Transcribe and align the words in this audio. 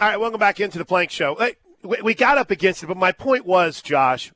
All 0.00 0.08
right, 0.08 0.18
welcome 0.18 0.40
back 0.40 0.58
into 0.58 0.76
the 0.76 0.84
Plank 0.84 1.12
Show. 1.12 1.38
We 1.84 2.14
got 2.14 2.36
up 2.36 2.50
against 2.50 2.82
it, 2.82 2.88
but 2.88 2.96
my 2.96 3.12
point 3.12 3.46
was, 3.46 3.80
Josh, 3.80 4.32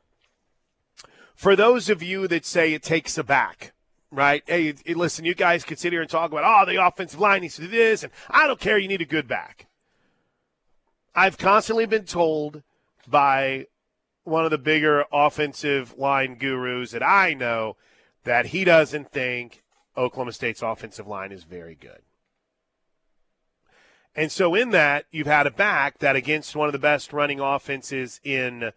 for 1.35 1.57
those 1.57 1.91
of 1.91 2.01
you 2.01 2.29
that 2.29 2.47
say 2.47 2.73
it 2.73 2.83
takes 2.85 3.19
a 3.19 3.25
back, 3.25 3.73
right? 4.13 4.45
Hey, 4.47 4.73
listen, 4.87 5.25
you 5.25 5.35
guys 5.35 5.65
can 5.65 5.77
sit 5.77 5.93
here 5.93 6.01
and 6.01 6.09
talk 6.09 6.31
about, 6.31 6.45
oh, 6.45 6.71
the 6.71 6.81
offensive 6.85 7.19
line 7.19 7.41
needs 7.41 7.57
to 7.57 7.63
do 7.63 7.69
this, 7.69 8.05
and 8.05 8.13
I 8.31 8.47
don't 8.47 8.61
care, 8.61 8.79
you 8.79 8.87
need 8.87 9.03
a 9.03 9.05
good 9.07 9.27
back. 9.27 9.67
I've 11.13 11.39
constantly 11.39 11.87
been 11.87 12.05
told 12.05 12.63
by 13.09 13.67
one 14.23 14.45
of 14.45 14.53
the 14.53 14.59
bigger 14.59 15.07
offensive 15.13 15.99
line 15.99 16.37
gurus 16.37 16.93
that 16.93 17.03
I 17.03 17.35
know 17.35 17.77
that 18.23 18.47
he 18.47 18.63
doesn't 18.63 19.11
think 19.11 19.65
Oklahoma 19.97 20.33
State's 20.33 20.63
offensive 20.63 21.09
line 21.09 21.33
is 21.33 21.43
very 21.43 21.75
good. 21.75 21.99
And 24.19 24.33
so, 24.33 24.57
in 24.57 24.71
that, 24.71 25.05
you've 25.13 25.29
had 25.29 25.47
a 25.47 25.51
back 25.53 25.99
that 25.99 26.17
against 26.17 26.57
one 26.57 26.69
of 26.69 26.73
the 26.73 26.79
best 26.81 27.13
running 27.13 27.39
offenses 27.39 28.21
in 28.25 28.73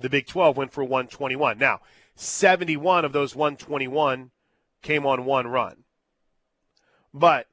the 0.00 0.08
Big 0.08 0.26
12 0.26 0.56
went 0.56 0.72
for 0.72 0.82
121. 0.82 1.58
Now, 1.58 1.78
71 2.16 3.04
of 3.04 3.12
those 3.12 3.36
121 3.36 4.32
came 4.82 5.06
on 5.06 5.24
one 5.24 5.46
run. 5.46 5.84
But 7.14 7.46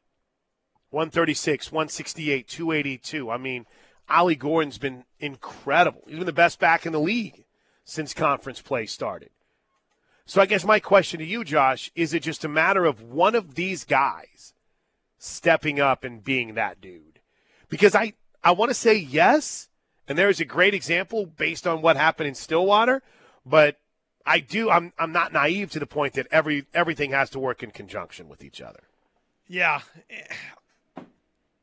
136, 0.89 1.71
168, 1.71 2.47
282. 2.47 3.29
I 3.29 3.37
mean, 3.37 3.67
Ollie 4.09 4.35
Gordon's 4.35 4.79
been 4.79 5.03
incredible. 5.19 6.01
He's 6.07 6.17
been 6.17 6.25
the 6.25 6.33
best 6.33 6.59
back 6.59 6.87
in 6.87 6.91
the 6.91 6.99
league 6.99 7.45
since 7.85 8.15
conference 8.15 8.63
play 8.63 8.87
started. 8.87 9.29
So 10.25 10.41
I 10.41 10.47
guess 10.47 10.65
my 10.65 10.79
question 10.79 11.19
to 11.19 11.25
you, 11.25 11.43
Josh, 11.43 11.91
is 11.93 12.15
it 12.15 12.23
just 12.23 12.43
a 12.43 12.49
matter 12.49 12.85
of 12.85 13.03
one 13.03 13.35
of 13.35 13.53
these 13.53 13.83
guys 13.83 14.55
stepping 15.19 15.79
up 15.79 16.03
and 16.03 16.23
being 16.23 16.55
that 16.55 16.81
dude? 16.81 17.06
Because 17.69 17.95
I, 17.95 18.13
I 18.43 18.51
want 18.51 18.69
to 18.69 18.75
say 18.75 18.95
yes, 18.95 19.69
and 20.07 20.17
there's 20.17 20.39
a 20.39 20.45
great 20.45 20.73
example 20.73 21.25
based 21.25 21.67
on 21.67 21.81
what 21.81 21.97
happened 21.97 22.29
in 22.29 22.35
Stillwater, 22.35 23.01
but 23.45 23.77
I 24.25 24.39
do 24.39 24.69
I'm 24.69 24.93
I'm 24.99 25.11
not 25.11 25.31
naive 25.31 25.71
to 25.71 25.79
the 25.79 25.87
point 25.87 26.13
that 26.13 26.27
every 26.31 26.65
everything 26.73 27.11
has 27.11 27.29
to 27.31 27.39
work 27.39 27.63
in 27.63 27.71
conjunction 27.71 28.27
with 28.27 28.43
each 28.43 28.61
other. 28.61 28.83
Yeah. 29.47 29.81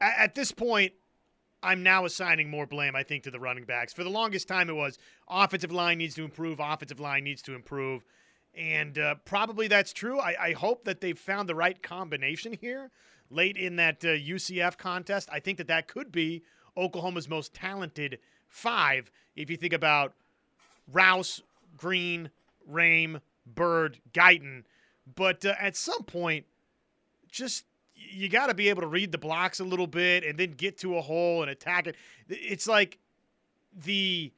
At 0.00 0.34
this 0.34 0.50
point, 0.50 0.92
I'm 1.62 1.82
now 1.82 2.04
assigning 2.04 2.50
more 2.50 2.66
blame, 2.66 2.96
I 2.96 3.02
think, 3.02 3.24
to 3.24 3.30
the 3.30 3.40
running 3.40 3.64
backs. 3.64 3.92
For 3.92 4.04
the 4.04 4.10
longest 4.10 4.48
time, 4.48 4.68
it 4.68 4.74
was 4.74 4.98
offensive 5.28 5.72
line 5.72 5.98
needs 5.98 6.14
to 6.16 6.24
improve, 6.24 6.60
offensive 6.60 7.00
line 7.00 7.24
needs 7.24 7.42
to 7.42 7.54
improve. 7.54 8.04
And 8.54 8.98
uh, 8.98 9.16
probably 9.24 9.66
that's 9.66 9.92
true. 9.92 10.18
I, 10.18 10.36
I, 10.38 10.52
hope 10.52 10.84
that 10.84 11.00
they've 11.00 11.18
found 11.18 11.48
the 11.48 11.56
right 11.56 11.82
combination 11.82 12.52
here 12.52 12.90
late 13.34 13.56
in 13.56 13.76
that 13.76 14.04
uh, 14.04 14.08
UCF 14.08 14.78
contest. 14.78 15.28
I 15.32 15.40
think 15.40 15.58
that 15.58 15.68
that 15.68 15.88
could 15.88 16.12
be 16.12 16.42
Oklahoma's 16.76 17.28
most 17.28 17.54
talented 17.54 18.18
five 18.48 19.10
if 19.36 19.50
you 19.50 19.56
think 19.56 19.72
about 19.72 20.14
Rouse, 20.92 21.42
Green, 21.76 22.30
Raym, 22.70 23.20
Byrd, 23.46 23.98
Guyton. 24.12 24.64
But 25.14 25.44
uh, 25.44 25.54
at 25.60 25.76
some 25.76 26.04
point, 26.04 26.46
just 27.30 27.64
you 27.94 28.28
got 28.28 28.46
to 28.46 28.54
be 28.54 28.68
able 28.68 28.82
to 28.82 28.88
read 28.88 29.12
the 29.12 29.18
blocks 29.18 29.60
a 29.60 29.64
little 29.64 29.86
bit 29.86 30.24
and 30.24 30.38
then 30.38 30.52
get 30.52 30.78
to 30.78 30.96
a 30.96 31.00
hole 31.00 31.42
and 31.42 31.50
attack 31.50 31.86
it. 31.86 31.96
It's 32.28 32.66
like 32.66 32.98
the 33.84 34.32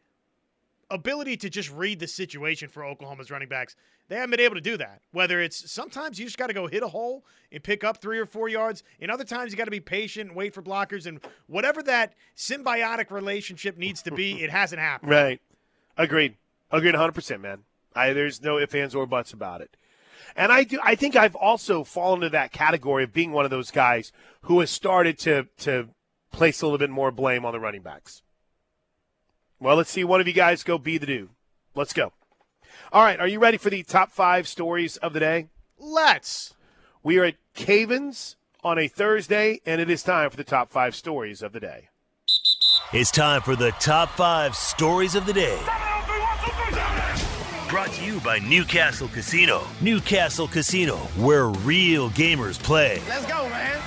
ability 0.90 1.36
to 1.38 1.50
just 1.50 1.70
read 1.72 1.98
the 1.98 2.06
situation 2.06 2.68
for 2.68 2.84
Oklahoma's 2.84 3.30
running 3.30 3.48
backs. 3.48 3.76
They 4.08 4.16
haven't 4.16 4.30
been 4.30 4.40
able 4.40 4.54
to 4.54 4.60
do 4.60 4.76
that. 4.76 5.00
Whether 5.10 5.40
it's 5.40 5.70
sometimes 5.70 6.18
you 6.18 6.26
just 6.26 6.38
got 6.38 6.46
to 6.46 6.54
go 6.54 6.68
hit 6.68 6.82
a 6.82 6.88
hole 6.88 7.24
and 7.50 7.62
pick 7.62 7.82
up 7.82 8.00
three 8.00 8.18
or 8.18 8.26
four 8.26 8.48
yards, 8.48 8.84
and 9.00 9.10
other 9.10 9.24
times 9.24 9.50
you 9.50 9.58
got 9.58 9.64
to 9.64 9.70
be 9.70 9.80
patient 9.80 10.28
and 10.28 10.36
wait 10.36 10.54
for 10.54 10.62
blockers. 10.62 11.06
And 11.06 11.20
whatever 11.48 11.82
that 11.84 12.14
symbiotic 12.36 13.10
relationship 13.10 13.76
needs 13.76 14.02
to 14.02 14.12
be, 14.12 14.32
it 14.42 14.50
hasn't 14.50 14.80
happened. 14.80 15.10
Right. 15.10 15.40
Agreed. 15.96 16.36
Agreed 16.70 16.94
100%, 16.94 17.40
man. 17.40 17.60
I, 17.94 18.12
there's 18.12 18.42
no 18.42 18.58
ifs, 18.58 18.74
ands, 18.74 18.94
or 18.94 19.06
buts 19.06 19.32
about 19.32 19.60
it. 19.60 19.76
And 20.36 20.52
I 20.52 20.64
do. 20.64 20.78
I 20.82 20.94
think 20.94 21.16
I've 21.16 21.34
also 21.34 21.82
fallen 21.82 22.18
into 22.18 22.30
that 22.30 22.52
category 22.52 23.04
of 23.04 23.12
being 23.12 23.32
one 23.32 23.44
of 23.44 23.50
those 23.50 23.70
guys 23.70 24.12
who 24.42 24.60
has 24.60 24.70
started 24.70 25.18
to 25.20 25.46
to 25.58 25.88
place 26.30 26.60
a 26.60 26.66
little 26.66 26.78
bit 26.78 26.90
more 26.90 27.10
blame 27.10 27.46
on 27.46 27.52
the 27.52 27.60
running 27.60 27.80
backs. 27.80 28.22
Well, 29.58 29.76
let's 29.76 29.90
see 29.90 30.04
one 30.04 30.20
of 30.20 30.26
you 30.26 30.34
guys 30.34 30.62
go 30.62 30.76
be 30.76 30.98
the 30.98 31.06
dude. 31.06 31.30
Let's 31.74 31.94
go. 31.94 32.12
All 32.92 33.02
right, 33.02 33.20
are 33.20 33.28
you 33.28 33.38
ready 33.38 33.58
for 33.58 33.70
the 33.70 33.82
top 33.82 34.12
five 34.12 34.46
stories 34.48 34.96
of 34.98 35.12
the 35.12 35.20
day? 35.20 35.48
Let's. 35.78 36.54
We 37.02 37.18
are 37.18 37.24
at 37.24 37.36
Cavens 37.54 38.36
on 38.64 38.78
a 38.78 38.88
Thursday, 38.88 39.60
and 39.64 39.80
it 39.80 39.90
is 39.90 40.02
time 40.02 40.30
for 40.30 40.36
the 40.36 40.44
top 40.44 40.70
five 40.70 40.94
stories 40.94 41.42
of 41.42 41.52
the 41.52 41.60
day. 41.60 41.88
It's 42.92 43.10
time 43.10 43.42
for 43.42 43.56
the 43.56 43.72
top 43.72 44.10
five 44.10 44.54
stories 44.54 45.14
of 45.14 45.26
the 45.26 45.32
day. 45.32 45.58
Brought 47.68 47.90
to 47.94 48.04
you 48.04 48.20
by 48.20 48.38
Newcastle 48.38 49.08
Casino. 49.08 49.64
Newcastle 49.80 50.46
Casino, 50.46 50.96
where 51.16 51.48
real 51.48 52.10
gamers 52.10 52.62
play. 52.62 53.02
Let's 53.08 53.26
go, 53.26 53.48
man. 53.48 53.82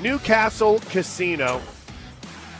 Newcastle 0.00 0.80
Casino, 0.90 1.62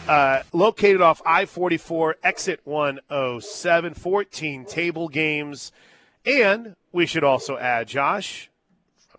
uh, 0.09 0.43
located 0.53 1.01
off 1.01 1.21
I 1.27 1.47
44, 1.47 2.17
exit 2.23 2.61
107, 2.65 3.95
14 3.95 4.65
table 4.65 5.09
games. 5.09 5.73
And 6.25 6.77
we 6.93 7.07
should 7.07 7.25
also 7.25 7.57
add, 7.57 7.89
Josh, 7.89 8.51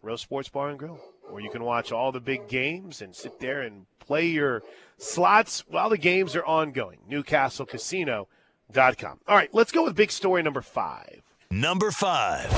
Row 0.01 0.15
Sports 0.15 0.49
Bar 0.49 0.69
and 0.69 0.79
Grill, 0.79 0.99
where 1.29 1.41
you 1.41 1.49
can 1.49 1.63
watch 1.63 1.91
all 1.91 2.11
the 2.11 2.19
big 2.19 2.47
games 2.47 3.01
and 3.01 3.15
sit 3.15 3.39
there 3.39 3.61
and 3.61 3.85
play 3.99 4.27
your 4.27 4.63
slots 4.97 5.63
while 5.67 5.89
the 5.89 5.97
games 5.97 6.35
are 6.35 6.45
ongoing. 6.45 6.99
Newcastle 7.07 7.65
Casino 7.65 8.27
Com. 8.73 9.19
All 9.27 9.35
right, 9.35 9.53
let's 9.53 9.71
go 9.71 9.85
with 9.85 9.95
big 9.95 10.11
story 10.11 10.43
number 10.43 10.61
five. 10.61 11.21
Number 11.49 11.91
five. 11.91 12.51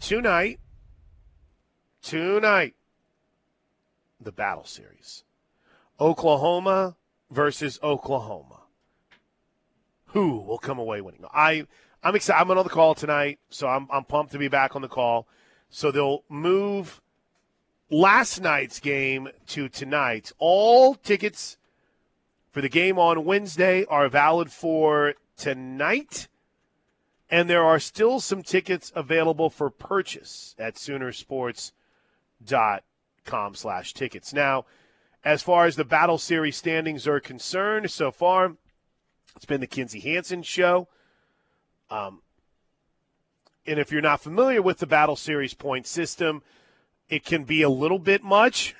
Tonight, 0.00 0.60
tonight, 2.02 2.74
the 4.20 4.30
battle 4.30 4.64
series 4.64 5.24
Oklahoma 6.00 6.96
versus 7.30 7.78
Oklahoma. 7.82 8.60
Who 10.08 10.38
will 10.38 10.58
come 10.58 10.78
away 10.78 11.00
winning? 11.00 11.24
I, 11.32 11.66
I'm 12.02 12.16
excited. 12.16 12.40
I'm 12.40 12.50
on 12.50 12.64
the 12.64 12.70
call 12.70 12.94
tonight, 12.94 13.38
so 13.50 13.68
I'm, 13.68 13.86
I'm 13.90 14.04
pumped 14.04 14.32
to 14.32 14.38
be 14.38 14.48
back 14.48 14.74
on 14.74 14.82
the 14.82 14.88
call. 14.88 15.28
So 15.70 15.90
they'll 15.90 16.24
move 16.28 17.00
last 17.90 18.40
night's 18.40 18.80
game 18.80 19.28
to 19.48 19.68
tonight. 19.68 20.32
All 20.38 20.94
tickets 20.94 21.58
for 22.50 22.62
the 22.62 22.68
game 22.68 22.98
on 22.98 23.24
Wednesday 23.24 23.84
are 23.84 24.08
valid 24.08 24.50
for 24.50 25.14
tonight. 25.36 26.28
And 27.30 27.50
there 27.50 27.64
are 27.64 27.78
still 27.78 28.20
some 28.20 28.42
tickets 28.42 28.90
available 28.94 29.50
for 29.50 29.68
purchase 29.68 30.54
at 30.58 30.76
Soonersports.com 30.76 33.54
slash 33.54 33.92
tickets. 33.92 34.32
Now, 34.32 34.64
as 35.24 35.42
far 35.42 35.66
as 35.66 35.76
the 35.76 35.84
Battle 35.84 36.18
Series 36.18 36.56
standings 36.56 37.06
are 37.06 37.20
concerned, 37.20 37.90
so 37.90 38.10
far, 38.10 38.56
it's 39.36 39.44
been 39.44 39.60
the 39.60 39.66
Kinzie 39.66 40.00
Hansen 40.00 40.42
show. 40.42 40.88
Um, 41.90 42.22
and 43.66 43.78
if 43.78 43.92
you're 43.92 44.00
not 44.02 44.20
familiar 44.20 44.62
with 44.62 44.78
the 44.78 44.86
Battle 44.86 45.16
Series 45.16 45.54
point 45.54 45.86
system, 45.86 46.42
it 47.08 47.24
can 47.24 47.44
be 47.44 47.62
a 47.62 47.68
little 47.68 47.98
bit 47.98 48.22
much. 48.22 48.74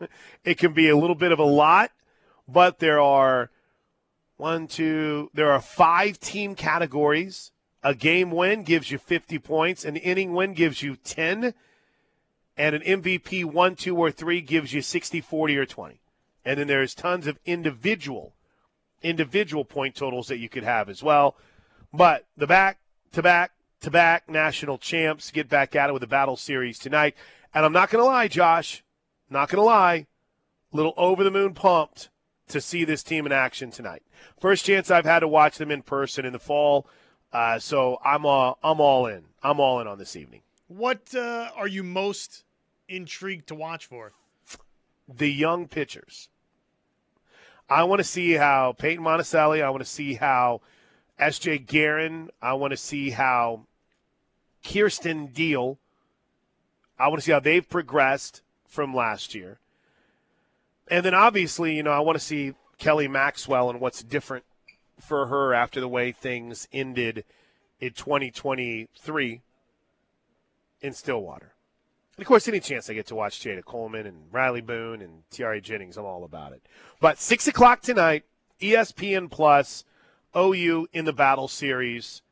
it 0.44 0.58
can 0.58 0.72
be 0.72 0.88
a 0.88 0.96
little 0.96 1.16
bit 1.16 1.32
of 1.32 1.38
a 1.38 1.44
lot 1.44 1.90
but 2.48 2.78
there 2.78 3.00
are 3.00 3.50
one, 4.36 4.66
two, 4.66 5.30
there 5.32 5.50
are 5.50 5.60
five 5.60 6.18
team 6.18 6.54
categories. 6.54 7.52
A 7.82 7.94
game 7.94 8.30
win 8.30 8.62
gives 8.62 8.90
you 8.90 8.98
50 8.98 9.38
points, 9.38 9.84
an 9.84 9.96
inning 9.96 10.32
win 10.34 10.54
gives 10.54 10.82
you 10.82 10.96
10, 10.96 11.54
and 12.56 12.74
an 12.74 12.82
MVP 12.82 13.44
1, 13.44 13.76
2, 13.76 13.96
or 13.96 14.10
3 14.10 14.40
gives 14.40 14.72
you 14.72 14.82
60, 14.82 15.20
40, 15.20 15.56
or 15.56 15.66
20. 15.66 16.00
And 16.44 16.58
then 16.58 16.66
there's 16.66 16.94
tons 16.94 17.26
of 17.26 17.38
individual 17.44 18.34
individual 19.02 19.64
point 19.64 19.94
totals 19.94 20.28
that 20.28 20.38
you 20.38 20.48
could 20.48 20.64
have 20.64 20.88
as 20.88 21.02
well. 21.02 21.36
But 21.92 22.26
the 22.36 22.46
back 22.46 22.78
to 23.12 23.22
back 23.22 23.52
to 23.80 23.90
back 23.90 24.28
national 24.28 24.78
champs 24.78 25.30
get 25.30 25.48
back 25.48 25.74
at 25.74 25.90
it 25.90 25.92
with 25.92 26.00
the 26.00 26.06
battle 26.06 26.36
series 26.36 26.78
tonight. 26.78 27.14
And 27.54 27.64
I'm 27.64 27.72
not 27.72 27.90
going 27.90 28.02
to 28.02 28.06
lie, 28.06 28.28
Josh, 28.28 28.82
not 29.28 29.48
going 29.48 29.60
to 29.60 29.66
lie, 29.66 30.06
little 30.72 30.94
over 30.96 31.22
the 31.22 31.30
moon 31.30 31.52
pumped 31.52 32.08
to 32.48 32.60
see 32.60 32.84
this 32.84 33.02
team 33.02 33.26
in 33.26 33.32
action 33.32 33.70
tonight. 33.70 34.02
First 34.40 34.64
chance 34.64 34.90
I've 34.90 35.04
had 35.04 35.20
to 35.20 35.28
watch 35.28 35.58
them 35.58 35.70
in 35.70 35.82
person 35.82 36.24
in 36.24 36.32
the 36.32 36.38
fall, 36.38 36.86
uh, 37.32 37.58
so 37.58 37.98
I'm 38.04 38.24
all, 38.24 38.58
I'm 38.62 38.80
all 38.80 39.06
in. 39.06 39.24
I'm 39.42 39.60
all 39.60 39.80
in 39.80 39.86
on 39.86 39.98
this 39.98 40.16
evening. 40.16 40.42
What 40.76 41.14
uh, 41.14 41.50
are 41.54 41.68
you 41.68 41.82
most 41.82 42.44
intrigued 42.88 43.48
to 43.48 43.54
watch 43.54 43.84
for? 43.84 44.12
The 45.06 45.30
young 45.30 45.68
pitchers. 45.68 46.30
I 47.68 47.84
want 47.84 47.98
to 47.98 48.04
see 48.04 48.32
how 48.32 48.74
Paytn 48.78 49.00
Monticelli. 49.00 49.62
I 49.62 49.68
want 49.68 49.82
to 49.82 49.88
see 49.88 50.14
how 50.14 50.62
S.J. 51.18 51.58
Guerin. 51.58 52.30
I 52.40 52.54
want 52.54 52.70
to 52.70 52.78
see 52.78 53.10
how 53.10 53.66
Kirsten 54.64 55.26
Deal. 55.26 55.76
I 56.98 57.08
want 57.08 57.20
to 57.20 57.24
see 57.26 57.32
how 57.32 57.40
they've 57.40 57.68
progressed 57.68 58.40
from 58.66 58.94
last 58.94 59.34
year. 59.34 59.58
And 60.88 61.04
then 61.04 61.14
obviously, 61.14 61.76
you 61.76 61.82
know, 61.82 61.92
I 61.92 62.00
want 62.00 62.18
to 62.18 62.24
see 62.24 62.54
Kelly 62.78 63.08
Maxwell 63.08 63.68
and 63.68 63.78
what's 63.78 64.02
different 64.02 64.46
for 64.98 65.26
her 65.26 65.52
after 65.52 65.80
the 65.80 65.88
way 65.88 66.12
things 66.12 66.66
ended 66.72 67.24
in 67.78 67.92
2023 67.92 69.42
in 70.82 70.92
Stillwater. 70.92 71.54
And 72.16 72.24
of 72.24 72.28
course, 72.28 72.46
any 72.46 72.60
chance 72.60 72.90
I 72.90 72.94
get 72.94 73.06
to 73.06 73.14
watch 73.14 73.40
Jayda 73.40 73.64
Coleman 73.64 74.06
and 74.06 74.30
Rylie 74.30 74.64
Boone 74.64 75.00
and 75.00 75.22
Tiare 75.30 75.62
Jennings, 75.62 75.96
I'm 75.96 76.04
all 76.04 76.24
about 76.24 76.52
it. 76.52 76.62
But 77.00 77.18
6 77.18 77.48
o'clock 77.48 77.80
tonight, 77.80 78.24
ESPN 78.60 79.30
Plus, 79.30 79.84
OU 80.36 80.88
in 80.92 81.04
the 81.04 81.12
battle 81.12 81.48
series. 81.48 82.22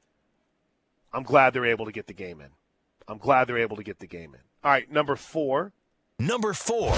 I'm 1.13 1.23
glad 1.23 1.55
they're 1.55 1.67
able 1.67 1.87
to 1.87 1.93
get 1.93 2.07
the 2.07 2.13
game 2.13 2.41
in. 2.41 2.49
I'm 3.09 3.19
glad 3.19 3.49
they're 3.49 3.59
able 3.59 3.77
to 3.77 3.83
get 3.83 3.99
the 3.99 4.07
game 4.07 4.35
in. 4.35 4.41
All 4.63 4.71
right, 4.71 4.91
number 4.91 5.17
four. 5.17 5.73
Number 6.19 6.53
four. 6.53 6.95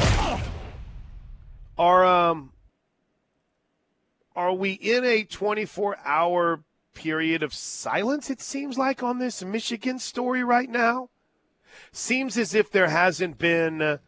Are 1.78 2.05
um 2.05 2.52
are 4.34 4.52
we 4.52 4.72
in 4.72 5.05
a 5.05 5.25
24 5.25 5.98
hour 6.05 6.60
period 6.94 7.43
of 7.43 7.55
silence? 7.55 8.31
It 8.31 8.40
seems 8.40 8.76
like 8.76 9.02
on 9.02 9.19
this 9.19 9.43
Michigan 9.43 9.98
story 9.98 10.44
right 10.44 10.69
now. 10.69 11.08
Seems 11.92 12.36
as 12.38 12.54
if 12.54 12.70
there 12.70 12.88
hasn't 12.88 13.38
been. 13.38 13.98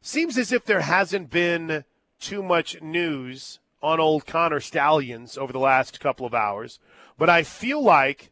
Seems 0.00 0.36
as 0.36 0.52
if 0.52 0.64
there 0.64 0.80
hasn't 0.80 1.30
been 1.30 1.84
too 2.18 2.42
much 2.42 2.80
news 2.82 3.58
on 3.82 4.00
old 4.00 4.26
Connor 4.26 4.60
Stalions 4.60 5.36
over 5.36 5.52
the 5.52 5.58
last 5.58 6.00
couple 6.00 6.26
of 6.26 6.34
hours, 6.34 6.78
but 7.18 7.28
I 7.30 7.42
feel 7.42 7.82
like. 7.82 8.30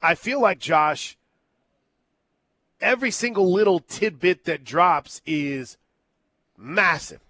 I 0.00 0.14
feel 0.14 0.40
like 0.40 0.60
Josh 0.60 1.18
every 2.80 3.10
single 3.10 3.52
little 3.52 3.80
tidbit 3.80 4.44
that 4.44 4.64
drops 4.64 5.20
is 5.26 5.76
massive. 6.56 7.20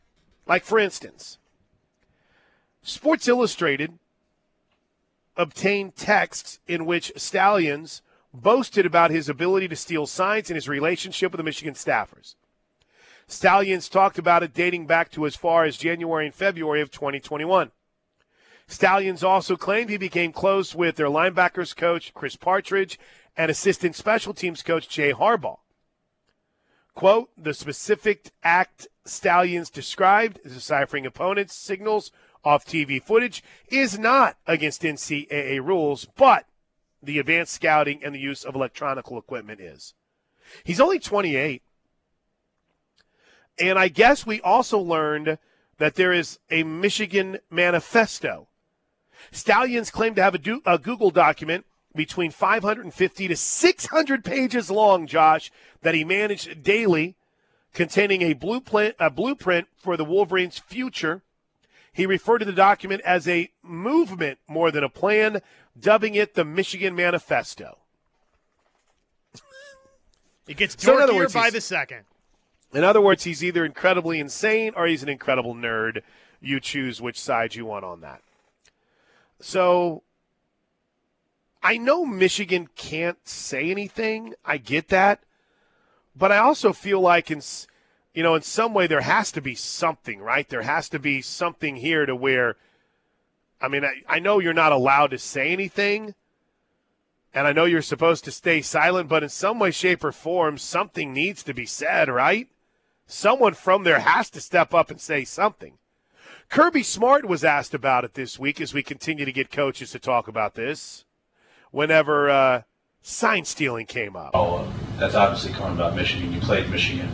Like, 0.46 0.64
for 0.64 0.78
instance, 0.78 1.38
Sports 2.82 3.28
Illustrated 3.28 3.98
obtained 5.36 5.94
texts 5.96 6.58
in 6.66 6.86
which 6.86 7.12
Stalions 7.16 8.02
boasted 8.42 8.86
about 8.86 9.10
his 9.10 9.28
ability 9.28 9.68
to 9.68 9.76
steal 9.76 10.06
signs 10.06 10.50
and 10.50 10.56
his 10.56 10.68
relationship 10.68 11.32
with 11.32 11.38
the 11.38 11.44
Michigan 11.44 11.74
staffers. 11.74 12.34
Stalions 13.26 13.88
talked 13.88 14.18
about 14.18 14.42
it 14.42 14.54
dating 14.54 14.86
back 14.86 15.10
to 15.10 15.26
as 15.26 15.36
far 15.36 15.64
as 15.64 15.76
January 15.76 16.24
and 16.26 16.34
February 16.34 16.80
of 16.80 16.90
2021. 16.90 17.70
Stalions 18.66 19.22
also 19.22 19.56
claimed 19.56 19.90
he 19.90 19.96
became 19.96 20.32
close 20.32 20.74
with 20.74 20.96
their 20.96 21.08
linebackers 21.08 21.76
coach, 21.76 22.12
Chris 22.14 22.36
Partridge, 22.36 22.98
and 23.36 23.50
assistant 23.50 23.94
special 23.94 24.34
teams 24.34 24.62
coach 24.62 24.88
Jay 24.88 25.12
Harbaugh. 25.12 25.58
Quote, 26.94 27.30
the 27.36 27.54
specific 27.54 28.30
act 28.42 28.88
Stalions 29.04 29.70
described, 29.70 30.40
as 30.44 30.54
deciphering 30.54 31.06
opponents' 31.06 31.54
signals 31.54 32.10
off 32.44 32.66
TV 32.66 33.02
footage, 33.02 33.42
is 33.68 33.98
not 33.98 34.36
against 34.46 34.82
NCAA 34.82 35.64
rules, 35.64 36.06
but 36.16 36.44
the 37.02 37.18
advanced 37.18 37.52
scouting 37.52 38.00
and 38.02 38.14
the 38.14 38.20
use 38.20 38.44
of 38.44 38.54
electronic 38.54 39.10
equipment 39.10 39.60
is. 39.60 39.94
He's 40.64 40.80
only 40.80 40.98
28. 40.98 41.62
And 43.60 43.78
I 43.78 43.88
guess 43.88 44.26
we 44.26 44.40
also 44.40 44.78
learned 44.78 45.38
that 45.78 45.94
there 45.94 46.12
is 46.12 46.38
a 46.50 46.62
Michigan 46.62 47.38
manifesto. 47.50 48.48
Stalions 49.30 49.90
claim 49.90 50.14
to 50.14 50.22
have 50.22 50.34
a, 50.34 50.60
a 50.64 50.78
Google 50.78 51.10
document 51.10 51.64
between 51.94 52.30
550 52.30 53.28
to 53.28 53.36
600 53.36 54.24
pages 54.24 54.70
long, 54.70 55.06
Josh, 55.06 55.50
that 55.82 55.94
he 55.94 56.04
managed 56.04 56.62
daily, 56.62 57.16
containing 57.74 58.22
a 58.22 58.34
blueprint, 58.34 58.94
a 58.98 59.10
blueprint 59.10 59.68
for 59.76 59.96
the 59.96 60.04
Wolverines' 60.04 60.58
future. 60.58 61.22
He 61.98 62.06
referred 62.06 62.38
to 62.38 62.44
the 62.44 62.52
document 62.52 63.02
as 63.02 63.26
a 63.26 63.50
movement 63.60 64.38
more 64.46 64.70
than 64.70 64.84
a 64.84 64.88
plan, 64.88 65.42
dubbing 65.76 66.14
it 66.14 66.34
the 66.34 66.44
Michigan 66.44 66.94
Manifesto. 66.94 67.78
It 70.46 70.56
gets 70.56 70.76
dorkier 70.76 71.08
so 71.08 71.16
words, 71.16 71.34
by 71.34 71.50
the 71.50 71.60
second. 71.60 72.04
In 72.72 72.84
other 72.84 73.00
words, 73.00 73.24
he's 73.24 73.42
either 73.42 73.64
incredibly 73.64 74.20
insane 74.20 74.74
or 74.76 74.86
he's 74.86 75.02
an 75.02 75.08
incredible 75.08 75.56
nerd. 75.56 76.02
You 76.40 76.60
choose 76.60 77.00
which 77.02 77.20
side 77.20 77.56
you 77.56 77.66
want 77.66 77.84
on 77.84 78.00
that. 78.02 78.22
So 79.40 80.04
I 81.64 81.78
know 81.78 82.06
Michigan 82.06 82.68
can't 82.76 83.18
say 83.26 83.72
anything. 83.72 84.34
I 84.44 84.58
get 84.58 84.86
that. 84.90 85.24
But 86.14 86.30
I 86.30 86.38
also 86.38 86.72
feel 86.72 87.00
like 87.00 87.28
in 87.28 87.40
you 88.18 88.24
know, 88.24 88.34
in 88.34 88.42
some 88.42 88.74
way 88.74 88.88
there 88.88 89.02
has 89.02 89.30
to 89.30 89.40
be 89.40 89.54
something, 89.54 90.18
right? 90.18 90.48
There 90.48 90.62
has 90.62 90.88
to 90.88 90.98
be 90.98 91.22
something 91.22 91.76
here 91.76 92.04
to 92.04 92.16
where 92.16 92.56
I 93.60 93.68
mean, 93.68 93.84
I, 93.84 93.92
I 94.08 94.18
know 94.18 94.40
you're 94.40 94.52
not 94.52 94.72
allowed 94.72 95.12
to 95.12 95.18
say 95.18 95.52
anything, 95.52 96.16
and 97.32 97.46
I 97.46 97.52
know 97.52 97.64
you're 97.64 97.80
supposed 97.80 98.24
to 98.24 98.32
stay 98.32 98.60
silent, 98.60 99.08
but 99.08 99.22
in 99.22 99.28
some 99.28 99.60
way, 99.60 99.70
shape, 99.70 100.02
or 100.02 100.10
form, 100.10 100.58
something 100.58 101.12
needs 101.12 101.44
to 101.44 101.54
be 101.54 101.64
said, 101.64 102.08
right? 102.08 102.48
Someone 103.06 103.54
from 103.54 103.84
there 103.84 104.00
has 104.00 104.30
to 104.30 104.40
step 104.40 104.74
up 104.74 104.90
and 104.90 105.00
say 105.00 105.22
something. 105.22 105.78
Kirby 106.48 106.82
Smart 106.82 107.24
was 107.24 107.44
asked 107.44 107.72
about 107.72 108.02
it 108.02 108.14
this 108.14 108.36
week 108.36 108.60
as 108.60 108.74
we 108.74 108.82
continue 108.82 109.26
to 109.26 109.32
get 109.32 109.52
coaches 109.52 109.92
to 109.92 110.00
talk 110.00 110.26
about 110.26 110.56
this 110.56 111.04
whenever 111.70 112.28
uh, 112.28 112.62
sign 113.00 113.44
stealing 113.44 113.86
came 113.86 114.16
up. 114.16 114.32
Oh, 114.34 114.68
that's 114.96 115.14
obviously 115.14 115.52
coming 115.52 115.74
about 115.78 115.94
Michigan. 115.94 116.32
You 116.32 116.40
played 116.40 116.68
Michigan. 116.68 117.08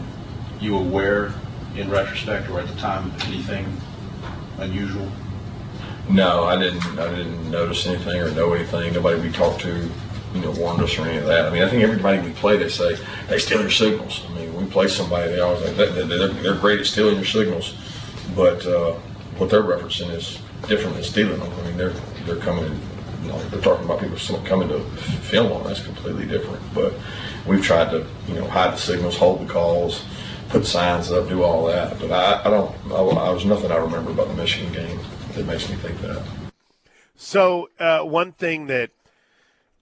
You 0.64 0.78
aware, 0.78 1.30
in 1.76 1.90
retrospect, 1.90 2.48
or 2.48 2.58
at 2.58 2.66
the 2.66 2.74
time, 2.76 3.08
of 3.08 3.24
anything 3.24 3.66
unusual? 4.56 5.06
No, 6.08 6.44
I 6.44 6.56
didn't. 6.56 6.82
I 6.98 7.14
didn't 7.14 7.50
notice 7.50 7.86
anything 7.86 8.18
or 8.22 8.30
know 8.30 8.54
anything. 8.54 8.94
Nobody 8.94 9.20
we 9.20 9.30
talked 9.30 9.60
to, 9.60 9.90
you 10.34 10.40
know, 10.40 10.52
warned 10.52 10.80
us 10.80 10.98
or 10.98 11.02
any 11.02 11.18
of 11.18 11.26
that. 11.26 11.44
I 11.44 11.50
mean, 11.50 11.62
I 11.62 11.68
think 11.68 11.82
everybody 11.82 12.18
we 12.26 12.32
play, 12.32 12.56
they 12.56 12.70
say 12.70 12.96
they 13.28 13.38
steal 13.38 13.60
your 13.60 13.68
signals. 13.68 14.22
I 14.26 14.32
mean, 14.36 14.54
we 14.54 14.64
play 14.64 14.88
somebody, 14.88 15.32
they 15.32 15.40
always 15.40 15.62
like 15.66 15.76
they're, 15.76 16.28
they're 16.28 16.54
great 16.54 16.80
at 16.80 16.86
stealing 16.86 17.16
your 17.16 17.26
signals, 17.26 17.74
but 18.34 18.64
uh, 18.64 18.92
what 19.36 19.50
they're 19.50 19.62
referencing 19.62 20.12
is 20.12 20.38
different 20.66 20.94
than 20.94 21.04
stealing 21.04 21.40
them. 21.40 21.52
I 21.60 21.62
mean, 21.66 21.76
they're 21.76 21.94
they're 22.24 22.36
coming 22.36 22.80
you 23.22 23.28
know, 23.28 23.38
they're 23.48 23.60
talking 23.60 23.84
about 23.84 24.00
people 24.00 24.16
coming 24.44 24.68
to 24.68 24.80
film 24.80 25.52
on. 25.52 25.64
That's 25.64 25.84
completely 25.84 26.24
different. 26.24 26.62
But 26.74 26.94
we've 27.46 27.62
tried 27.62 27.90
to, 27.90 28.06
you 28.28 28.34
know, 28.34 28.48
hide 28.48 28.72
the 28.72 28.78
signals, 28.78 29.16
hold 29.16 29.46
the 29.46 29.52
calls, 29.52 30.04
put 30.54 30.64
signs 30.64 31.10
up, 31.10 31.28
do 31.28 31.42
all 31.42 31.66
that. 31.66 31.98
But 31.98 32.12
I, 32.12 32.42
I 32.44 32.50
don't. 32.50 32.74
I, 32.92 32.94
I 32.94 33.30
was 33.30 33.44
nothing 33.44 33.72
I 33.72 33.76
remember 33.76 34.12
about 34.12 34.28
the 34.28 34.34
Michigan 34.34 34.72
game 34.72 35.00
that 35.34 35.44
makes 35.46 35.68
me 35.68 35.74
think 35.76 36.00
that. 36.02 36.22
So 37.16 37.68
uh, 37.80 38.00
one 38.00 38.32
thing 38.32 38.68
that 38.68 38.90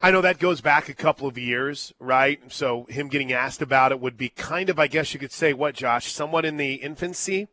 I 0.01 0.11
know 0.11 0.23
that 0.23 0.39
goes 0.39 0.63
back 0.63 0.89
a 0.89 0.95
couple 0.95 1.29
of 1.29 1.37
years, 1.37 1.93
right? 1.99 2.41
So 2.51 2.85
him 2.85 3.09
getting 3.09 3.33
asked 3.33 3.61
about 3.61 3.93
it 3.93 4.01
would 4.01 4.17
be 4.17 4.31
kind 4.31 4.71
of, 4.71 4.79
I 4.79 4.87
guess 4.87 5.13
you 5.13 5.21
could 5.21 5.33
say, 5.33 5.53
what, 5.53 5.75
Josh, 5.75 6.11
somewhat 6.11 6.47
in 6.47 6.57
the 6.57 6.75
infancy 6.75 7.49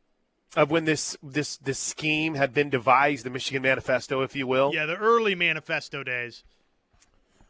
of 0.56 0.72
when 0.72 0.86
this 0.86 1.18
this 1.22 1.58
this 1.58 1.78
scheme 1.78 2.36
had 2.36 2.54
been 2.54 2.70
devised, 2.70 3.26
the 3.26 3.30
Michigan 3.30 3.62
Manifesto, 3.62 4.22
if 4.22 4.34
you 4.34 4.48
will. 4.48 4.72
Yeah, 4.74 4.86
the 4.86 4.96
early 4.96 5.36
manifesto 5.36 6.04
days. 6.04 6.44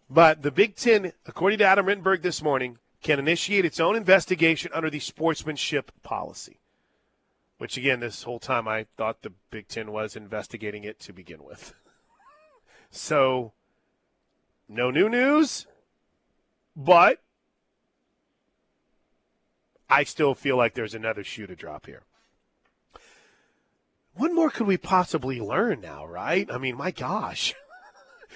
But 0.10 0.42
the 0.42 0.50
Big 0.50 0.76
Ten, 0.76 1.14
according 1.28 1.60
to 1.60 1.66
Adam 1.66 1.86
Rittenberg 1.86 2.24
this 2.24 2.42
morning, 2.42 2.80
can 3.02 3.20
initiate 3.20 3.66
its 3.66 3.80
own 3.80 3.96
investigation 3.96 4.72
under 4.74 4.90
the 4.90 5.00
sportsmanship 5.00 5.92
policy. 6.04 6.60
Which 7.58 7.78
again, 7.78 8.00
this 8.00 8.24
whole 8.24 8.40
time 8.40 8.68
I 8.68 8.86
thought 8.98 9.22
the 9.22 9.34
Big 9.52 9.68
Ten 9.68 9.92
was 9.92 10.16
investigating 10.16 10.84
it 10.84 11.00
to 11.02 11.14
begin 11.14 11.44
with. 11.44 11.74
so, 12.90 13.54
no 14.68 14.92
new 14.92 15.10
news, 15.10 15.68
but 16.76 17.22
I 19.90 20.04
still 20.04 20.36
feel 20.36 20.56
like 20.56 20.74
there's 20.74 20.96
another 20.96 21.24
shoe 21.24 21.48
to 21.48 21.56
drop 21.56 21.86
here 21.86 22.04
what 24.20 24.34
more 24.34 24.50
could 24.50 24.68
we 24.68 24.76
possibly 24.76 25.40
learn 25.40 25.80
now, 25.80 26.06
right? 26.06 26.52
I 26.52 26.58
mean, 26.58 26.76
my 26.76 26.92
gosh. 26.92 27.56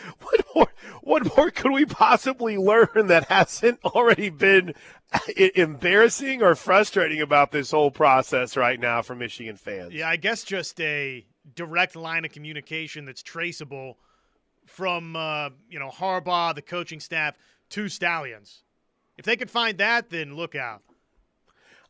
what 0.22 0.46
more 0.56 0.68
what 1.02 1.38
more 1.38 1.52
could 1.52 1.72
we 1.72 1.86
possibly 1.86 2.58
learn 2.58 3.08
that 3.08 3.26
hasn't 3.26 3.80
already 3.84 4.30
been 4.30 4.74
embarrassing 5.56 6.42
or 6.42 6.56
frustrating 6.56 7.22
about 7.22 7.52
this 7.52 7.72
whole 7.72 7.92
process 7.92 8.58
right 8.58 8.80
now 8.80 9.02
for 9.02 9.16
Michigan 9.16 9.58
fans? 9.58 9.94
Yeah, 9.94 10.10
I 10.10 10.16
guess 10.16 10.44
just 10.44 10.80
a 10.80 11.26
direct 11.56 11.96
line 11.96 12.26
of 12.26 12.32
communication 12.32 13.06
that's 13.06 13.22
traceable 13.22 13.98
from 14.66 15.16
uh, 15.16 15.50
you 15.70 15.80
know 15.80 15.90
Harbaugh, 15.90 16.56
the 16.56 16.62
coaching 16.62 17.00
staff, 17.00 17.36
to 17.70 17.90
Stalions. 17.90 18.64
If 19.18 19.26
they 19.26 19.36
could 19.36 19.52
find 19.52 19.78
that, 19.78 20.10
then 20.10 20.36
look 20.36 20.56
out. 20.56 20.82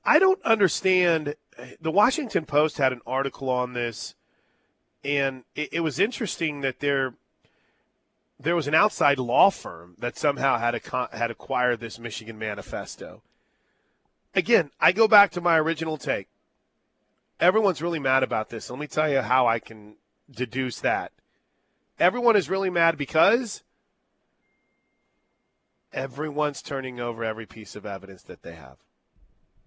I 0.03 0.19
don't 0.19 0.41
understand. 0.43 1.35
The 1.79 1.91
Washington 1.91 2.45
Post 2.45 2.77
had 2.77 2.91
an 2.91 3.01
article 3.05 3.49
on 3.49 3.73
this, 3.73 4.15
and 5.03 5.43
it, 5.55 5.69
it 5.73 5.79
was 5.79 5.99
interesting 5.99 6.61
that 6.61 6.79
there 6.79 7.13
there 8.43 8.55
was 8.55 8.67
an 8.67 8.75
outside 8.75 9.19
law 9.19 9.49
firm 9.49 9.95
that 9.99 10.17
somehow 10.17 10.59
had 10.59 10.75
a, 10.75 11.09
had 11.11 11.31
acquired 11.31 11.79
this 11.79 11.97
Michigan 11.97 12.37
manifesto. 12.37 13.21
Again, 14.35 14.71
I 14.79 14.91
go 14.91 15.07
back 15.07 15.31
to 15.31 15.41
my 15.41 15.57
original 15.57 15.97
take. 15.97 16.27
everyone's 17.39 17.81
really 17.81 17.99
mad 17.99 18.23
about 18.23 18.49
this. 18.49 18.69
Let 18.69 18.79
me 18.79 18.87
tell 18.87 19.09
you 19.09 19.21
how 19.21 19.47
I 19.47 19.59
can 19.59 19.95
deduce 20.29 20.79
that. 20.81 21.11
Everyone 21.99 22.35
is 22.35 22.49
really 22.49 22.69
mad 22.69 22.97
because 22.97 23.63
everyone's 25.91 26.61
turning 26.61 26.99
over 26.99 27.23
every 27.23 27.45
piece 27.45 27.75
of 27.75 27.85
evidence 27.85 28.23
that 28.23 28.41
they 28.41 28.55
have. 28.55 28.77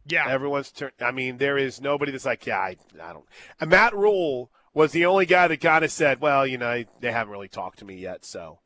Yeah. 0.06 0.28
Everyone's 0.28 0.70
turn. 0.70 0.92
I 1.00 1.10
mean, 1.10 1.38
there 1.38 1.58
is 1.58 1.80
nobody 1.80 2.12
that's 2.12 2.24
like, 2.24 2.46
yeah, 2.46 2.58
I, 2.58 2.76
I 3.02 3.12
don't. 3.12 3.26
And 3.60 3.70
Matt 3.70 3.94
Rhule 3.94 4.50
was 4.74 4.92
the 4.92 5.06
only 5.06 5.26
guy 5.26 5.48
that 5.48 5.60
kind 5.60 5.84
of 5.84 5.90
said, 5.90 6.20
well, 6.20 6.46
you 6.46 6.58
know, 6.58 6.84
they 7.00 7.12
haven't 7.12 7.32
really 7.32 7.48
talked 7.48 7.78
to 7.80 7.84
me 7.84 7.96
yet. 7.96 8.24
So 8.24 8.58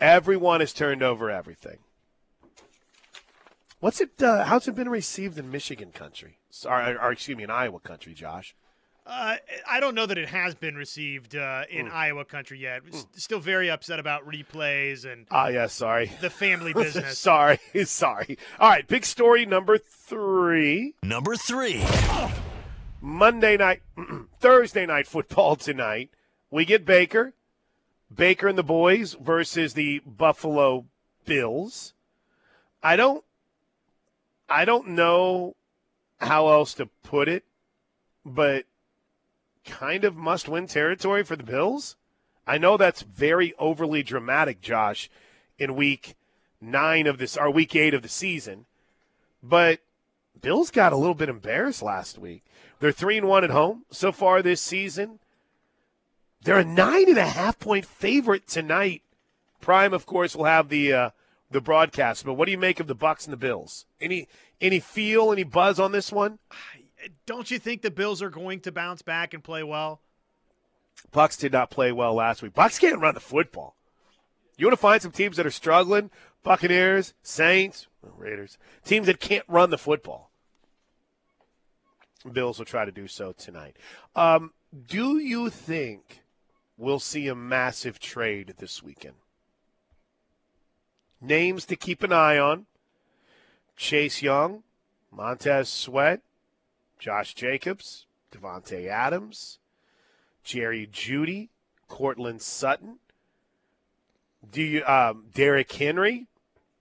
everyone 0.00 0.60
has 0.60 0.72
turned 0.72 1.02
over 1.02 1.30
everything. 1.30 1.78
What's 3.80 4.00
it? 4.00 4.22
Uh, 4.22 4.44
how's 4.44 4.66
it 4.66 4.74
been 4.74 4.88
received 4.88 5.38
in 5.38 5.50
Michigan 5.50 5.92
country? 5.92 6.38
Or, 6.64 6.98
or 6.98 7.12
excuse 7.12 7.36
me, 7.36 7.44
in 7.44 7.50
Iowa 7.50 7.78
country, 7.80 8.14
Josh? 8.14 8.54
Uh, 9.06 9.36
I 9.68 9.78
don't 9.78 9.94
know 9.94 10.06
that 10.06 10.18
it 10.18 10.28
has 10.30 10.54
been 10.56 10.74
received 10.74 11.36
uh, 11.36 11.62
in 11.70 11.86
Mm. 11.86 11.92
Iowa 11.92 12.24
country 12.24 12.58
yet. 12.58 12.82
S- 12.92 13.06
Still 13.14 13.38
very 13.38 13.70
upset 13.70 14.00
about 14.00 14.26
replays 14.26 15.04
and 15.04 15.26
Ah, 15.30 15.46
yeah, 15.48 15.66
sorry. 15.68 16.10
the 16.20 16.30
family 16.30 16.72
business. 16.74 17.16
sorry, 17.18 17.60
sorry. 17.84 18.36
All 18.58 18.68
right, 18.68 18.88
big 18.88 19.04
story 19.04 19.46
number 19.46 19.78
three. 19.78 20.94
Number 21.04 21.36
three. 21.36 21.84
Monday 23.00 23.56
night, 23.58 23.82
Thursday 24.40 24.86
night 24.86 25.06
football 25.06 25.54
tonight. 25.54 26.10
We 26.50 26.64
get 26.64 26.84
Baker, 26.84 27.34
Baker 28.14 28.48
and 28.48 28.56
the 28.56 28.62
boys 28.62 29.14
versus 29.14 29.74
the 29.74 30.00
Buffalo 30.06 30.86
Bills. 31.24 31.94
I 32.82 32.96
don't, 32.96 33.24
I 34.48 34.64
don't 34.64 34.88
know 34.88 35.56
how 36.20 36.48
else 36.48 36.74
to 36.74 36.86
put 37.02 37.28
it, 37.28 37.44
but 38.24 38.64
kind 39.64 40.04
of 40.04 40.16
must-win 40.16 40.66
territory 40.66 41.24
for 41.24 41.36
the 41.36 41.42
Bills. 41.42 41.96
I 42.46 42.58
know 42.58 42.76
that's 42.76 43.02
very 43.02 43.54
overly 43.58 44.02
dramatic, 44.02 44.60
Josh, 44.60 45.10
in 45.58 45.74
week 45.74 46.14
nine 46.60 47.06
of 47.06 47.18
this 47.18 47.36
or 47.36 47.50
week 47.50 47.74
eight 47.74 47.92
of 47.92 48.02
the 48.02 48.08
season, 48.08 48.66
but 49.42 49.80
Bills 50.40 50.70
got 50.70 50.92
a 50.92 50.96
little 50.96 51.14
bit 51.14 51.28
embarrassed 51.28 51.82
last 51.82 52.18
week. 52.18 52.44
They're 52.78 52.92
three 52.92 53.18
and 53.18 53.28
one 53.28 53.42
at 53.42 53.50
home 53.50 53.84
so 53.90 54.12
far 54.12 54.42
this 54.42 54.60
season. 54.60 55.18
They're 56.42 56.58
a 56.58 56.64
nine 56.64 57.08
and 57.08 57.18
a 57.18 57.26
half 57.26 57.58
point 57.58 57.84
favorite 57.84 58.46
tonight. 58.46 59.02
Prime, 59.60 59.92
of 59.92 60.06
course, 60.06 60.36
will 60.36 60.44
have 60.44 60.68
the 60.68 60.92
uh, 60.92 61.10
the 61.50 61.60
broadcast. 61.60 62.24
But 62.24 62.34
what 62.34 62.46
do 62.46 62.52
you 62.52 62.58
make 62.58 62.80
of 62.80 62.86
the 62.86 62.94
Bucks 62.94 63.24
and 63.24 63.32
the 63.32 63.38
Bills? 63.38 63.86
Any 64.00 64.28
any 64.60 64.80
feel, 64.80 65.32
any 65.32 65.44
buzz 65.44 65.80
on 65.80 65.92
this 65.92 66.12
one? 66.12 66.38
Don't 67.26 67.50
you 67.50 67.58
think 67.58 67.82
the 67.82 67.90
Bills 67.90 68.22
are 68.22 68.30
going 68.30 68.60
to 68.60 68.72
bounce 68.72 69.02
back 69.02 69.34
and 69.34 69.42
play 69.42 69.62
well? 69.62 70.00
Bucks 71.12 71.36
did 71.36 71.52
not 71.52 71.70
play 71.70 71.92
well 71.92 72.14
last 72.14 72.42
week. 72.42 72.54
Bucks 72.54 72.78
can't 72.78 73.00
run 73.00 73.14
the 73.14 73.20
football. 73.20 73.76
You 74.56 74.66
want 74.66 74.72
to 74.72 74.80
find 74.80 75.02
some 75.02 75.12
teams 75.12 75.36
that 75.36 75.46
are 75.46 75.50
struggling? 75.50 76.10
Buccaneers, 76.42 77.12
Saints, 77.22 77.88
Raiders, 78.02 78.56
teams 78.84 79.06
that 79.06 79.20
can't 79.20 79.44
run 79.48 79.70
the 79.70 79.78
football. 79.78 80.30
Bills 82.32 82.58
will 82.58 82.66
try 82.66 82.84
to 82.84 82.92
do 82.92 83.06
so 83.06 83.32
tonight. 83.32 83.76
Um, 84.14 84.52
do 84.88 85.18
you 85.18 85.50
think 85.50 86.22
we'll 86.76 87.00
see 87.00 87.28
a 87.28 87.34
massive 87.34 87.98
trade 87.98 88.54
this 88.58 88.82
weekend? 88.82 89.16
Names 91.20 91.64
to 91.66 91.76
keep 91.76 92.02
an 92.02 92.12
eye 92.12 92.38
on 92.38 92.66
Chase 93.76 94.22
Young, 94.22 94.62
Montez 95.10 95.68
Sweat, 95.68 96.20
Josh 96.98 97.34
Jacobs, 97.34 98.06
Davante 98.32 98.88
Adams, 98.88 99.58
Jerry 100.44 100.86
Jeudy, 100.90 101.48
Courtland 101.88 102.42
Sutton. 102.42 102.98
Do 104.50 104.62
you 104.62 104.84
um, 104.84 105.26
Derrick 105.34 105.72
Henry 105.72 106.26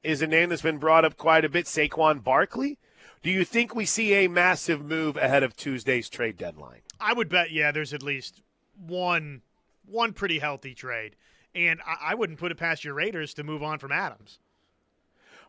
is 0.06 0.22
a 0.22 0.28
name 0.28 0.50
that's 0.50 0.62
been 0.62 0.78
brought 0.78 1.04
up 1.04 1.18
quite 1.18 1.44
a 1.44 1.50
bit. 1.50 1.66
Saquon 1.66 2.24
Barkley. 2.24 2.78
Do 3.24 3.32
you 3.32 3.44
think 3.44 3.74
we 3.74 3.86
see 3.86 4.14
a 4.14 4.28
massive 4.28 4.86
move 4.86 5.18
ahead 5.18 5.42
of 5.42 5.56
Tuesday's 5.56 6.10
trade 6.10 6.38
deadline? 6.38 6.82
I 7.00 7.14
would 7.14 7.28
bet, 7.28 7.52
yeah, 7.52 7.72
there's 7.72 7.94
at 7.94 8.04
least 8.04 8.42
one 8.78 9.42
one 9.88 10.14
pretty 10.14 10.40
healthy 10.40 10.74
trade. 10.74 11.16
And 11.54 11.80
I, 11.86 12.12
I 12.12 12.16
wouldn't 12.16 12.40
put 12.40 12.52
it 12.52 12.58
past 12.58 12.84
your 12.84 12.94
Raiders 12.94 13.34
to 13.36 13.44
move 13.44 13.64
on 13.64 13.80
from 13.80 13.92
Adams. 13.92 14.40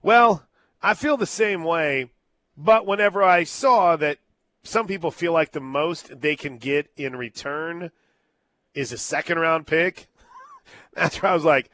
Well, 0.02 0.46
I 0.82 0.94
feel 0.94 1.16
the 1.16 1.26
same 1.26 1.64
way, 1.64 2.10
but 2.56 2.86
whenever 2.86 3.22
I 3.22 3.44
saw 3.44 3.96
that 3.96 4.18
some 4.62 4.86
people 4.86 5.10
feel 5.10 5.32
like 5.32 5.52
the 5.52 5.60
most 5.60 6.20
they 6.20 6.36
can 6.36 6.58
get 6.58 6.90
in 6.96 7.16
return 7.16 7.90
is 8.74 8.92
a 8.92 8.98
second 8.98 9.38
round 9.38 9.66
pick, 9.66 10.06
that's 10.92 11.22
where 11.22 11.32
I 11.32 11.34
was 11.34 11.44
like, 11.44 11.70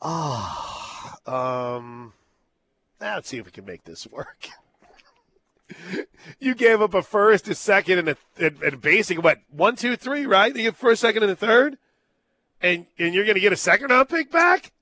oh, 0.00 1.14
um, 1.26 2.12
let's 3.00 3.28
see 3.28 3.38
if 3.38 3.46
we 3.46 3.52
can 3.52 3.64
make 3.64 3.84
this 3.84 4.06
work. 4.06 4.48
you 6.40 6.54
gave 6.54 6.80
up 6.80 6.94
a 6.94 7.02
first, 7.02 7.48
a 7.48 7.54
second, 7.54 7.98
and 8.00 8.08
a, 8.10 8.16
and, 8.38 8.62
and 8.62 8.80
basic, 8.80 9.22
what, 9.22 9.38
one, 9.50 9.76
two, 9.76 9.96
three, 9.96 10.26
right? 10.26 10.54
You 10.54 10.64
get 10.64 10.76
first, 10.76 11.00
second, 11.00 11.22
and 11.22 11.32
a 11.32 11.36
third? 11.36 11.78
And, 12.60 12.86
and 12.98 13.14
you're 13.14 13.24
going 13.24 13.34
to 13.34 13.40
get 13.40 13.52
a 13.52 13.56
second 13.56 13.90
round 13.90 14.08
pick 14.08 14.30
back? 14.30 14.72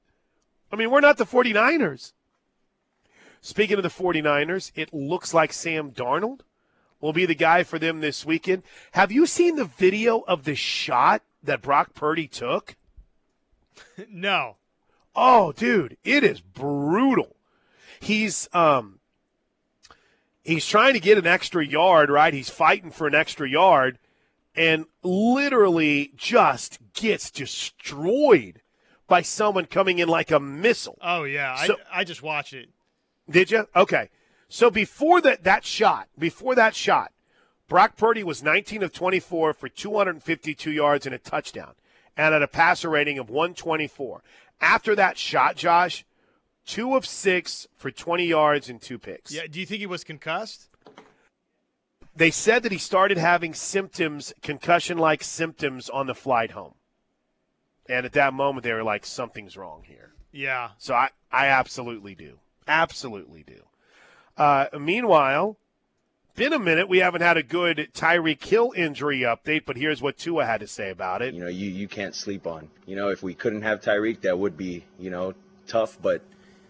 I 0.72 0.76
mean, 0.76 0.90
we're 0.90 1.00
not 1.00 1.16
the 1.16 1.24
49ers. 1.24 2.12
Speaking 3.40 3.76
of 3.76 3.82
the 3.82 3.88
49ers, 3.88 4.72
it 4.74 4.92
looks 4.92 5.32
like 5.32 5.52
Sam 5.52 5.92
Darnold 5.92 6.40
will 7.00 7.12
be 7.12 7.26
the 7.26 7.34
guy 7.34 7.62
for 7.62 7.78
them 7.78 8.00
this 8.00 8.26
weekend. 8.26 8.62
Have 8.92 9.12
you 9.12 9.26
seen 9.26 9.56
the 9.56 9.64
video 9.64 10.20
of 10.20 10.44
the 10.44 10.54
shot 10.54 11.22
that 11.42 11.62
Brock 11.62 11.94
Purdy 11.94 12.26
took? 12.26 12.76
no. 14.10 14.56
Oh, 15.14 15.52
dude, 15.52 15.96
it 16.04 16.24
is 16.24 16.40
brutal. 16.40 17.36
He's 18.00 18.48
um 18.52 18.97
he's 20.48 20.66
trying 20.66 20.94
to 20.94 21.00
get 21.00 21.18
an 21.18 21.26
extra 21.26 21.64
yard, 21.64 22.10
right? 22.10 22.32
He's 22.34 22.48
fighting 22.50 22.90
for 22.90 23.06
an 23.06 23.14
extra 23.14 23.48
yard 23.48 23.98
and 24.56 24.86
literally 25.02 26.12
just 26.16 26.78
gets 26.94 27.30
destroyed 27.30 28.60
by 29.06 29.22
someone 29.22 29.66
coming 29.66 29.98
in 29.98 30.08
like 30.08 30.30
a 30.30 30.40
missile. 30.40 30.98
Oh 31.00 31.24
yeah, 31.24 31.54
So- 31.64 31.76
I 31.92 32.00
I 32.00 32.04
just 32.04 32.22
watched 32.22 32.52
it. 32.54 32.70
Did 33.30 33.50
you? 33.50 33.68
Okay. 33.76 34.10
So 34.48 34.70
before 34.70 35.20
that 35.20 35.44
that 35.44 35.64
shot, 35.64 36.08
before 36.18 36.54
that 36.54 36.74
shot, 36.74 37.12
Brock 37.68 37.96
Purdy 37.96 38.24
was 38.24 38.42
19 38.42 38.82
of 38.82 38.92
24 38.92 39.52
for 39.52 39.68
252 39.68 40.70
yards 40.70 41.04
and 41.04 41.14
a 41.14 41.18
touchdown, 41.18 41.74
and 42.16 42.34
at 42.34 42.42
a 42.42 42.48
passer 42.48 42.88
rating 42.88 43.18
of 43.18 43.28
124. 43.28 44.22
After 44.60 44.96
that 44.96 45.18
shot, 45.18 45.56
Josh, 45.56 46.04
two 46.68 46.94
of 46.94 47.04
six 47.04 47.66
for 47.76 47.90
20 47.90 48.24
yards 48.26 48.68
and 48.68 48.80
two 48.80 48.98
picks. 48.98 49.32
Yeah, 49.32 49.46
do 49.50 49.58
you 49.58 49.66
think 49.66 49.80
he 49.80 49.86
was 49.86 50.04
concussed? 50.04 50.68
They 52.14 52.30
said 52.30 52.62
that 52.62 52.72
he 52.72 52.78
started 52.78 53.16
having 53.16 53.54
symptoms, 53.54 54.32
concussion-like 54.42 55.24
symptoms, 55.24 55.88
on 55.88 56.06
the 56.06 56.14
flight 56.14 56.50
home, 56.50 56.74
and 57.88 58.04
at 58.04 58.12
that 58.12 58.34
moment 58.34 58.64
they 58.64 58.72
were 58.72 58.82
like, 58.82 59.06
"Something's 59.06 59.56
wrong 59.56 59.84
here." 59.86 60.12
Yeah. 60.32 60.70
So 60.78 60.94
I, 60.94 61.10
I 61.30 61.46
absolutely 61.46 62.14
do. 62.14 62.38
Absolutely 62.66 63.44
do. 63.44 63.62
Uh, 64.36 64.66
meanwhile, 64.78 65.58
been 66.34 66.52
a 66.52 66.58
minute. 66.58 66.88
We 66.88 66.98
haven't 66.98 67.22
had 67.22 67.36
a 67.36 67.42
good 67.42 67.88
Tyreek 67.94 68.44
Hill 68.44 68.72
injury 68.76 69.20
update, 69.20 69.64
but 69.64 69.76
here's 69.76 70.02
what 70.02 70.18
Tua 70.18 70.44
had 70.44 70.60
to 70.60 70.66
say 70.66 70.90
about 70.90 71.22
it. 71.22 71.34
you 71.34 71.40
know, 71.40 71.48
you, 71.48 71.70
you 71.70 71.88
can't 71.88 72.14
sleep 72.14 72.46
on. 72.46 72.68
You 72.84 72.96
know, 72.96 73.10
if 73.10 73.22
we 73.22 73.32
couldn't 73.32 73.62
have 73.62 73.80
Tyreek, 73.80 74.22
that 74.22 74.38
would 74.38 74.56
be, 74.56 74.84
you 74.98 75.10
know, 75.10 75.34
tough. 75.66 75.98
But 76.02 76.22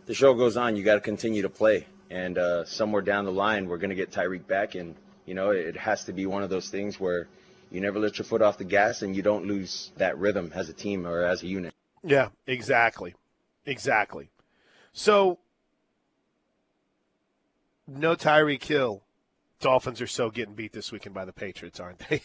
the 0.09 0.15
show 0.15 0.35
goes 0.35 0.57
on. 0.57 0.75
You 0.75 0.83
got 0.83 0.95
to 0.95 1.01
continue 1.01 1.43
to 1.43 1.51
play. 1.51 1.87
And 2.11 2.39
uh, 2.39 2.65
somewhere 2.65 3.03
down 3.03 3.27
the 3.27 3.33
line, 3.33 3.69
we're 3.69 3.77
going 3.77 3.91
to 3.91 3.97
get 3.97 4.11
Tyreek 4.11 4.47
back. 4.47 4.75
And, 4.75 4.97
you 5.27 5.35
know, 5.35 5.51
it 5.51 5.77
has 5.77 6.05
to 6.05 6.15
be 6.15 6.25
one 6.25 6.43
of 6.43 6.49
those 6.49 6.71
things 6.71 6.99
where 6.99 7.29
you 7.71 7.83
never 7.83 7.99
let 7.99 8.17
your 8.19 8.25
foot 8.25 8.41
off 8.41 8.57
the 8.57 8.65
gas 8.65 9.03
and 9.03 9.15
you 9.15 9.21
don't 9.21 9.47
lose 9.47 9.93
that 9.99 10.19
rhythm 10.19 10.51
as 10.55 10.71
a 10.71 10.73
team 10.73 11.07
or 11.07 11.23
as 11.23 11.43
a 11.43 11.47
unit. 11.47 11.75
Yeah, 12.03 12.31
exactly. 12.47 13.15
Exactly. 13.67 14.31
So, 14.95 15.39
no 17.87 18.17
Tyreek 18.17 18.65
Hill. 18.65 19.03
Dolphins 19.61 20.01
are 20.01 20.07
so 20.07 20.31
getting 20.31 20.55
beat 20.55 20.73
this 20.73 20.91
weekend 20.91 21.15
by 21.15 21.27
the 21.27 21.33
Patriots, 21.35 21.81
aren't 21.81 21.99
they? 22.09 22.23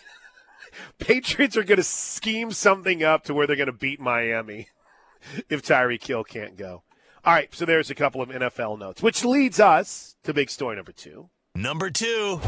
Patriots 1.00 1.58
are 1.58 1.64
going 1.64 1.78
to 1.78 1.84
scheme 1.84 2.52
something 2.52 3.04
up 3.04 3.26
to 3.26 3.34
where 3.34 3.46
they're 3.46 3.58
going 3.58 3.68
to 3.68 3.74
beat 3.74 4.00
Miami 4.00 4.70
if 5.50 5.62
Tyreek 5.62 6.06
Hill 6.06 6.24
can't 6.24 6.56
go. 6.56 6.84
All 7.26 7.34
right, 7.34 7.54
so 7.56 7.66
there's 7.66 7.90
a 7.90 7.96
couple 7.96 8.22
of 8.22 8.30
NFL 8.30 8.80
notes, 8.80 9.02
which 9.02 9.24
leads 9.24 9.60
us 9.60 10.16
to 10.24 10.34
big 10.34 10.50
story 10.50 10.76
number 10.76 10.92
two. 10.92 11.30
Number 11.56 11.90
two. 11.90 12.42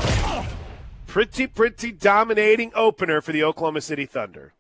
Pretty, 1.07 1.47
pretty 1.47 1.93
dominating 1.93 2.71
opener 2.75 3.21
for 3.21 3.31
the 3.31 3.43
Oklahoma 3.43 3.79
City 3.79 4.05
Thunder. 4.05 4.53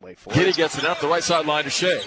Wait 0.00 0.18
for 0.18 0.30
Giddey 0.32 0.50
it. 0.50 0.56
gets 0.56 0.78
it 0.78 0.84
up 0.84 1.00
the 1.00 1.08
right 1.08 1.24
sideline 1.24 1.64
to 1.64 1.70
Shai. 1.70 1.98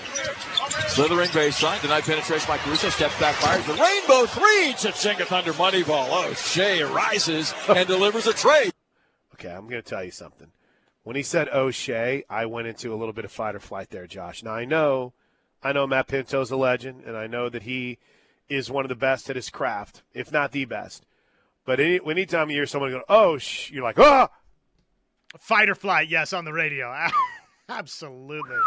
Slithering 0.88 1.28
baseline, 1.30 1.82
denied 1.82 2.04
penetration 2.04 2.48
by 2.48 2.58
Caruso, 2.58 2.90
steps 2.90 3.20
back, 3.20 3.36
fires 3.36 3.66
the 3.66 3.74
rainbow 3.74 4.26
three. 4.26 4.74
Chichinga 4.74 5.26
Thunder 5.26 5.54
money 5.54 5.84
ball. 5.84 6.08
Oh, 6.10 6.34
Shai 6.34 6.84
rises 6.84 7.54
and 7.68 7.86
delivers 7.86 8.28
a 8.28 8.34
trade. 8.34 8.72
Okay, 9.34 9.50
I'm 9.50 9.68
going 9.68 9.82
to 9.82 9.88
tell 9.88 10.04
you 10.04 10.12
something. 10.12 10.48
When 11.04 11.18
he 11.18 11.24
said 11.24 11.50
"Oh 11.52 11.66
O'Shea, 11.66 12.24
I 12.30 12.46
went 12.46 12.68
into 12.68 12.94
a 12.94 12.96
little 12.96 13.14
bit 13.14 13.26
of 13.26 13.32
fight 13.32 13.56
or 13.56 13.60
flight 13.60 13.90
there, 13.90 14.08
Josh. 14.08 14.42
Now 14.42 14.54
I 14.54 14.64
know, 14.64 15.14
I 15.64 15.72
know 15.72 15.88
Matt 15.88 16.08
Pinto's 16.08 16.52
a 16.52 16.58
legend, 16.58 17.04
and 17.06 17.16
I 17.16 17.28
know 17.28 17.50
that 17.50 17.64
he 17.64 17.98
is 18.50 18.70
one 18.70 18.86
of 18.86 18.90
the 18.90 18.96
best 18.96 19.30
at 19.30 19.36
his 19.36 19.50
craft, 19.50 20.04
if 20.14 20.32
not 20.32 20.52
the 20.52 20.66
best. 20.66 21.06
But 21.66 21.80
any, 21.80 22.00
anytime 22.06 22.50
you 22.50 22.58
hear 22.58 22.66
someone 22.66 22.92
go, 22.92 23.04
"Oh," 23.08 23.38
sh-, 23.38 23.72
you're 23.72 23.84
like, 23.84 24.00
"Ah!" 24.00 24.30
Fight 25.40 25.70
or 25.70 25.76
flight, 25.76 26.10
yes, 26.10 26.34
on 26.34 26.46
the 26.46 26.54
radio. 26.54 26.94
Absolutely. 27.70 28.58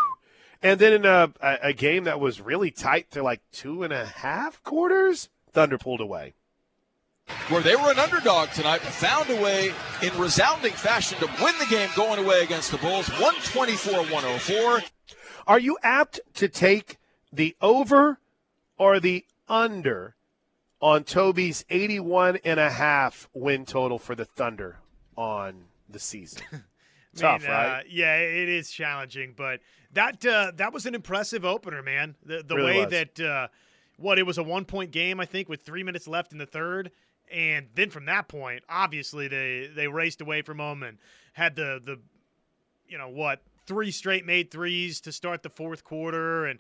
And 0.63 0.81
then 0.81 0.95
in 0.95 1.05
a, 1.05 1.33
a, 1.41 1.59
a 1.65 1.73
game 1.73 2.05
that 2.05 2.19
was 2.19 2.41
really 2.41 2.71
tight 2.71 3.11
to 3.13 3.23
like 3.23 3.41
two 3.53 3.83
and 3.83 3.93
a 3.93 4.07
half 4.07 4.63
quarters, 4.63 5.29
Thunder 5.53 5.79
pulled 5.79 6.01
away. 6.01 6.35
Where 7.49 7.61
they 7.61 7.77
were 7.77 7.91
an 7.91 7.99
underdog 7.99 8.51
tonight, 8.51 8.81
but 8.83 8.93
found 8.93 9.29
a 9.31 9.41
way 9.41 9.73
in 10.03 10.17
resounding 10.19 10.73
fashion 10.73 11.19
to 11.19 11.27
win 11.43 11.55
the 11.59 11.67
game 11.67 11.91
going 11.97 12.25
away 12.25 12.43
against 12.43 12.71
the 12.71 12.79
Bulls, 12.79 13.09
124-104. 13.09 14.83
Are 15.47 15.59
you 15.59 15.79
apt 15.83 16.21
to 16.35 16.49
take 16.49 16.99
the 17.33 17.57
over 17.61 18.19
or 18.79 19.01
the 19.01 19.25
under 19.49 20.17
on 20.81 21.05
Toby's 21.05 21.65
81 21.71 22.39
and 22.45 22.59
a 22.59 22.71
half 22.71 23.29
win 23.33 23.65
total 23.65 23.99
for 23.99 24.15
the 24.15 24.25
Thunder 24.25 24.79
on 25.17 25.65
the 25.89 25.99
season? 25.99 26.43
Tough, 27.17 27.43
mean, 27.43 27.51
right? 27.51 27.79
Uh, 27.79 27.83
yeah, 27.89 28.17
it 28.17 28.49
is 28.49 28.71
challenging, 28.71 29.33
but 29.37 29.61
that 29.95 30.25
uh, 30.27 30.53
that 30.57 30.73
was 30.75 30.85
an 30.85 30.95
impressive 30.95 31.45
opener, 31.45 31.83
man. 31.83 32.15
The 32.25 32.43
the 32.47 32.57
Really 32.57 32.73
way 32.75 32.85
was. 32.85 32.91
that 32.91 33.21
uh, 33.21 33.49
what 33.97 34.19
it 34.19 34.25
was 34.25 34.37
a 34.37 34.43
one 34.43 34.67
point 34.67 34.91
game, 34.91 35.19
I 35.19 35.25
think, 35.25 35.49
with 35.49 35.63
three 35.63 35.83
minutes 35.83 36.07
left 36.07 36.33
in 36.33 36.39
the 36.39 36.45
third, 36.47 36.91
and 37.33 37.69
then 37.75 37.89
from 37.89 38.05
that 38.07 38.29
point, 38.29 38.65
obviously 38.69 39.29
they 39.29 39.71
they 39.75 39.89
raced 39.89 40.21
away 40.21 40.43
from 40.43 40.59
home 40.59 40.83
and 40.83 40.99
had 41.33 41.57
the 41.57 41.81
the 41.83 41.99
you 42.87 42.99
know 42.99 43.09
what 43.09 43.41
three 43.67 43.91
straight 43.91 44.25
made 44.25 44.51
threes 44.51 45.01
to 45.03 45.13
start 45.13 45.43
the 45.43 45.51
fourth 45.51 45.85
quarter, 45.85 46.47
and 46.47 46.59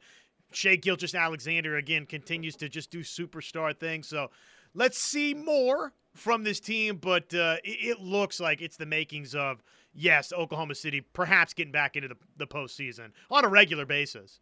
Shai 0.52 0.76
Gilgeous-Alexander 0.76 1.76
again 1.76 2.06
continues 2.06 2.56
to 2.56 2.68
just 2.68 2.90
do 2.90 3.00
superstar 3.00 3.76
things. 3.76 4.08
So 4.08 4.30
let's 4.74 4.98
see 4.98 5.34
more 5.34 5.92
from 6.14 6.44
this 6.44 6.60
team, 6.60 6.96
but 6.96 7.32
uh, 7.34 7.56
it, 7.64 7.98
it 7.98 8.00
looks 8.00 8.40
like 8.40 8.62
it's 8.62 8.76
the 8.76 8.86
makings 8.86 9.34
of 9.34 9.62
yes, 9.94 10.32
Oklahoma 10.32 10.74
City 10.74 11.00
perhaps 11.00 11.54
getting 11.54 11.72
back 11.72 11.96
into 11.96 12.08
the, 12.08 12.16
the 12.36 12.46
postseason 12.46 13.10
on 13.30 13.44
a 13.44 13.48
regular 13.48 13.86
basis. 13.86 14.40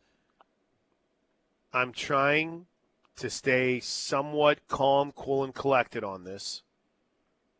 I'm 1.72 1.92
trying 1.92 2.66
to 3.16 3.30
stay 3.30 3.80
somewhat 3.80 4.66
calm, 4.68 5.12
cool, 5.12 5.44
and 5.44 5.54
collected 5.54 6.04
on 6.04 6.24
this 6.24 6.62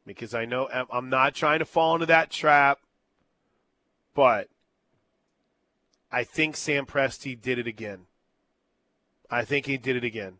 because 0.06 0.34
I 0.34 0.44
know 0.44 0.68
I'm 0.90 1.08
not 1.08 1.34
trying 1.34 1.60
to 1.60 1.64
fall 1.64 1.94
into 1.94 2.06
that 2.06 2.30
trap, 2.30 2.80
but 4.14 4.48
I 6.14 6.22
think 6.22 6.56
Sam 6.56 6.86
Presti 6.86 7.40
did 7.40 7.58
it 7.58 7.66
again. 7.66 8.06
I 9.28 9.44
think 9.44 9.66
he 9.66 9.76
did 9.76 9.96
it 9.96 10.04
again. 10.04 10.34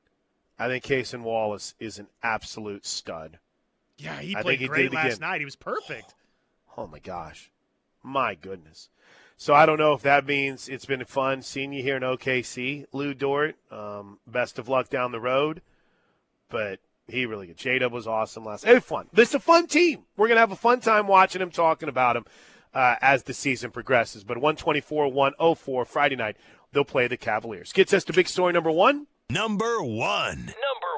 I 0.57 0.69
think 0.69 0.85
Cason 0.85 1.23
Wallace 1.23 1.75
is 1.81 1.99
an 1.99 2.07
absolute 2.23 2.87
stud. 2.87 3.41
Yeah, 3.99 4.21
he 4.21 4.37
played 4.37 4.61
he 4.61 4.69
great 4.69 4.93
last 4.93 5.17
again. 5.17 5.29
night. 5.29 5.41
He 5.41 5.45
was 5.45 5.57
perfect. 5.57 6.15
Oh 6.77 6.89
my 6.89 6.99
gosh. 6.99 7.53
My 8.03 8.35
goodness. 8.35 8.89
So 9.37 9.55
I 9.55 9.65
don't 9.65 9.79
know 9.79 9.93
if 9.93 10.03
that 10.03 10.27
means 10.27 10.69
it's 10.69 10.87
been 10.87 11.05
fun 11.05 11.43
seeing 11.43 11.73
you 11.73 11.85
here 11.85 11.97
in 11.97 12.03
OKC, 12.03 12.87
Lu 12.91 13.15
Dort. 13.15 13.55
Um, 13.71 14.19
best 14.27 14.59
of 14.59 14.69
luck 14.69 14.89
down 14.89 15.13
the 15.13 15.21
road. 15.21 15.63
But 16.49 16.81
he 17.07 17.27
really 17.27 17.47
good. 17.47 17.59
J 17.59 17.79
Dub 17.79 17.93
was 17.93 18.09
awesome 18.09 18.45
last. 18.45 18.67
It 18.67 18.75
was 18.75 18.83
fun. 18.83 19.07
This 19.13 19.29
is 19.29 19.37
a 19.37 19.39
fun 19.41 19.69
team. 19.69 20.01
We're 20.17 20.27
gonna 20.27 20.41
have 20.41 20.51
a 20.51 20.57
fun 20.57 20.81
time 20.81 21.07
watching 21.07 21.41
him, 21.41 21.53
talking 21.53 21.89
about 21.89 22.17
him 22.17 22.25
uh, 22.75 22.97
as 23.01 23.23
the 23.23 23.35
season 23.35 23.71
progresses. 23.71 24.25
But 24.25 24.39
124-104 24.39 25.87
Friday 25.87 26.17
night, 26.17 26.37
they'll 26.73 26.85
play 26.85 27.07
the 27.07 27.17
Cavaliers. 27.17 27.73
Gets 27.73 27.93
us 27.95 28.05
to 28.05 28.13
big 28.13 28.29
story 28.29 28.53
number 28.53 28.71
one. 28.71 29.07
Number 29.31 29.83
one. 29.83 30.39
Number 30.47 30.95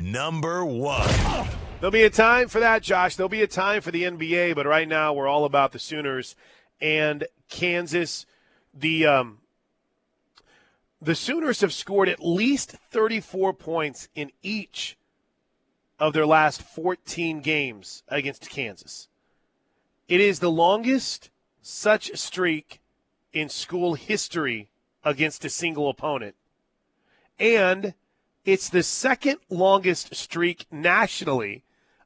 one. 0.00 0.12
Number 0.12 0.64
one. 0.64 1.48
There'll 1.80 1.90
be 1.90 2.02
a 2.02 2.10
time 2.10 2.48
for 2.48 2.60
that, 2.60 2.82
Josh. 2.82 3.16
There'll 3.16 3.28
be 3.28 3.42
a 3.42 3.46
time 3.46 3.80
for 3.80 3.90
the 3.90 4.04
NBA, 4.04 4.54
but 4.54 4.66
right 4.66 4.86
now 4.86 5.12
we're 5.12 5.28
all 5.28 5.44
about 5.44 5.72
the 5.72 5.78
Sooners 5.78 6.36
and 6.80 7.26
Kansas. 7.48 8.26
The 8.74 9.06
um, 9.06 9.38
the 11.00 11.14
Sooners 11.14 11.62
have 11.62 11.72
scored 11.72 12.08
at 12.10 12.22
least 12.22 12.72
34 12.90 13.54
points 13.54 14.08
in 14.14 14.30
each 14.42 14.98
of 15.98 16.12
their 16.12 16.26
last 16.26 16.62
14 16.62 17.40
games 17.40 18.02
against 18.08 18.50
Kansas. 18.50 19.08
It 20.10 20.20
is 20.20 20.40
the 20.40 20.50
longest 20.50 21.30
such 21.62 22.18
streak 22.18 22.80
in 23.32 23.48
school 23.48 23.94
history 23.94 24.68
against 25.04 25.44
a 25.44 25.48
single 25.48 25.88
opponent. 25.88 26.34
And 27.38 27.94
it's 28.44 28.68
the 28.68 28.82
second 28.82 29.38
longest 29.48 30.16
streak 30.16 30.66
nationally 30.68 31.62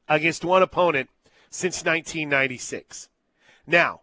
against 0.07 0.45
one 0.45 0.61
opponent 0.61 1.09
since 1.49 1.77
1996. 1.83 3.09
Now, 3.65 4.01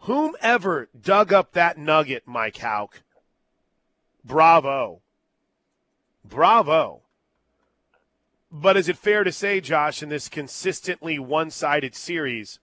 whomever 0.00 0.88
dug 1.00 1.32
up 1.32 1.52
that 1.52 1.78
nugget, 1.78 2.24
Mike 2.26 2.56
Hauk, 2.56 3.04
bravo. 4.24 5.00
Bravo. 6.24 7.02
But 8.50 8.76
is 8.76 8.88
it 8.88 8.98
fair 8.98 9.22
to 9.22 9.30
say, 9.30 9.60
Josh, 9.60 10.02
in 10.02 10.08
this 10.08 10.28
consistently 10.28 11.20
one 11.20 11.52
sided 11.52 11.94
series, 11.94 12.58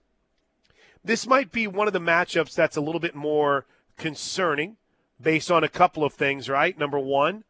this 1.04 1.26
might 1.26 1.50
be 1.50 1.66
one 1.66 1.86
of 1.86 1.92
the 1.92 2.00
matchups 2.00 2.54
that's 2.54 2.76
a 2.76 2.80
little 2.80 3.00
bit 3.00 3.14
more 3.14 3.66
concerning 3.96 4.76
based 5.20 5.50
on 5.50 5.64
a 5.64 5.68
couple 5.68 6.04
of 6.04 6.12
things, 6.12 6.48
right? 6.48 6.78
Number 6.78 6.98
one, 6.98 7.44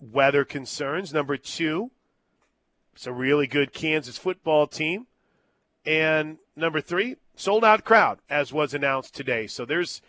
weather 0.00 0.44
concerns. 0.44 1.12
Number 1.12 1.36
two, 1.36 1.90
it's 2.94 3.06
a 3.06 3.12
really 3.12 3.46
good 3.46 3.72
Kansas 3.72 4.18
football 4.18 4.66
team. 4.66 5.06
And 5.84 6.38
number 6.56 6.80
three, 6.80 7.16
sold 7.36 7.64
out 7.64 7.84
crowd, 7.84 8.18
as 8.28 8.52
was 8.52 8.74
announced 8.74 9.14
today. 9.14 9.46
So 9.46 9.64
there's, 9.64 10.02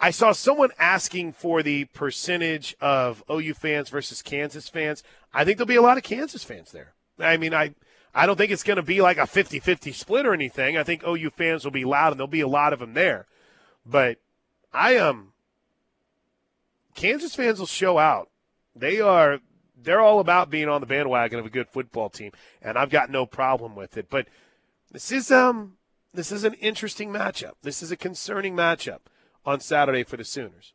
I 0.00 0.10
saw 0.10 0.32
someone 0.32 0.70
asking 0.78 1.32
for 1.32 1.62
the 1.62 1.86
percentage 1.86 2.76
of 2.80 3.24
OU 3.30 3.54
fans 3.54 3.88
versus 3.88 4.22
Kansas 4.22 4.68
fans. 4.68 5.02
I 5.32 5.44
think 5.44 5.58
there'll 5.58 5.66
be 5.66 5.76
a 5.76 5.82
lot 5.82 5.96
of 5.96 6.02
Kansas 6.02 6.44
fans 6.44 6.70
there. 6.70 6.92
I 7.18 7.36
mean, 7.36 7.54
I, 7.54 7.74
I 8.18 8.26
don't 8.26 8.36
think 8.36 8.50
it's 8.50 8.64
going 8.64 8.78
to 8.78 8.82
be 8.82 9.00
like 9.00 9.16
a 9.16 9.28
50 9.28 9.60
50 9.60 9.92
split 9.92 10.26
or 10.26 10.34
anything. 10.34 10.76
I 10.76 10.82
think 10.82 11.06
OU 11.06 11.30
fans 11.30 11.64
will 11.64 11.70
be 11.70 11.84
loud 11.84 12.10
and 12.10 12.18
there'll 12.18 12.26
be 12.26 12.40
a 12.40 12.48
lot 12.48 12.72
of 12.72 12.80
them 12.80 12.94
there. 12.94 13.26
But 13.86 14.18
I 14.72 14.94
am, 14.94 15.08
um, 15.08 15.32
Kansas 16.96 17.36
fans 17.36 17.60
will 17.60 17.66
show 17.66 17.96
out. 17.96 18.28
They 18.74 19.00
are 19.00 19.38
they're 19.80 20.00
all 20.00 20.18
about 20.18 20.50
being 20.50 20.68
on 20.68 20.80
the 20.80 20.86
bandwagon 20.86 21.38
of 21.38 21.46
a 21.46 21.50
good 21.50 21.68
football 21.68 22.10
team, 22.10 22.32
and 22.60 22.76
I've 22.76 22.90
got 22.90 23.08
no 23.08 23.24
problem 23.24 23.76
with 23.76 23.96
it. 23.96 24.10
But 24.10 24.26
this 24.90 25.12
is 25.12 25.30
um 25.30 25.76
this 26.12 26.32
is 26.32 26.42
an 26.42 26.54
interesting 26.54 27.10
matchup. 27.10 27.52
This 27.62 27.84
is 27.84 27.92
a 27.92 27.96
concerning 27.96 28.56
matchup 28.56 29.02
on 29.46 29.60
Saturday 29.60 30.02
for 30.02 30.16
the 30.16 30.24
Sooners. 30.24 30.72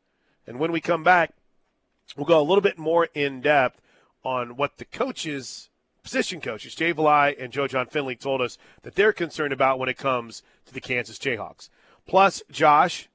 And 0.47 0.59
when 0.59 0.71
we 0.71 0.79
come 0.79 1.03
back, 1.03 1.33
we'll 2.15 2.25
go 2.25 2.39
a 2.39 2.41
little 2.41 2.61
bit 2.61 2.77
more 2.77 3.09
in 3.13 3.41
depth 3.41 3.81
on 4.23 4.55
what 4.55 4.77
the 4.77 4.85
coaches, 4.85 5.69
position 6.03 6.41
coaches, 6.41 6.75
Jay 6.75 6.93
Valai 6.93 7.41
and 7.41 7.51
Joe 7.51 7.67
Jon 7.67 7.87
Finley 7.87 8.15
told 8.15 8.41
us 8.41 8.57
that 8.83 8.95
they're 8.95 9.13
concerned 9.13 9.53
about 9.53 9.79
when 9.79 9.89
it 9.89 9.97
comes 9.97 10.43
to 10.65 10.73
the 10.73 10.81
Kansas 10.81 11.17
Jayhawks. 11.17 11.69
Plus, 12.05 12.43
Josh, 12.51 13.09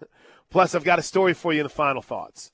plus 0.50 0.74
I've 0.74 0.84
got 0.84 0.98
a 0.98 1.02
story 1.02 1.34
for 1.34 1.52
you 1.52 1.60
in 1.60 1.64
the 1.64 1.70
final 1.70 2.02
thoughts. 2.02 2.52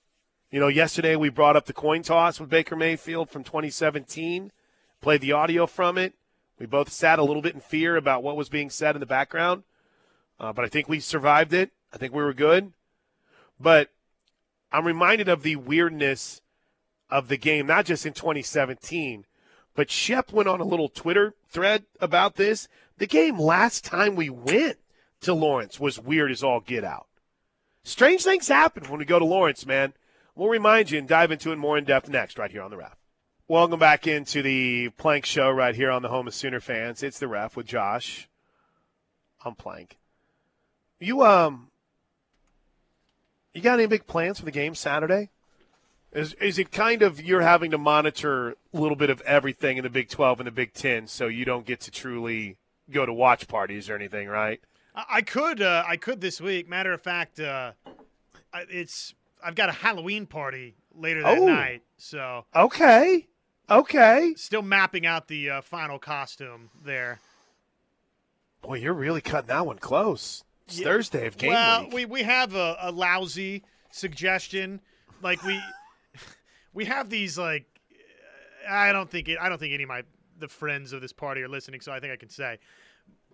You 0.50 0.60
know, 0.60 0.68
yesterday 0.68 1.16
we 1.16 1.30
brought 1.30 1.56
up 1.56 1.66
the 1.66 1.72
coin 1.72 2.02
toss 2.02 2.38
with 2.38 2.50
Baker 2.50 2.76
Mayfield 2.76 3.30
from 3.30 3.42
2017, 3.42 4.52
played 5.00 5.20
the 5.20 5.32
audio 5.32 5.66
from 5.66 5.98
it. 5.98 6.14
We 6.58 6.66
both 6.66 6.90
sat 6.90 7.18
a 7.18 7.24
little 7.24 7.42
bit 7.42 7.54
in 7.54 7.60
fear 7.60 7.96
about 7.96 8.22
what 8.22 8.36
was 8.36 8.48
being 8.48 8.70
said 8.70 8.94
in 8.94 9.00
the 9.00 9.06
background, 9.06 9.64
uh, 10.38 10.52
but 10.52 10.64
I 10.64 10.68
think 10.68 10.88
we 10.88 11.00
survived 11.00 11.52
it. 11.52 11.70
I 11.92 11.96
think 11.96 12.12
we 12.12 12.22
were 12.22 12.34
good. 12.34 12.72
But 13.58 13.90
I'm 14.70 14.86
reminded 14.86 15.28
of 15.28 15.42
the 15.42 15.56
weirdness 15.56 16.40
of 17.10 17.28
the 17.28 17.36
game, 17.36 17.66
not 17.66 17.86
just 17.86 18.06
in 18.06 18.12
2017, 18.12 19.24
but 19.74 19.90
Shep 19.90 20.32
went 20.32 20.48
on 20.48 20.60
a 20.60 20.64
little 20.64 20.88
Twitter 20.88 21.34
thread 21.48 21.84
about 22.00 22.36
this. 22.36 22.68
The 22.98 23.06
game 23.06 23.38
last 23.38 23.84
time 23.84 24.16
we 24.16 24.30
went 24.30 24.78
to 25.22 25.34
Lawrence 25.34 25.80
was 25.80 25.98
weird 25.98 26.30
as 26.30 26.42
all 26.42 26.60
get 26.60 26.84
out. 26.84 27.06
Strange 27.84 28.22
things 28.22 28.48
happen 28.48 28.84
when 28.84 28.98
we 28.98 29.04
go 29.04 29.18
to 29.18 29.24
Lawrence, 29.24 29.66
man. 29.66 29.94
We'll 30.34 30.48
remind 30.48 30.90
you 30.90 30.98
and 30.98 31.08
dive 31.08 31.30
into 31.30 31.52
it 31.52 31.56
more 31.56 31.76
in 31.76 31.84
depth 31.84 32.08
next, 32.08 32.38
right 32.38 32.50
here 32.50 32.62
on 32.62 32.70
the 32.70 32.76
Ref. 32.76 32.96
Welcome 33.48 33.80
back 33.80 34.06
into 34.06 34.40
the 34.40 34.90
Plank 34.90 35.26
Show 35.26 35.50
right 35.50 35.74
here 35.74 35.90
on 35.90 36.02
the 36.02 36.08
Home 36.08 36.26
of 36.26 36.34
Sooner 36.34 36.60
fans. 36.60 37.02
It's 37.02 37.18
the 37.18 37.28
Ref 37.28 37.56
with 37.56 37.66
Josh. 37.66 38.28
I'm 39.44 39.54
Plank. 39.54 39.98
You 41.00 41.22
um, 41.24 41.72
you 43.52 43.60
got 43.60 43.78
any 43.78 43.86
big 43.86 44.06
plans 44.06 44.38
for 44.38 44.44
the 44.44 44.52
game 44.52 44.74
Saturday? 44.74 45.30
Is 46.12 46.34
is 46.34 46.58
it 46.58 46.70
kind 46.70 47.00
of 47.02 47.22
you're 47.22 47.40
having 47.40 47.70
to 47.70 47.78
monitor 47.78 48.50
a 48.50 48.56
little 48.72 48.96
bit 48.96 49.08
of 49.10 49.20
everything 49.22 49.78
in 49.78 49.84
the 49.84 49.90
Big 49.90 50.08
12 50.10 50.40
and 50.40 50.46
the 50.46 50.50
Big 50.50 50.74
10, 50.74 51.06
so 51.06 51.26
you 51.26 51.44
don't 51.46 51.64
get 51.64 51.80
to 51.80 51.90
truly 51.90 52.56
go 52.90 53.06
to 53.06 53.12
watch 53.12 53.48
parties 53.48 53.88
or 53.88 53.94
anything, 53.96 54.28
right? 54.28 54.60
I, 54.94 55.22
could. 55.22 55.62
Uh, 55.62 55.82
I 55.86 55.96
could 55.96 56.20
this 56.20 56.38
week. 56.38 56.68
Matter 56.68 56.92
of 56.92 57.00
fact, 57.00 57.40
uh, 57.40 57.72
it's. 58.68 59.14
I've 59.42 59.54
got 59.54 59.70
a 59.70 59.72
Halloween 59.72 60.26
party 60.26 60.74
later 60.94 61.22
that 61.22 61.38
Oh. 61.38 61.46
night, 61.46 61.82
so 61.96 62.44
Okay. 62.54 63.26
Okay. 63.70 64.34
still 64.36 64.60
mapping 64.60 65.06
out 65.06 65.28
the 65.28 65.48
uh, 65.48 65.60
final 65.62 65.98
costume 65.98 66.68
there. 66.84 67.20
Boy, 68.60 68.74
you're 68.74 68.92
really 68.92 69.22
cutting 69.22 69.48
that 69.48 69.64
one 69.66 69.78
close. 69.78 70.44
It's 70.66 70.78
Yeah. 70.78 70.84
Thursday 70.84 71.26
of 71.26 71.38
game 71.38 71.50
well, 71.52 71.84
week. 71.84 71.92
we 71.94 72.04
we 72.04 72.22
have 72.24 72.54
a, 72.54 72.76
a 72.82 72.92
lousy 72.92 73.62
suggestion. 73.90 74.80
Like 75.22 75.42
we 75.42 75.58
we 76.72 76.84
have 76.86 77.08
these 77.10 77.36
like 77.38 77.64
I 78.68 78.92
don't 78.92 79.10
think 79.10 79.28
it, 79.28 79.38
I 79.40 79.48
don't 79.48 79.58
think 79.58 79.74
any 79.74 79.82
of 79.84 79.88
my 79.88 80.02
the 80.38 80.48
friends 80.48 80.92
of 80.92 81.00
this 81.00 81.12
party 81.12 81.42
are 81.42 81.48
listening, 81.48 81.80
so 81.80 81.92
I 81.92 82.00
think 82.00 82.12
I 82.12 82.16
can 82.16 82.28
say. 82.28 82.58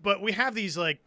But 0.03 0.20
we 0.20 0.33
have 0.33 0.55
these 0.55 0.77
like 0.77 0.98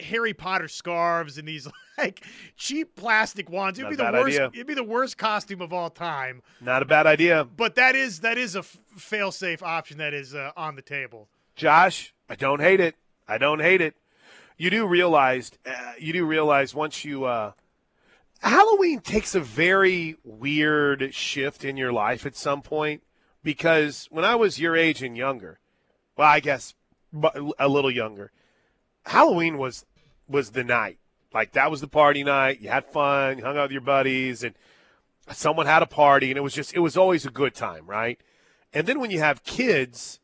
Harry 0.00 0.34
Potter 0.34 0.68
scarves 0.68 1.38
and 1.38 1.46
these 1.46 1.68
like 1.98 2.24
cheap 2.56 2.94
plastic 2.96 3.50
wands. 3.50 3.78
It'd 3.78 3.84
Not 3.86 3.90
be 3.90 3.96
the 3.96 4.22
worst. 4.22 4.36
idea. 4.38 4.50
It'd 4.54 4.66
be 4.66 4.74
the 4.74 4.84
worst 4.84 5.18
costume 5.18 5.60
of 5.60 5.72
all 5.72 5.90
time. 5.90 6.42
Not 6.60 6.82
a 6.82 6.86
bad 6.86 7.06
idea. 7.06 7.44
But 7.44 7.74
that 7.76 7.94
is 7.94 8.20
that 8.20 8.38
is 8.38 8.56
a 8.56 8.62
fail-safe 8.62 9.62
option 9.62 9.98
that 9.98 10.14
is 10.14 10.34
uh, 10.34 10.52
on 10.56 10.76
the 10.76 10.82
table. 10.82 11.28
Josh, 11.56 12.14
I 12.28 12.34
don't 12.34 12.60
hate 12.60 12.80
it. 12.80 12.96
I 13.28 13.38
don't 13.38 13.60
hate 13.60 13.80
it. 13.80 13.94
You 14.56 14.70
do 14.70 14.86
realize, 14.86 15.50
uh, 15.66 15.92
you 15.98 16.12
do 16.12 16.24
realize 16.24 16.74
once 16.74 17.04
you, 17.04 17.24
uh, 17.24 17.52
Halloween 18.42 19.00
takes 19.00 19.34
a 19.34 19.40
very 19.40 20.16
weird 20.24 21.14
shift 21.14 21.64
in 21.64 21.76
your 21.76 21.92
life 21.92 22.26
at 22.26 22.34
some 22.34 22.60
point 22.60 23.02
because 23.42 24.08
when 24.10 24.24
I 24.24 24.34
was 24.34 24.58
your 24.58 24.76
age 24.76 25.02
and 25.02 25.16
younger, 25.16 25.60
well, 26.16 26.28
I 26.28 26.40
guess 26.40 26.74
a 27.58 27.68
little 27.68 27.90
younger, 27.90 28.32
Halloween 29.06 29.58
was 29.58 29.84
was 30.28 30.50
the 30.50 30.64
night. 30.64 30.98
Like 31.32 31.52
that 31.52 31.70
was 31.70 31.80
the 31.80 31.88
party 31.88 32.24
night. 32.24 32.60
You 32.60 32.68
had 32.68 32.84
fun, 32.86 33.38
you 33.38 33.44
hung 33.44 33.56
out 33.56 33.64
with 33.64 33.72
your 33.72 33.80
buddies, 33.80 34.42
and 34.42 34.54
someone 35.30 35.66
had 35.66 35.82
a 35.82 35.86
party, 35.86 36.30
and 36.30 36.36
it 36.36 36.42
was 36.42 36.54
just 36.54 36.74
it 36.74 36.80
was 36.80 36.96
always 36.96 37.24
a 37.24 37.30
good 37.30 37.54
time, 37.54 37.86
right? 37.86 38.18
And 38.72 38.88
then 38.88 38.98
when 38.98 39.12
you 39.12 39.20
have 39.20 39.44
kids, 39.44 40.18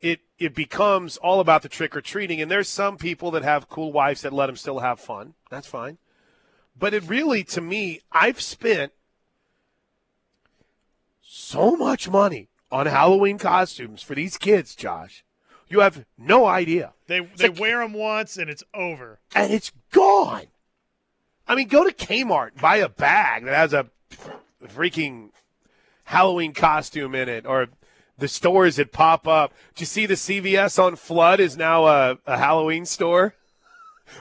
it 0.00 0.20
it 0.38 0.56
becomes 0.56 1.18
all 1.18 1.38
about 1.38 1.62
the 1.62 1.68
trick 1.68 1.96
or 1.96 2.00
treating. 2.00 2.40
And 2.40 2.50
there's 2.50 2.68
some 2.68 2.96
people 2.96 3.30
that 3.30 3.44
have 3.44 3.68
cool 3.68 3.92
wives 3.92 4.22
that 4.22 4.32
let 4.32 4.46
them 4.46 4.56
still 4.56 4.80
have 4.80 4.98
fun. 4.98 5.34
That's 5.50 5.68
fine. 5.68 5.98
But 6.78 6.94
it 6.94 7.08
really, 7.08 7.42
to 7.44 7.60
me, 7.60 8.00
I've 8.12 8.40
spent 8.40 8.92
so 11.22 11.76
much 11.76 12.08
money 12.08 12.48
on 12.70 12.86
Halloween 12.86 13.38
costumes 13.38 14.02
for 14.02 14.14
these 14.14 14.36
kids, 14.36 14.74
Josh. 14.74 15.24
You 15.68 15.80
have 15.80 16.04
no 16.18 16.46
idea. 16.46 16.92
They 17.06 17.20
they 17.20 17.48
like- 17.48 17.60
wear 17.60 17.80
them 17.80 17.92
once 17.92 18.36
and 18.36 18.48
it's 18.50 18.64
over. 18.74 19.20
And 19.34 19.52
it's 19.52 19.72
gone. 19.90 20.46
I 21.48 21.54
mean, 21.54 21.68
go 21.68 21.88
to 21.88 21.94
Kmart, 21.94 22.60
buy 22.60 22.76
a 22.76 22.88
bag 22.88 23.44
that 23.44 23.54
has 23.54 23.72
a 23.72 23.86
freaking 24.64 25.30
Halloween 26.04 26.52
costume 26.52 27.14
in 27.14 27.28
it, 27.28 27.46
or 27.46 27.68
the 28.18 28.28
stores 28.28 28.76
that 28.76 28.92
pop 28.92 29.28
up. 29.28 29.52
Do 29.74 29.82
you 29.82 29.86
see 29.86 30.06
the 30.06 30.14
CVS 30.14 30.82
on 30.82 30.96
Flood 30.96 31.38
is 31.40 31.56
now 31.56 31.86
a, 31.86 32.18
a 32.26 32.38
Halloween 32.38 32.84
store? 32.84 33.34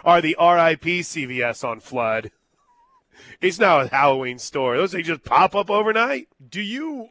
Or 0.03 0.19
the 0.19 0.35
RIP 0.39 0.81
CVS 1.05 1.63
on 1.63 1.79
Flood? 1.79 2.31
It's 3.41 3.59
not 3.59 3.85
a 3.85 3.87
Halloween 3.89 4.39
store. 4.39 4.77
Those 4.77 4.91
things 4.91 5.07
just 5.07 5.23
pop 5.23 5.55
up 5.55 5.69
overnight. 5.69 6.27
Do 6.49 6.61
you 6.61 7.09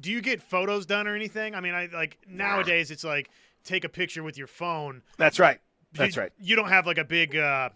do 0.00 0.10
you 0.10 0.20
get 0.20 0.42
photos 0.42 0.86
done 0.86 1.06
or 1.06 1.14
anything? 1.14 1.54
I 1.54 1.60
mean, 1.60 1.74
I 1.74 1.86
like 1.92 2.18
nowadays 2.28 2.90
it's 2.90 3.04
like 3.04 3.30
take 3.64 3.84
a 3.84 3.88
picture 3.88 4.22
with 4.22 4.36
your 4.38 4.46
phone. 4.46 5.02
That's 5.16 5.38
right. 5.38 5.60
You- 5.92 5.98
That's 5.98 6.16
right. 6.16 6.32
You 6.38 6.56
don't 6.56 6.68
have 6.68 6.86
like 6.86 6.98
a 6.98 7.04
big 7.04 7.36
uh, 7.36 7.70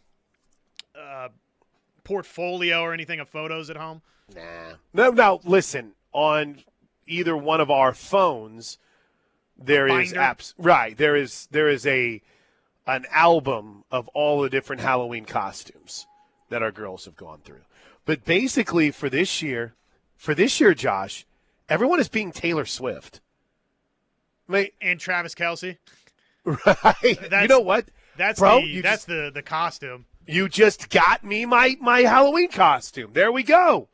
uh, 0.99 1.29
portfolio 2.05 2.81
or 2.83 2.93
anything 2.93 3.21
of 3.21 3.29
photos 3.29 3.71
at 3.71 3.77
home. 3.77 4.03
Nah. 4.35 4.75
No, 4.93 5.11
no. 5.11 5.41
Listen, 5.45 5.93
on 6.13 6.59
either 7.07 7.37
one 7.37 7.61
of 7.61 7.71
our 7.71 7.95
phones, 7.95 8.79
there 9.57 9.87
is 10.03 10.13
apps. 10.13 10.55
Right. 10.59 10.97
There 10.97 11.17
is 11.17 11.49
there 11.51 11.69
is 11.69 11.87
a 11.87 12.21
an 12.87 13.05
album 13.11 13.85
of 13.91 14.09
all 14.09 14.41
the 14.41 14.49
different 14.51 14.83
Halloween 14.83 15.25
costumes 15.27 16.07
that 16.49 16.63
our 16.63 16.73
girls 16.73 17.05
have 17.05 17.17
gone 17.17 17.41
through. 17.45 17.61
But 18.05 18.25
basically, 18.25 18.91
for 18.91 19.09
this 19.11 19.43
year, 19.43 19.75
for 20.17 20.35
this 20.35 20.61
year, 20.61 20.75
Josh, 20.75 21.27
everyone 21.69 22.01
is 22.01 22.09
being 22.09 22.33
Taylor 22.33 22.65
Swift. 22.65 23.21
Mean, 24.49 24.69
And 24.81 24.99
Travis 24.99 25.35
Kelce. 25.35 25.77
right? 26.45 26.95
you 27.43 27.49
know 27.49 27.61
what? 27.61 27.87
That's 28.17 28.41
Bro, 28.41 28.63
the 28.63 28.81
that's 28.81 29.05
just- 29.05 29.07
the 29.09 29.31
the 29.33 29.43
costume. 29.43 30.07
You 30.31 30.47
just 30.49 30.91
got 30.91 31.25
me 31.25 31.47
my, 31.47 31.77
my 31.81 32.01
Halloween 32.03 32.51
costume. 32.51 33.13
There 33.15 33.33
we 33.33 33.43
go. 33.43 33.89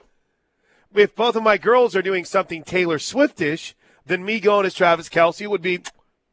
If 0.93 1.15
both 1.15 1.37
of 1.37 1.45
my 1.45 1.59
girls 1.59 1.95
are 1.95 2.03
doing 2.03 2.25
something 2.25 2.65
Taylor 2.65 2.99
Swiftish, 2.99 3.77
then 4.05 4.25
me 4.25 4.41
going 4.41 4.67
as 4.67 4.75
Travis 4.75 5.09
Kelce 5.09 5.47
would 5.47 5.63
be 5.63 5.81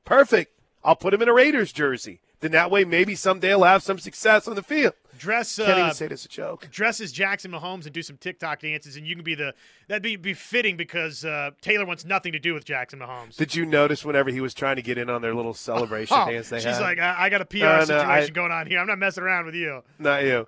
perfect. 0.04 0.60
I'll 0.84 0.96
put 0.96 1.14
him 1.14 1.22
in 1.22 1.30
a 1.30 1.34
Raiders 1.34 1.72
jersey. 1.72 2.20
Then 2.42 2.52
that 2.52 2.70
way, 2.72 2.84
maybe 2.86 3.16
someday 3.16 3.50
he'll 3.50 3.64
have 3.64 3.84
some 3.84 4.00
success 4.00 4.48
on 4.48 4.56
the 4.56 4.64
field. 4.64 4.94
Dress 5.18 5.58
Can't 5.58 5.70
uh, 5.70 5.80
even 5.82 5.94
say 5.94 6.08
this 6.08 6.26
a 6.26 6.28
joke. 6.28 6.68
dress 6.72 7.00
as 7.00 7.12
Jackson 7.12 7.52
Mahomes 7.52 7.86
and 7.86 7.94
do 7.94 8.02
some 8.02 8.18
TikTok 8.18 8.62
dances, 8.62 8.96
and 8.96 9.06
you 9.06 9.14
can 9.14 9.24
be 9.24 9.36
the 9.36 9.54
that'd 9.88 10.02
be 10.02 10.16
be 10.16 10.34
fitting 10.34 10.76
because 10.76 11.24
uh, 11.24 11.52
Taylor 11.62 11.86
wants 11.86 12.04
nothing 12.04 12.32
to 12.32 12.40
do 12.40 12.56
with 12.56 12.66
Jackson 12.66 12.98
Mahomes. 13.00 13.36
Did 13.36 13.54
you 13.54 13.64
notice 13.66 14.04
whenever 14.04 14.32
he 14.32 14.42
was 14.42 14.56
trying 14.56 14.78
to 14.78 14.82
get 14.82 14.98
in 14.98 15.12
on 15.12 15.22
their 15.22 15.36
little 15.36 15.54
celebration 15.54 16.18
Oh, 16.20 16.26
dance 16.32 16.50
they 16.50 16.56
had? 16.56 16.64
she's 16.64 16.78
had? 16.78 16.82
like, 16.82 16.98
I, 17.00 17.26
I 17.26 17.30
got 17.30 17.42
a 17.42 17.46
PR 17.46 17.58
No, 17.60 17.76
no, 17.78 17.86
situation 17.86 18.30
I- 18.32 18.34
going 18.34 18.52
on 18.52 18.66
here. 18.66 18.80
I'm 18.80 18.88
not 18.88 18.98
messing 18.98 19.24
around 19.24 19.46
with 19.46 19.54
you. 19.56 19.84
Not 20.00 20.24
you. 20.24 20.48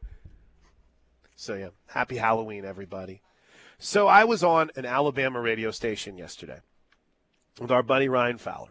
So 1.35 1.53
yeah, 1.53 1.69
happy 1.87 2.17
Halloween, 2.17 2.65
everybody. 2.65 3.21
So 3.77 4.07
I 4.07 4.23
was 4.23 4.43
on 4.43 4.71
an 4.75 4.85
Alabama 4.85 5.39
radio 5.41 5.69
station 5.69 6.17
yesterday 6.17 6.59
with 7.61 7.69
our 7.71 7.83
buddy 7.83 8.09
Ryan 8.09 8.37
Fowler. 8.39 8.69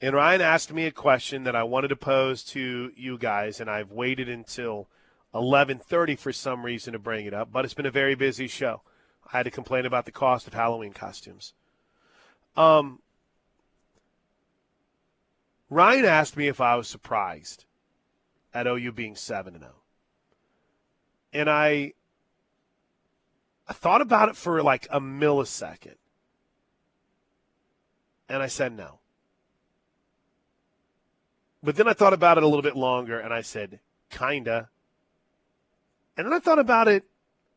And 0.00 0.14
Ryan 0.14 0.40
asked 0.40 0.72
me 0.72 0.86
a 0.86 0.90
question 0.90 1.44
that 1.44 1.54
I 1.54 1.62
wanted 1.62 1.88
to 1.88 1.96
pose 1.96 2.42
to 2.44 2.90
you 2.96 3.18
guys, 3.18 3.60
and 3.60 3.68
I've 3.68 3.90
waited 3.90 4.28
until 4.28 4.88
11:30 5.34 6.16
for 6.16 6.32
some 6.32 6.64
reason 6.64 6.94
to 6.94 6.98
bring 6.98 7.26
it 7.26 7.34
up. 7.34 7.52
But 7.52 7.64
it's 7.64 7.74
been 7.74 7.86
a 7.86 7.90
very 7.90 8.14
busy 8.14 8.48
show. 8.48 8.82
I 9.26 9.36
had 9.36 9.42
to 9.42 9.50
complain 9.50 9.84
about 9.84 10.06
the 10.06 10.12
cost 10.12 10.46
of 10.46 10.54
Halloween 10.54 10.92
costumes. 10.92 11.52
Um, 12.56 13.02
Ryan 15.68 16.04
asked 16.06 16.36
me 16.36 16.48
if 16.48 16.60
I 16.60 16.76
was 16.76 16.88
surprised 16.88 17.66
at 18.54 18.66
OU 18.66 18.92
being 18.92 19.16
seven 19.16 19.54
and 19.54 19.62
zero, 19.62 19.82
and 21.32 21.50
I 21.50 21.92
I 23.68 23.72
thought 23.74 24.00
about 24.00 24.30
it 24.30 24.36
for 24.36 24.62
like 24.62 24.88
a 24.90 24.98
millisecond, 24.98 25.98
and 28.30 28.42
I 28.42 28.46
said 28.46 28.72
no. 28.72 29.00
But 31.62 31.76
then 31.76 31.88
I 31.88 31.92
thought 31.92 32.12
about 32.12 32.38
it 32.38 32.44
a 32.44 32.46
little 32.46 32.62
bit 32.62 32.76
longer, 32.76 33.18
and 33.18 33.32
I 33.32 33.42
said 33.42 33.80
kinda. 34.10 34.70
And 36.16 36.26
then 36.26 36.32
I 36.32 36.38
thought 36.38 36.58
about 36.58 36.88
it 36.88 37.04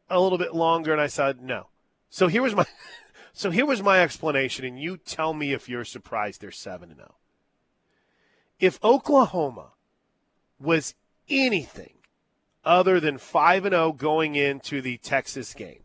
a 0.09 0.19
little 0.19 0.37
bit 0.37 0.53
longer, 0.53 0.91
and 0.91 1.01
I 1.01 1.07
said 1.07 1.41
no. 1.41 1.67
So 2.09 2.27
here 2.27 2.41
was 2.41 2.55
my 2.55 2.65
so 3.33 3.49
here 3.49 3.65
was 3.65 3.81
my 3.81 4.01
explanation, 4.01 4.65
and 4.65 4.79
you 4.79 4.97
tell 4.97 5.33
me 5.33 5.53
if 5.53 5.69
you're 5.69 5.85
surprised 5.85 6.41
they're 6.41 6.51
seven 6.51 6.89
and 6.89 6.99
zero. 6.99 7.15
If 8.59 8.83
Oklahoma 8.83 9.71
was 10.59 10.95
anything 11.29 11.93
other 12.63 12.99
than 12.99 13.17
5 13.17 13.65
and 13.65 13.73
0 13.73 13.91
going 13.93 14.35
into 14.35 14.81
the 14.81 14.97
Texas 14.97 15.53
game, 15.53 15.83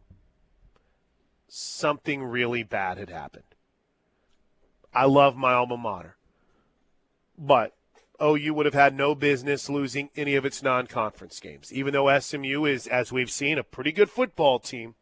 something 1.49 2.23
really 2.23 2.63
bad 2.63 2.99
had 2.99 3.11
happened. 3.11 3.45
I 4.95 5.07
love 5.07 5.37
my 5.37 5.53
alma 5.53 5.77
mater. 5.77 6.17
But 7.37 7.75
OU 8.21 8.55
would 8.55 8.67
have 8.67 8.75
had 8.75 8.97
no 8.97 9.15
business 9.15 9.69
losing 9.69 10.11
any 10.17 10.35
of 10.35 10.45
its 10.45 10.63
non 10.63 10.87
conference 10.87 11.39
games. 11.41 11.73
Even 11.73 11.93
though 11.93 12.19
SMU 12.19 12.65
is, 12.65 12.87
as 12.87 13.13
we've 13.13 13.31
seen, 13.31 13.59
a 13.59 13.63
pretty 13.63 13.93
good 13.93 14.11
football 14.11 14.59
team, 14.59 14.95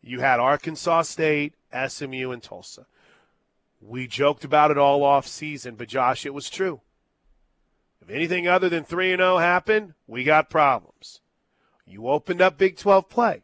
you 0.00 0.20
had 0.20 0.40
Arkansas 0.40 1.02
State, 1.02 1.54
SMU, 1.86 2.30
and 2.30 2.42
Tulsa. 2.42 2.86
We 3.80 4.06
joked 4.06 4.44
about 4.44 4.70
it 4.70 4.78
all 4.78 5.04
off 5.04 5.26
season, 5.26 5.74
but 5.74 5.88
Josh, 5.88 6.24
it 6.24 6.34
was 6.34 6.50
true. 6.50 6.80
If 8.00 8.10
anything 8.10 8.48
other 8.48 8.68
than 8.68 8.84
3 8.84 9.16
0 9.16 9.38
happened, 9.38 9.94
we 10.06 10.24
got 10.24 10.50
problems. 10.50 11.20
You 11.86 12.08
opened 12.08 12.40
up 12.40 12.58
Big 12.58 12.76
12 12.76 13.08
play 13.08 13.42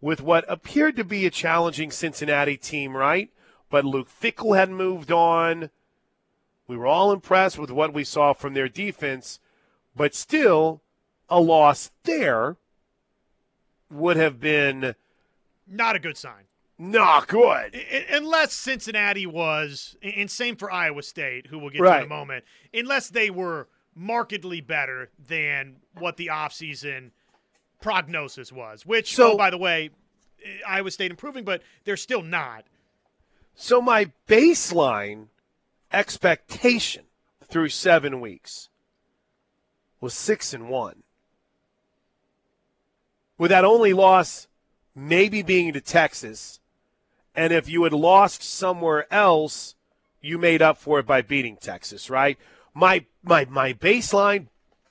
with 0.00 0.20
what 0.20 0.44
appeared 0.48 0.96
to 0.96 1.04
be 1.04 1.26
a 1.26 1.30
challenging 1.30 1.90
Cincinnati 1.90 2.56
team, 2.56 2.96
right? 2.96 3.30
But 3.68 3.84
Luke 3.84 4.08
Fickell 4.08 4.56
had 4.56 4.70
moved 4.70 5.12
on. 5.12 5.70
We 6.70 6.76
were 6.76 6.86
all 6.86 7.10
impressed 7.10 7.58
with 7.58 7.72
what 7.72 7.92
we 7.92 8.04
saw 8.04 8.32
from 8.32 8.54
their 8.54 8.68
defense, 8.68 9.40
but 9.96 10.14
still, 10.14 10.82
a 11.28 11.40
loss 11.40 11.90
there 12.04 12.58
would 13.90 14.16
have 14.16 14.38
been 14.38 14.94
Not 15.66 15.96
a 15.96 15.98
good 15.98 16.16
sign. 16.16 16.44
not 16.78 17.26
good. 17.26 17.74
Unless 18.12 18.52
Cincinnati 18.52 19.26
was, 19.26 19.96
and 20.00 20.30
same 20.30 20.54
for 20.54 20.70
Iowa 20.70 21.02
State, 21.02 21.48
who 21.48 21.58
we'll 21.58 21.70
get 21.70 21.78
to 21.82 21.96
in 21.98 22.04
a 22.04 22.06
moment, 22.06 22.44
unless 22.72 23.08
they 23.10 23.30
were 23.30 23.66
markedly 23.96 24.60
better 24.60 25.10
than 25.18 25.74
what 25.98 26.18
the 26.18 26.28
offseason 26.28 27.10
prognosis 27.80 28.52
was, 28.52 28.86
which, 28.86 29.16
So- 29.16 29.32
oh, 29.32 29.36
by 29.36 29.50
the 29.50 29.58
way, 29.58 29.90
Iowa 30.64 30.92
State 30.92 31.10
improving, 31.10 31.42
but 31.44 31.62
they're 31.82 31.96
still 31.96 32.22
not. 32.22 32.64
So 33.56 33.82
my 33.82 34.12
baseline 34.28 35.26
expectation 35.92 37.04
through 37.44 37.68
seven 37.68 38.20
weeks 38.20 38.68
was 40.00 40.14
six 40.14 40.54
and 40.54 40.68
one. 40.68 41.02
With 43.38 43.50
that 43.50 43.64
only 43.64 43.92
loss 43.92 44.48
maybe 44.94 45.42
being 45.42 45.72
to 45.72 45.80
Texas, 45.80 46.60
and 47.34 47.52
if 47.52 47.68
you 47.68 47.84
had 47.84 47.92
lost 47.92 48.42
somewhere 48.42 49.12
else, 49.12 49.74
you 50.20 50.38
made 50.38 50.62
up 50.62 50.76
for 50.76 50.98
it 50.98 51.06
by 51.06 51.22
beating 51.22 51.56
Texas, 51.56 52.10
right? 52.10 52.38
My 52.74 53.06
my 53.22 53.46
my 53.46 53.72
baseline 53.72 54.48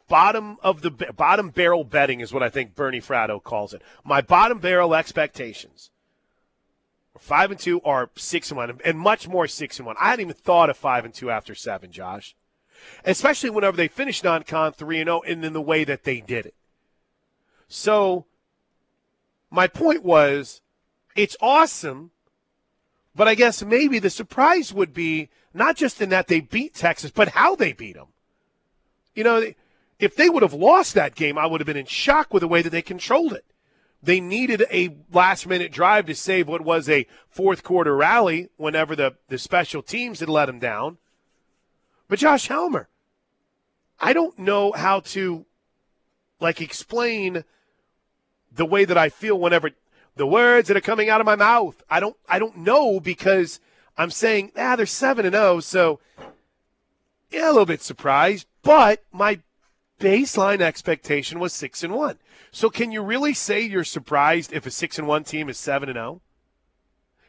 bottom 0.08 0.58
of 0.62 0.82
the 0.82 0.92
bottom 0.92 1.50
barrel 1.50 1.84
betting 1.84 2.20
is 2.20 2.34
what 2.34 2.44
I 2.44 2.50
think 2.50 2.76
Bernie 2.76 3.02
Fratto 3.02 3.42
calls 3.42 3.74
it. 3.74 3.82
My 4.04 4.22
bottom 4.22 4.60
barrel 4.60 4.96
expectations 4.96 5.92
five 7.20 7.52
and 7.52 7.60
two 7.60 7.82
are 7.82 8.10
six 8.16 8.50
and 8.50 8.58
one, 8.58 8.80
and 8.84 8.98
much 8.98 9.28
more 9.28 9.48
six 9.48 9.78
and 9.78 9.86
one. 9.86 9.96
I 10.00 10.10
hadn't 10.10 10.26
even 10.26 10.34
thought 10.36 10.70
of 10.70 10.78
five 10.78 11.06
and 11.06 11.14
two 11.14 11.30
after 11.30 11.54
seven, 11.54 11.92
Josh. 11.92 12.36
Especially 13.04 13.50
whenever 13.50 13.76
they 13.78 13.88
finished 13.88 14.24
non-con 14.24 14.72
three 14.72 15.00
and 15.00 15.08
zero, 15.08 15.22
and 15.22 15.44
in 15.44 15.54
the 15.54 15.62
way 15.62 15.84
that 15.84 16.04
they 16.06 16.22
did 16.22 16.46
it. 16.46 16.56
So, 17.68 18.26
my 19.52 19.68
point 19.68 20.04
was, 20.04 20.62
it's 21.16 21.36
awesome, 21.42 22.12
but 23.16 23.28
I 23.28 23.36
guess 23.36 23.64
maybe 23.64 24.00
the 24.00 24.10
surprise 24.10 24.74
would 24.74 24.94
be 24.94 25.30
not 25.54 25.76
just 25.76 26.02
in 26.02 26.10
that 26.10 26.28
they 26.28 26.40
beat 26.40 26.74
Texas, 26.74 27.12
but 27.12 27.30
how 27.30 27.56
they 27.56 27.74
beat 27.74 27.96
them. 27.96 28.08
You 29.14 29.24
know, 29.24 29.54
if 30.00 30.16
they 30.16 30.30
would 30.30 30.44
have 30.44 30.54
lost 30.54 30.94
that 30.94 31.16
game, 31.16 31.38
I 31.38 31.46
would 31.46 31.60
have 31.60 31.66
been 31.66 31.76
in 31.76 31.86
shock 31.86 32.34
with 32.34 32.42
the 32.42 32.48
way 32.48 32.62
that 32.62 32.70
they 32.70 32.82
controlled 32.82 33.34
it. 33.34 33.46
They 34.02 34.22
needed 34.22 34.64
a 34.72 34.96
last 35.12 35.46
minute 35.46 35.72
drive 35.72 36.06
to 36.06 36.16
save 36.16 36.48
what 36.48 36.62
was 36.62 36.88
a 36.88 37.06
fourth 37.28 37.64
quarter 37.64 37.96
rally 37.96 38.50
whenever 38.56 38.96
the, 38.96 39.16
the 39.28 39.38
special 39.38 39.82
teams 39.82 40.22
had 40.22 40.30
let 40.30 40.46
them 40.46 40.60
down. 40.60 40.98
But 42.08 42.20
Josh 42.20 42.48
Helmer, 42.48 42.88
I 44.00 44.14
don't 44.14 44.40
know 44.40 44.72
how 44.72 45.02
to 45.02 45.46
like 46.40 46.62
explain 46.62 47.44
the 48.52 48.66
way 48.66 48.86
that 48.86 48.98
I 48.98 49.10
feel 49.10 49.38
whenever 49.38 49.72
the 50.16 50.26
words 50.26 50.68
that 50.68 50.78
are 50.78 50.82
coming 50.82 51.10
out 51.10 51.22
of 51.22 51.26
my 51.26 51.36
mouth. 51.36 51.84
I 51.90 52.00
don't 52.00 52.16
I 52.28 52.40
don't 52.40 52.58
know 52.58 53.00
because 53.00 53.60
I'm 53.98 54.12
saying, 54.12 54.54
ah, 54.58 54.78
they're 54.78 54.86
seven 54.86 55.26
and 55.26 55.36
oh, 55.36 55.60
so 55.60 56.00
yeah, 57.30 57.48
a 57.48 57.52
little 57.52 57.66
bit 57.66 57.82
surprised, 57.82 58.48
but 58.64 59.04
my 59.12 59.40
baseline 60.00 60.62
expectation 60.62 61.40
was 61.40 61.54
six 61.54 61.84
and 61.84 61.94
one. 61.94 62.18
So 62.52 62.70
can 62.70 62.92
you 62.92 63.02
really 63.02 63.34
say 63.34 63.62
you're 63.62 63.84
surprised 63.84 64.52
if 64.54 64.66
a 64.66 64.72
six 64.72 64.98
and 64.98 65.08
one 65.08 65.24
team 65.24 65.50
is 65.50 65.58
seven 65.58 65.90
and 65.90 65.98
zero? 65.98 66.22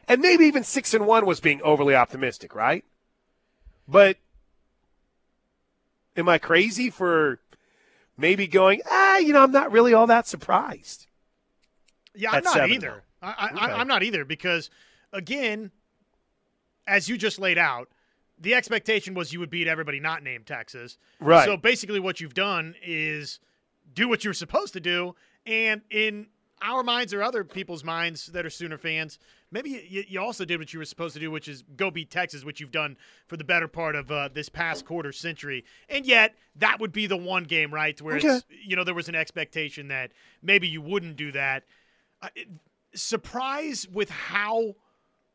And 0.07 0.21
maybe 0.21 0.45
even 0.45 0.63
six 0.63 0.93
and 0.93 1.05
one 1.05 1.25
was 1.25 1.39
being 1.39 1.61
overly 1.61 1.95
optimistic, 1.95 2.55
right? 2.55 2.83
But 3.87 4.17
am 6.17 6.27
I 6.27 6.37
crazy 6.37 6.89
for 6.89 7.39
maybe 8.17 8.47
going? 8.47 8.81
Ah, 8.89 9.17
you 9.17 9.33
know, 9.33 9.43
I'm 9.43 9.51
not 9.51 9.71
really 9.71 9.93
all 9.93 10.07
that 10.07 10.27
surprised. 10.27 11.07
Yeah, 12.15 12.31
I'm 12.31 12.43
not 12.43 12.69
either. 12.69 13.03
I, 13.21 13.27
I, 13.27 13.47
Okay. 13.49 13.73
I'm 13.73 13.87
not 13.87 14.03
either 14.03 14.25
because, 14.25 14.69
again, 15.13 15.71
as 16.87 17.07
you 17.07 17.17
just 17.17 17.39
laid 17.39 17.57
out, 17.57 17.87
the 18.41 18.55
expectation 18.55 19.13
was 19.13 19.31
you 19.31 19.39
would 19.39 19.49
beat 19.49 19.67
everybody 19.67 19.99
not 19.99 20.23
named 20.23 20.45
Texas. 20.47 20.97
Right. 21.19 21.45
So 21.45 21.57
basically, 21.57 21.99
what 21.99 22.19
you've 22.19 22.33
done 22.33 22.75
is 22.83 23.39
do 23.93 24.09
what 24.09 24.23
you're 24.23 24.33
supposed 24.33 24.73
to 24.73 24.79
do, 24.79 25.15
and 25.45 25.81
in 25.89 26.27
our 26.63 26.83
minds 26.83 27.11
or 27.13 27.23
other 27.23 27.43
people's 27.43 27.83
minds 27.83 28.27
that 28.27 28.45
are 28.45 28.49
Sooner 28.49 28.77
fans, 28.77 29.17
maybe 29.49 29.83
you, 29.89 30.03
you 30.07 30.19
also 30.21 30.45
did 30.45 30.59
what 30.59 30.71
you 30.73 30.79
were 30.79 30.85
supposed 30.85 31.15
to 31.15 31.19
do, 31.19 31.31
which 31.31 31.47
is 31.47 31.63
go 31.75 31.89
beat 31.89 32.11
Texas, 32.11 32.43
which 32.45 32.59
you've 32.59 32.71
done 32.71 32.97
for 33.27 33.35
the 33.35 33.43
better 33.43 33.67
part 33.67 33.95
of 33.95 34.11
uh, 34.11 34.29
this 34.31 34.47
past 34.49 34.85
quarter 34.85 35.11
century. 35.11 35.65
And 35.89 36.05
yet, 36.05 36.35
that 36.57 36.79
would 36.79 36.91
be 36.91 37.07
the 37.07 37.17
one 37.17 37.45
game, 37.45 37.73
right, 37.73 37.99
where 38.01 38.17
Okay. 38.17 38.27
it's 38.27 38.45
you 38.63 38.75
know 38.75 38.83
there 38.83 38.93
was 38.95 39.09
an 39.09 39.15
expectation 39.15 39.87
that 39.87 40.11
maybe 40.41 40.67
you 40.67 40.81
wouldn't 40.81 41.15
do 41.15 41.31
that. 41.31 41.63
Uh, 42.21 42.29
surprise 42.93 43.87
with 43.91 44.09
how 44.09 44.75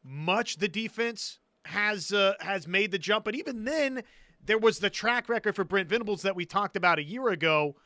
much 0.04 0.58
the 0.58 0.68
defense 0.68 1.38
has 1.66 2.12
uh, 2.12 2.34
has 2.40 2.66
made 2.66 2.90
the 2.90 2.98
jump, 2.98 3.24
but 3.24 3.34
even 3.34 3.64
then, 3.64 4.02
there 4.44 4.58
was 4.58 4.78
the 4.78 4.90
track 4.90 5.28
record 5.28 5.54
for 5.54 5.64
Brent 5.64 5.88
Venables 5.88 6.22
that 6.22 6.36
we 6.36 6.44
talked 6.44 6.76
about 6.76 6.98
a 6.98 7.04
year 7.04 7.28
ago. 7.28 7.76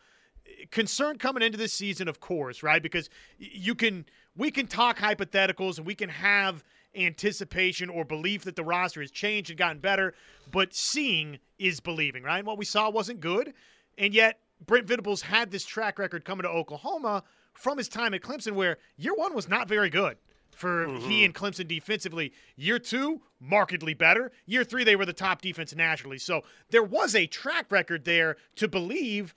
Concern 0.70 1.18
coming 1.18 1.42
into 1.42 1.58
this 1.58 1.72
season, 1.72 2.08
of 2.08 2.20
course, 2.20 2.62
right? 2.62 2.82
Because 2.82 3.08
you 3.38 3.74
can 3.74 4.04
we 4.36 4.50
can 4.50 4.66
talk 4.66 4.98
hypotheticals 4.98 5.78
and 5.78 5.86
we 5.86 5.94
can 5.94 6.08
have 6.08 6.64
anticipation 6.94 7.88
or 7.88 8.04
belief 8.04 8.44
that 8.44 8.56
the 8.56 8.64
roster 8.64 9.00
has 9.00 9.10
changed 9.10 9.50
and 9.50 9.58
gotten 9.58 9.78
better, 9.78 10.14
but 10.50 10.74
seeing 10.74 11.38
is 11.58 11.80
believing, 11.80 12.22
right? 12.22 12.38
And 12.38 12.46
what 12.46 12.58
we 12.58 12.64
saw 12.64 12.90
wasn't 12.90 13.20
good, 13.20 13.54
and 13.96 14.12
yet 14.12 14.40
Brent 14.66 14.86
Venables 14.86 15.22
had 15.22 15.50
this 15.50 15.64
track 15.64 15.98
record 15.98 16.24
coming 16.24 16.42
to 16.42 16.48
Oklahoma 16.48 17.22
from 17.54 17.78
his 17.78 17.88
time 17.88 18.12
at 18.14 18.22
Clemson, 18.22 18.52
where 18.52 18.78
year 18.96 19.14
one 19.14 19.34
was 19.34 19.48
not 19.48 19.68
very 19.68 19.90
good 19.90 20.16
for 20.54 20.86
mm-hmm. 20.86 21.08
he 21.08 21.24
and 21.24 21.34
Clemson 21.34 21.66
defensively. 21.66 22.32
Year 22.56 22.78
two, 22.78 23.22
markedly 23.40 23.94
better. 23.94 24.32
Year 24.46 24.64
three, 24.64 24.84
they 24.84 24.96
were 24.96 25.06
the 25.06 25.12
top 25.12 25.42
defense 25.42 25.74
nationally. 25.74 26.18
So 26.18 26.42
there 26.70 26.82
was 26.82 27.14
a 27.14 27.26
track 27.26 27.70
record 27.70 28.04
there 28.04 28.36
to 28.56 28.68
believe 28.68 29.34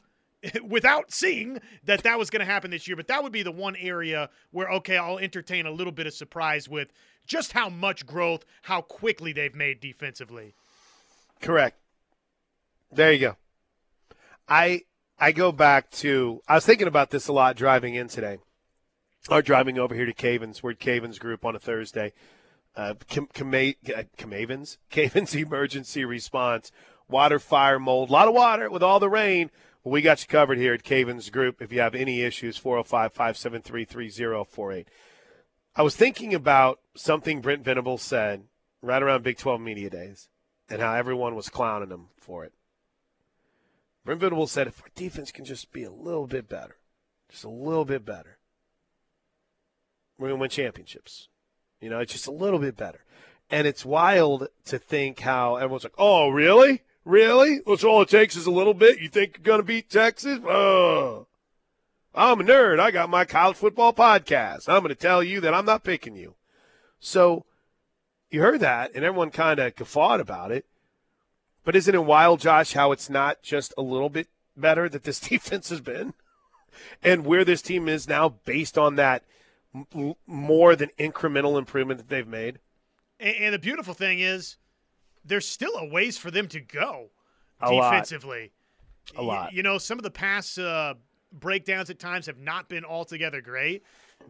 without 0.63 1.12
seeing 1.12 1.60
that 1.86 2.04
that 2.04 2.19
was 2.19 2.30
going 2.30 2.41
to 2.41 2.52
happen 2.52 2.71
this 2.71 2.88
year. 2.88 2.95
But 2.95 3.08
that 3.08 3.23
would 3.23 3.32
be 3.32 3.43
the 3.43 3.52
one 3.52 3.76
area 3.76 4.30
where, 4.52 4.69
okay, 4.69 4.97
I'll 4.97 5.19
entertain 5.19 5.65
a 5.65 5.71
little 5.71 5.93
bit 5.93 6.08
of 6.08 6.13
surprise 6.13 6.67
with 6.67 6.91
just 7.26 7.54
how 7.54 7.69
much 7.69 8.06
growth, 8.06 8.45
how 8.63 8.82
quickly 8.82 9.34
they've 9.34 9.56
made 9.56 9.80
defensively. 9.80 10.54
Correct. 11.41 11.78
There 12.91 13.12
you 13.12 13.19
go. 13.19 13.36
I 14.47 14.82
I 15.17 15.32
go 15.32 15.52
back 15.52 15.89
to 15.91 16.41
I 16.47 16.56
was 16.56 16.65
thinking 16.65 16.88
about 16.88 17.10
this 17.10 17.28
a 17.28 17.34
lot 17.34 17.56
driving 17.56 17.95
in 17.95 18.08
today. 18.08 18.39
Or 19.30 19.42
driving 19.42 19.80
over 19.80 19.96
here 19.96 20.06
to 20.06 20.14
Cavens, 20.14 20.62
we're 20.62 20.72
at 20.72 20.80
Cavens 20.80 21.18
Group 21.18 21.46
on 21.46 21.56
a 21.56 21.60
Thursday. 21.60 22.12
Uh, 22.76 22.96
Cam- 23.08 23.30
Cama- 23.34 23.74
uh, 23.96 24.04
Camavens? 24.18 24.78
Cavens 24.90 25.34
Emergency 25.34 26.04
Response. 26.04 26.72
Water, 27.08 27.40
fire, 27.40 27.80
mold. 27.80 28.10
A 28.10 28.14
lot 28.14 28.28
of 28.28 28.34
water 28.34 28.70
with 28.70 28.84
all 28.84 29.00
the 29.00 29.10
rain. 29.10 29.50
We 29.84 30.02
got 30.02 30.22
you 30.22 30.28
covered 30.28 30.58
here 30.58 30.74
at 30.74 30.84
Cavens 30.84 31.30
Group. 31.30 31.62
If 31.62 31.72
you 31.72 31.80
have 31.82 31.96
any 31.96 32.22
issues, 32.22 32.58
405 32.58 33.14
573 33.14 33.86
3048. 33.86 34.88
I 35.76 35.82
was 35.82 35.96
thinking 35.96 36.34
about 36.34 36.80
something 36.96 37.42
Brent 37.42 37.64
Venables 37.64 38.02
said 38.02 38.44
right 38.82 39.02
around 39.02 39.24
Big 39.24 39.38
12 39.38 39.60
Media 39.60 39.90
Days 39.90 40.30
and 40.70 40.82
how 40.82 40.94
everyone 40.94 41.36
was 41.36 41.50
clowning 41.50 41.90
him 41.90 42.08
for 42.18 42.44
it. 42.44 42.54
Brent 44.06 44.22
Venables 44.22 44.52
said 44.52 44.68
if 44.68 44.82
our 44.82 44.90
defense 44.96 45.32
can 45.32 45.46
just 45.46 45.72
be 45.72 45.84
a 45.84 45.92
little 45.92 46.28
bit 46.28 46.50
better, 46.50 46.78
just 47.30 47.44
a 47.44 47.50
little 47.50 47.86
bit 47.86 48.06
better, 48.06 48.38
we're 50.24 50.30
going 50.30 50.40
to 50.40 50.42
win 50.44 50.50
championships. 50.50 51.28
You 51.82 51.90
know, 51.90 52.00
it's 52.00 52.14
just 52.14 52.28
a 52.28 52.32
little 52.32 52.60
bit 52.60 52.78
better. 52.78 53.04
And 53.52 53.68
it's 53.68 53.84
wild 53.84 54.48
to 54.68 54.80
think 54.80 55.20
how 55.20 55.58
everyone's 55.58 55.84
like, 55.84 55.96
oh, 55.98 56.30
really? 56.30 56.82
Really? 57.04 57.60
That's 57.68 57.84
all 57.84 58.04
it 58.04 58.08
takes 58.08 58.38
is 58.38 58.46
a 58.46 58.52
little 58.52 58.74
bit? 58.74 59.02
You 59.02 59.10
think 59.10 59.36
you're 59.36 59.44
going 59.44 59.60
to 59.60 59.66
beat 59.66 59.90
Texas? 59.90 60.40
Oh. 60.48 61.28
I'm 62.16 62.40
a 62.40 62.44
nerd. 62.46 62.80
I 62.80 62.92
got 62.92 63.10
my 63.10 63.26
college 63.26 63.58
football 63.58 63.92
podcast. 63.92 64.70
I'm 64.70 64.80
going 64.82 64.90
to 64.90 64.96
tell 64.96 65.22
you 65.22 65.42
that 65.42 65.54
I'm 65.54 65.66
not 65.66 65.84
picking 65.84 66.16
you. 66.16 66.36
So 67.02 67.44
you 68.32 68.40
heard 68.40 68.62
that, 68.62 68.92
and 68.96 69.04
everyone 69.04 69.30
kind 69.30 69.60
of 69.60 69.76
guffawed 69.76 70.22
about 70.22 70.54
it. 70.54 70.66
But 71.66 71.76
isn't 71.76 71.94
it 71.94 72.06
wild, 72.06 72.40
Josh, 72.40 72.72
how 72.72 72.94
it's 72.94 73.10
not 73.10 73.44
just 73.44 73.74
a 73.78 73.82
little 73.82 74.10
bit 74.10 74.30
better 74.56 74.88
that 74.88 75.04
this 75.04 75.20
defense 75.30 75.68
has 75.68 75.82
been? 75.82 76.14
And 77.04 77.26
where 77.26 77.44
this 77.44 77.62
team 77.62 77.90
is 77.90 78.08
now 78.08 78.36
based 78.46 78.78
on 78.78 78.96
that 78.96 79.24
m- 79.76 80.14
more 80.28 80.76
than 80.76 80.90
incremental 81.00 81.58
improvement 81.58 81.98
that 82.00 82.10
they've 82.10 82.28
made? 82.28 82.60
And, 83.20 83.36
and 83.38 83.54
the 83.54 83.60
beautiful 83.60 83.94
thing 83.94 84.20
is, 84.20 84.58
there's 85.26 85.48
still 85.48 85.76
a 85.78 85.86
ways 85.88 86.18
for 86.18 86.32
them 86.32 86.48
to 86.50 86.60
go 86.60 87.10
A 87.62 87.72
lot. 87.72 87.92
defensively. 87.92 88.52
A 89.16 89.24
Y- 89.24 89.28
lot. 89.28 89.54
You 89.54 89.64
know, 89.64 89.78
some 89.78 89.98
of 90.00 90.04
the 90.04 90.12
pass 90.12 90.58
uh, 90.58 90.94
breakdowns 91.32 91.90
at 91.90 92.00
times 92.00 92.26
have 92.26 92.38
not 92.40 92.70
been 92.70 92.86
altogether 92.86 93.42
great. 93.42 93.84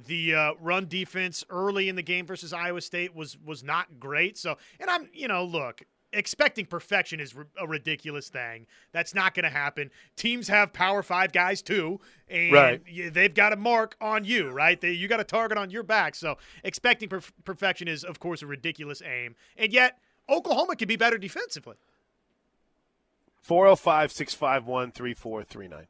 The 0.08 0.34
uh, 0.34 0.54
run 0.60 0.88
defense 0.88 1.44
early 1.50 1.88
in 1.90 1.96
the 1.96 2.02
game 2.02 2.26
versus 2.26 2.54
Iowa 2.54 2.82
State 2.82 3.14
was 3.14 3.38
was 3.46 3.64
not 3.64 4.00
great. 4.00 4.38
So, 4.40 4.58
and 4.80 4.90
I'm, 4.90 5.08
you 5.14 5.28
know, 5.28 5.44
look, 5.46 5.82
expecting 6.14 6.66
perfection 6.66 7.20
is 7.20 7.34
a 7.60 7.68
ridiculous 7.68 8.30
thing. 8.30 8.68
That's 8.92 9.14
not 9.14 9.34
going 9.34 9.44
to 9.44 9.50
happen. 9.50 9.92
Teams 10.16 10.48
have 10.48 10.72
Power 10.72 11.04
Five 11.04 11.34
guys 11.34 11.62
too, 11.62 12.00
and 12.30 12.54
right. 12.54 12.82
they've 13.14 13.34
got 13.34 13.54
a 13.54 13.56
mark 13.56 13.96
on 14.00 14.24
you, 14.24 14.50
right? 14.50 14.80
They, 14.80 14.92
you 14.92 15.08
got 15.08 15.20
a 15.20 15.26
target 15.26 15.58
on 15.58 15.70
your 15.70 15.84
back. 15.84 16.16
So 16.16 16.38
expecting 16.64 17.10
per- 17.10 17.22
perfection 17.44 17.88
is, 17.88 18.04
of 18.04 18.20
course, 18.20 18.42
a 18.42 18.48
ridiculous 18.48 19.02
aim. 19.02 19.36
And 19.58 19.74
yet, 19.74 19.98
Oklahoma 20.30 20.76
can 20.76 20.88
be 20.88 20.96
better 20.96 21.18
defensively. 21.18 21.76
405 23.42 24.12
651 24.12 24.92
3439. 24.92 25.88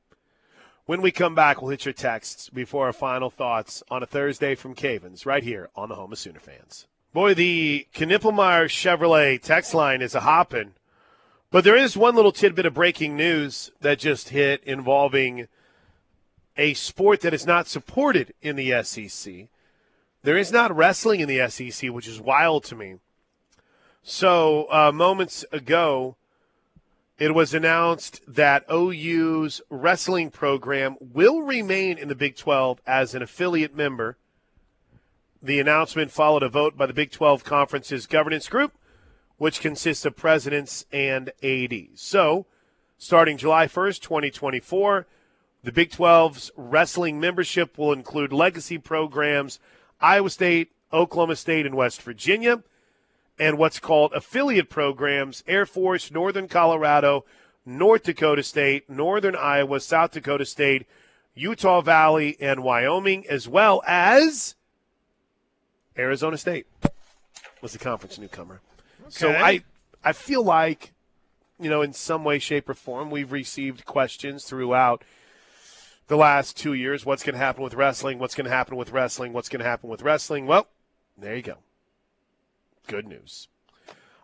When 0.85 1.01
we 1.01 1.11
come 1.11 1.33
back, 1.33 1.61
we'll 1.61 1.71
hit 1.71 1.85
your 1.85 1.93
texts 1.93 2.49
before 2.49 2.87
our 2.87 2.93
final 2.93 3.29
thoughts 3.29 3.83
on 3.89 4.03
a 4.03 4.05
Thursday 4.05 4.53
from 4.55 4.73
Cavens 4.73 5.25
right 5.25 5.43
here 5.43 5.69
on 5.75 5.87
the 5.87 5.95
Home 5.95 6.11
of 6.11 6.19
Sooner 6.19 6.39
fans. 6.39 6.87
Boy, 7.13 7.35
the 7.35 7.85
Knippelmeyer 7.93 8.65
Chevrolet 8.65 9.39
text 9.39 9.75
line 9.75 10.01
is 10.01 10.15
a 10.15 10.21
hopping. 10.21 10.73
But 11.51 11.63
there 11.63 11.77
is 11.77 11.95
one 11.95 12.15
little 12.15 12.31
tidbit 12.31 12.65
of 12.65 12.73
breaking 12.73 13.15
news 13.15 13.69
that 13.81 13.99
just 13.99 14.29
hit 14.29 14.63
involving 14.63 15.47
a 16.57 16.73
sport 16.73 17.21
that 17.21 17.33
is 17.33 17.45
not 17.45 17.67
supported 17.67 18.33
in 18.41 18.55
the 18.55 18.81
SEC. 18.83 19.47
There 20.23 20.37
is 20.37 20.51
not 20.51 20.75
wrestling 20.75 21.19
in 21.19 21.27
the 21.27 21.47
SEC, 21.49 21.91
which 21.91 22.07
is 22.07 22.19
wild 22.19 22.63
to 22.65 22.75
me. 22.75 22.95
So, 24.01 24.67
uh, 24.71 24.91
moments 24.91 25.45
ago, 25.51 26.15
it 27.19 27.35
was 27.35 27.53
announced 27.53 28.21
that 28.27 28.65
OU's 28.71 29.61
wrestling 29.69 30.31
program 30.31 30.97
will 30.99 31.43
remain 31.43 31.99
in 31.99 32.07
the 32.07 32.15
Big 32.15 32.35
12 32.35 32.81
as 32.87 33.13
an 33.13 33.21
affiliate 33.21 33.75
member. 33.75 34.17
The 35.43 35.59
announcement 35.59 36.09
followed 36.09 36.41
a 36.41 36.47
vote 36.47 36.77
by 36.77 36.85
the 36.85 36.93
Big 36.93 37.11
12 37.11 37.43
Conference's 37.43 38.07
governance 38.07 38.47
group, 38.47 38.71
which 39.35 39.59
consists 39.59 40.05
of 40.05 40.15
presidents 40.15 40.85
and 40.89 41.33
ADs. 41.43 41.99
So, 42.01 42.45
starting 42.97 43.35
July 43.35 43.67
1st, 43.67 43.99
2024, 43.99 45.05
the 45.61 45.71
Big 45.73 45.91
12's 45.91 46.49
wrestling 46.55 47.19
membership 47.19 47.77
will 47.77 47.91
include 47.91 48.31
legacy 48.31 48.77
programs 48.77 49.59
Iowa 49.99 50.29
State, 50.29 50.71
Oklahoma 50.93 51.35
State, 51.35 51.65
and 51.65 51.75
West 51.75 52.01
Virginia 52.01 52.63
and 53.37 53.57
what's 53.57 53.79
called 53.79 54.13
affiliate 54.13 54.69
programs 54.69 55.43
Air 55.45 55.65
Force, 55.65 56.09
Northern 56.09 56.47
Colorado, 56.47 57.25
North 57.65 58.03
Dakota 58.03 58.43
State, 58.43 58.89
Northern 58.89 59.35
Iowa, 59.35 59.81
South 59.81 60.11
Dakota 60.11 60.45
State, 60.45 60.85
Utah 61.35 61.81
Valley, 61.81 62.37
and 62.39 62.63
Wyoming, 62.63 63.27
as 63.27 63.45
well 63.45 63.83
as 63.85 64.55
Arizona 65.97 66.37
State 66.37 66.65
was 67.61 67.73
the 67.73 67.79
conference 67.79 68.17
newcomer. 68.17 68.61
Okay. 69.01 69.09
So 69.09 69.31
I, 69.31 69.63
I 70.03 70.13
feel 70.13 70.43
like, 70.43 70.93
you 71.59 71.69
know, 71.69 71.81
in 71.81 71.93
some 71.93 72.23
way, 72.23 72.39
shape, 72.39 72.67
or 72.69 72.73
form, 72.73 73.09
we've 73.09 73.31
received 73.31 73.85
questions 73.85 74.45
throughout 74.45 75.03
the 76.07 76.17
last 76.17 76.57
two 76.57 76.73
years. 76.73 77.05
What's 77.05 77.23
going 77.23 77.33
to 77.33 77.39
happen 77.39 77.63
with 77.63 77.75
wrestling? 77.75 78.19
What's 78.19 78.35
going 78.35 78.45
to 78.45 78.51
happen 78.51 78.75
with 78.75 78.91
wrestling? 78.91 79.33
What's 79.33 79.49
going 79.49 79.61
to 79.61 79.65
happen 79.65 79.89
with 79.89 80.01
wrestling? 80.01 80.47
Well, 80.47 80.67
there 81.17 81.35
you 81.35 81.41
go. 81.41 81.57
Good 82.87 83.07
news. 83.07 83.47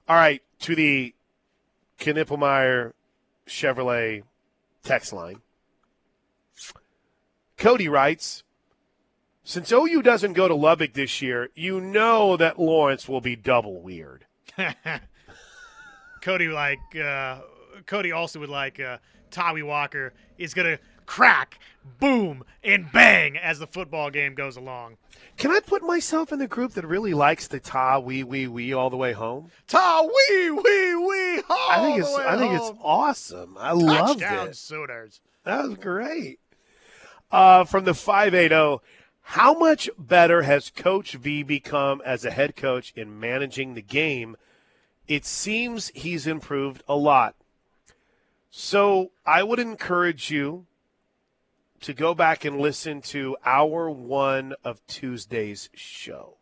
All 0.07 0.15
right, 0.15 0.41
to 0.61 0.75
the 0.75 1.13
Knippelmeyer 1.99 2.93
Chevrolet 3.47 4.23
text 4.83 5.13
line. 5.13 5.41
Cody 7.57 7.87
writes, 7.87 8.43
since 9.49 9.71
OU 9.71 10.03
doesn't 10.03 10.33
go 10.33 10.47
to 10.47 10.53
Lubbock 10.53 10.93
this 10.93 11.23
year, 11.23 11.49
you 11.55 11.81
know 11.81 12.37
that 12.37 12.59
Lawrence 12.59 13.09
will 13.09 13.19
be 13.19 13.35
double 13.35 13.81
weird. 13.81 14.27
Cody 16.21 16.49
like 16.49 16.77
uh, 16.95 17.39
Cody 17.87 18.11
also 18.11 18.39
would 18.41 18.49
like 18.49 18.79
uh, 18.79 18.99
Tawee 19.31 19.65
Walker 19.65 20.13
is 20.37 20.53
going 20.53 20.77
to 20.77 20.83
crack, 21.07 21.57
boom, 21.99 22.43
and 22.63 22.91
bang 22.91 23.37
as 23.37 23.57
the 23.57 23.65
football 23.65 24.11
game 24.11 24.35
goes 24.35 24.55
along. 24.55 24.97
Can 25.37 25.49
I 25.49 25.61
put 25.61 25.81
myself 25.81 26.31
in 26.31 26.37
the 26.37 26.47
group 26.47 26.73
that 26.73 26.85
really 26.85 27.15
likes 27.15 27.47
the 27.47 27.59
ta 27.59 27.97
wee 27.97 28.23
wee 28.23 28.45
wee 28.45 28.73
all 28.73 28.91
the 28.91 28.97
way 28.97 29.13
home? 29.13 29.49
Ta 29.67 30.03
wee 30.03 30.51
wee 30.51 30.95
wee 30.95 31.43
I 31.49 31.79
think 31.81 31.99
it's 32.01 32.13
I 32.13 32.37
think 32.37 32.53
home. 32.53 32.71
it's 32.71 32.79
awesome. 32.83 33.57
I 33.59 33.71
love 33.71 34.21
it. 34.21 34.55
Sooners. 34.55 35.21
That 35.43 35.63
was 35.63 35.77
great. 35.77 36.39
Uh, 37.31 37.63
from 37.63 37.85
the 37.85 37.95
five 37.95 38.35
eight 38.35 38.49
zero, 38.49 38.81
how 39.33 39.53
much 39.53 39.87
better 39.95 40.41
has 40.41 40.71
Coach 40.71 41.13
V 41.13 41.43
become 41.43 42.01
as 42.03 42.25
a 42.25 42.31
head 42.31 42.55
coach 42.55 42.91
in 42.95 43.19
managing 43.19 43.75
the 43.75 43.81
game? 43.83 44.35
It 45.07 45.23
seems 45.23 45.91
he's 45.93 46.25
improved 46.25 46.81
a 46.87 46.95
lot. 46.95 47.35
So 48.49 49.11
I 49.27 49.43
would 49.43 49.59
encourage 49.59 50.31
you 50.31 50.65
to 51.81 51.93
go 51.93 52.15
back 52.15 52.43
and 52.43 52.59
listen 52.59 53.01
to 53.01 53.37
hour 53.45 53.87
one 53.87 54.55
of 54.63 54.81
Tuesday's 54.87 55.69
show. 55.75 56.37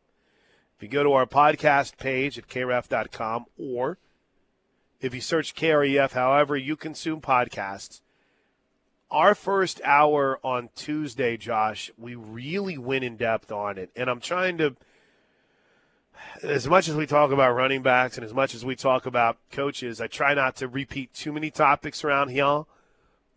If 0.77 0.83
you 0.83 0.87
go 0.87 1.03
to 1.03 1.11
our 1.11 1.25
podcast 1.25 1.97
page 1.97 2.37
at 2.37 2.47
kref.com 2.47 3.47
or 3.57 3.97
if 5.01 5.13
you 5.13 5.19
search 5.19 5.55
KREF, 5.55 6.13
however 6.13 6.55
you 6.55 6.77
consume 6.77 7.19
podcasts, 7.19 7.99
our 9.09 9.35
first 9.35 9.81
hour 9.83 10.39
on 10.43 10.69
Tuesday, 10.75 11.37
Josh, 11.37 11.91
we 11.97 12.15
really 12.15 12.77
went 12.77 13.03
in 13.03 13.17
depth 13.17 13.51
on 13.51 13.77
it. 13.77 13.89
And 13.95 14.09
I'm 14.09 14.19
trying 14.19 14.57
to, 14.57 14.75
as 16.43 16.67
much 16.67 16.87
as 16.87 16.95
we 16.95 17.05
talk 17.05 17.31
about 17.31 17.55
running 17.55 17.81
backs 17.81 18.17
and 18.17 18.25
as 18.25 18.33
much 18.33 18.53
as 18.53 18.65
we 18.65 18.75
talk 18.75 19.05
about 19.05 19.37
coaches, 19.51 20.01
I 20.01 20.07
try 20.07 20.33
not 20.33 20.57
to 20.57 20.67
repeat 20.67 21.13
too 21.13 21.31
many 21.31 21.51
topics 21.51 22.03
around 22.03 22.29
here. 22.29 22.63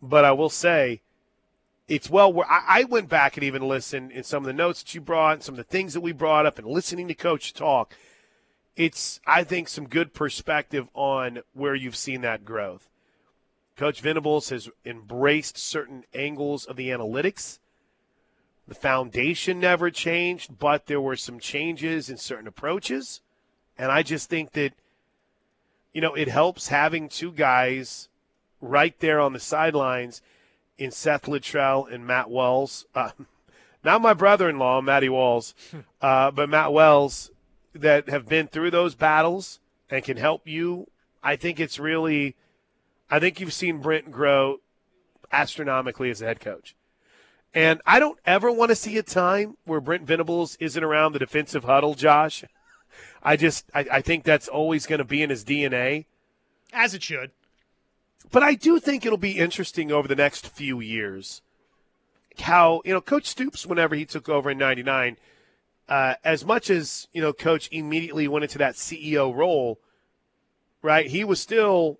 But 0.01 0.25
I 0.25 0.31
will 0.31 0.49
say, 0.49 1.01
it's 1.91 2.09
well 2.09 2.43
I, 2.49 2.85
went 2.85 3.09
back 3.09 3.35
and 3.35 3.43
even 3.43 3.67
listened 3.67 4.11
in 4.11 4.23
some 4.23 4.43
of 4.43 4.47
the 4.47 4.53
notes 4.53 4.81
that 4.81 4.95
you 4.95 5.01
brought 5.01 5.33
and 5.33 5.43
some 5.43 5.53
of 5.53 5.57
the 5.57 5.63
things 5.65 5.93
that 5.93 5.99
we 5.99 6.13
brought 6.13 6.45
up 6.45 6.57
and 6.57 6.65
listening 6.65 7.09
to 7.09 7.13
coach 7.13 7.53
talk 7.53 7.93
it's 8.77 9.19
i 9.27 9.43
think 9.43 9.67
some 9.67 9.87
good 9.87 10.13
perspective 10.13 10.87
on 10.93 11.41
where 11.53 11.75
you've 11.75 11.97
seen 11.97 12.21
that 12.21 12.45
growth 12.45 12.89
coach 13.81 14.01
venables 14.01 14.49
has 14.49 14.69
embraced 14.85 15.57
certain 15.57 16.03
angles 16.13 16.65
of 16.65 16.75
the 16.75 16.89
analytics 16.89 17.59
the 18.67 18.75
foundation 18.75 19.59
never 19.59 19.89
changed 19.89 20.57
but 20.59 20.85
there 20.85 21.01
were 21.01 21.15
some 21.15 21.39
changes 21.39 22.09
in 22.09 22.17
certain 22.17 22.47
approaches 22.47 23.21
and 23.77 23.91
i 23.91 24.03
just 24.03 24.29
think 24.29 24.51
that 24.51 24.73
you 25.93 26.01
know 26.01 26.13
it 26.13 26.27
helps 26.27 26.67
having 26.67 27.09
two 27.09 27.31
guys 27.31 28.07
right 28.61 28.99
there 28.99 29.19
on 29.19 29.33
the 29.33 29.39
sidelines– 29.39 30.21
in 30.81 30.89
Seth 30.89 31.25
Littrell 31.25 31.91
and 31.91 32.05
Matt 32.05 32.29
Wells. 32.29 32.85
Uh, 32.95 33.11
not 33.83 33.99
my 33.99 34.13
brother-in-law, 34.13 34.81
Matty 34.81 35.09
Walls, 35.09 35.55
uh, 36.01 36.29
but 36.29 36.47
Matt 36.47 36.71
Wells 36.71 37.31
that 37.73 38.09
have 38.09 38.27
been 38.29 38.45
through 38.45 38.69
those 38.69 38.93
battles 38.93 39.59
and 39.89 40.03
can 40.03 40.17
help 40.17 40.47
you. 40.47 40.85
I 41.23 41.35
think 41.35 41.59
it's 41.59 41.79
really, 41.79 42.35
I 43.11 43.19
think 43.19 43.39
you've 43.39 43.53
seen 43.53 43.79
Brent 43.79 44.09
grow 44.09 44.57
astronomically 45.31 46.09
as 46.09 46.21
a 46.21 46.25
head 46.25 46.39
coach. 46.39 46.75
And 47.53 47.81
I 47.85 47.99
don't 47.99 48.17
ever 48.25 48.49
want 48.49 48.69
to 48.69 48.75
see 48.75 48.97
a 48.97 49.03
time 49.03 49.57
where 49.65 49.81
Brent 49.81 50.03
Venables 50.03 50.55
isn't 50.61 50.83
around 50.83 51.11
the 51.11 51.19
defensive 51.19 51.65
huddle, 51.65 51.93
Josh. 51.93 52.45
I 53.21 53.35
just, 53.35 53.69
I, 53.75 53.85
I 53.91 54.01
think 54.01 54.23
that's 54.23 54.47
always 54.47 54.85
going 54.85 54.99
to 54.99 55.05
be 55.05 55.21
in 55.21 55.29
his 55.29 55.43
DNA. 55.43 56.05
As 56.71 56.93
it 56.93 57.03
should. 57.03 57.31
But 58.31 58.43
I 58.43 58.53
do 58.53 58.79
think 58.79 59.05
it'll 59.05 59.17
be 59.17 59.37
interesting 59.37 59.91
over 59.91 60.07
the 60.07 60.15
next 60.15 60.47
few 60.47 60.79
years 60.79 61.41
how, 62.39 62.81
you 62.85 62.93
know, 62.93 63.01
Coach 63.01 63.25
Stoops, 63.25 63.65
whenever 63.65 63.93
he 63.95 64.05
took 64.05 64.29
over 64.29 64.51
in 64.51 64.57
99, 64.57 65.17
uh, 65.89 66.15
as 66.23 66.45
much 66.45 66.69
as, 66.69 67.07
you 67.11 67.21
know, 67.21 67.33
Coach 67.33 67.67
immediately 67.71 68.27
went 68.27 68.43
into 68.43 68.57
that 68.57 68.75
CEO 68.75 69.35
role, 69.35 69.79
right, 70.81 71.07
he 71.07 71.25
was 71.25 71.41
still, 71.41 71.99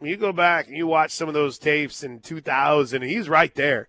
you 0.00 0.16
go 0.16 0.32
back 0.32 0.66
and 0.66 0.76
you 0.76 0.86
watch 0.86 1.12
some 1.12 1.28
of 1.28 1.34
those 1.34 1.58
tapes 1.58 2.02
in 2.02 2.20
2000, 2.20 3.02
and 3.02 3.10
he's 3.10 3.28
right 3.28 3.54
there 3.54 3.88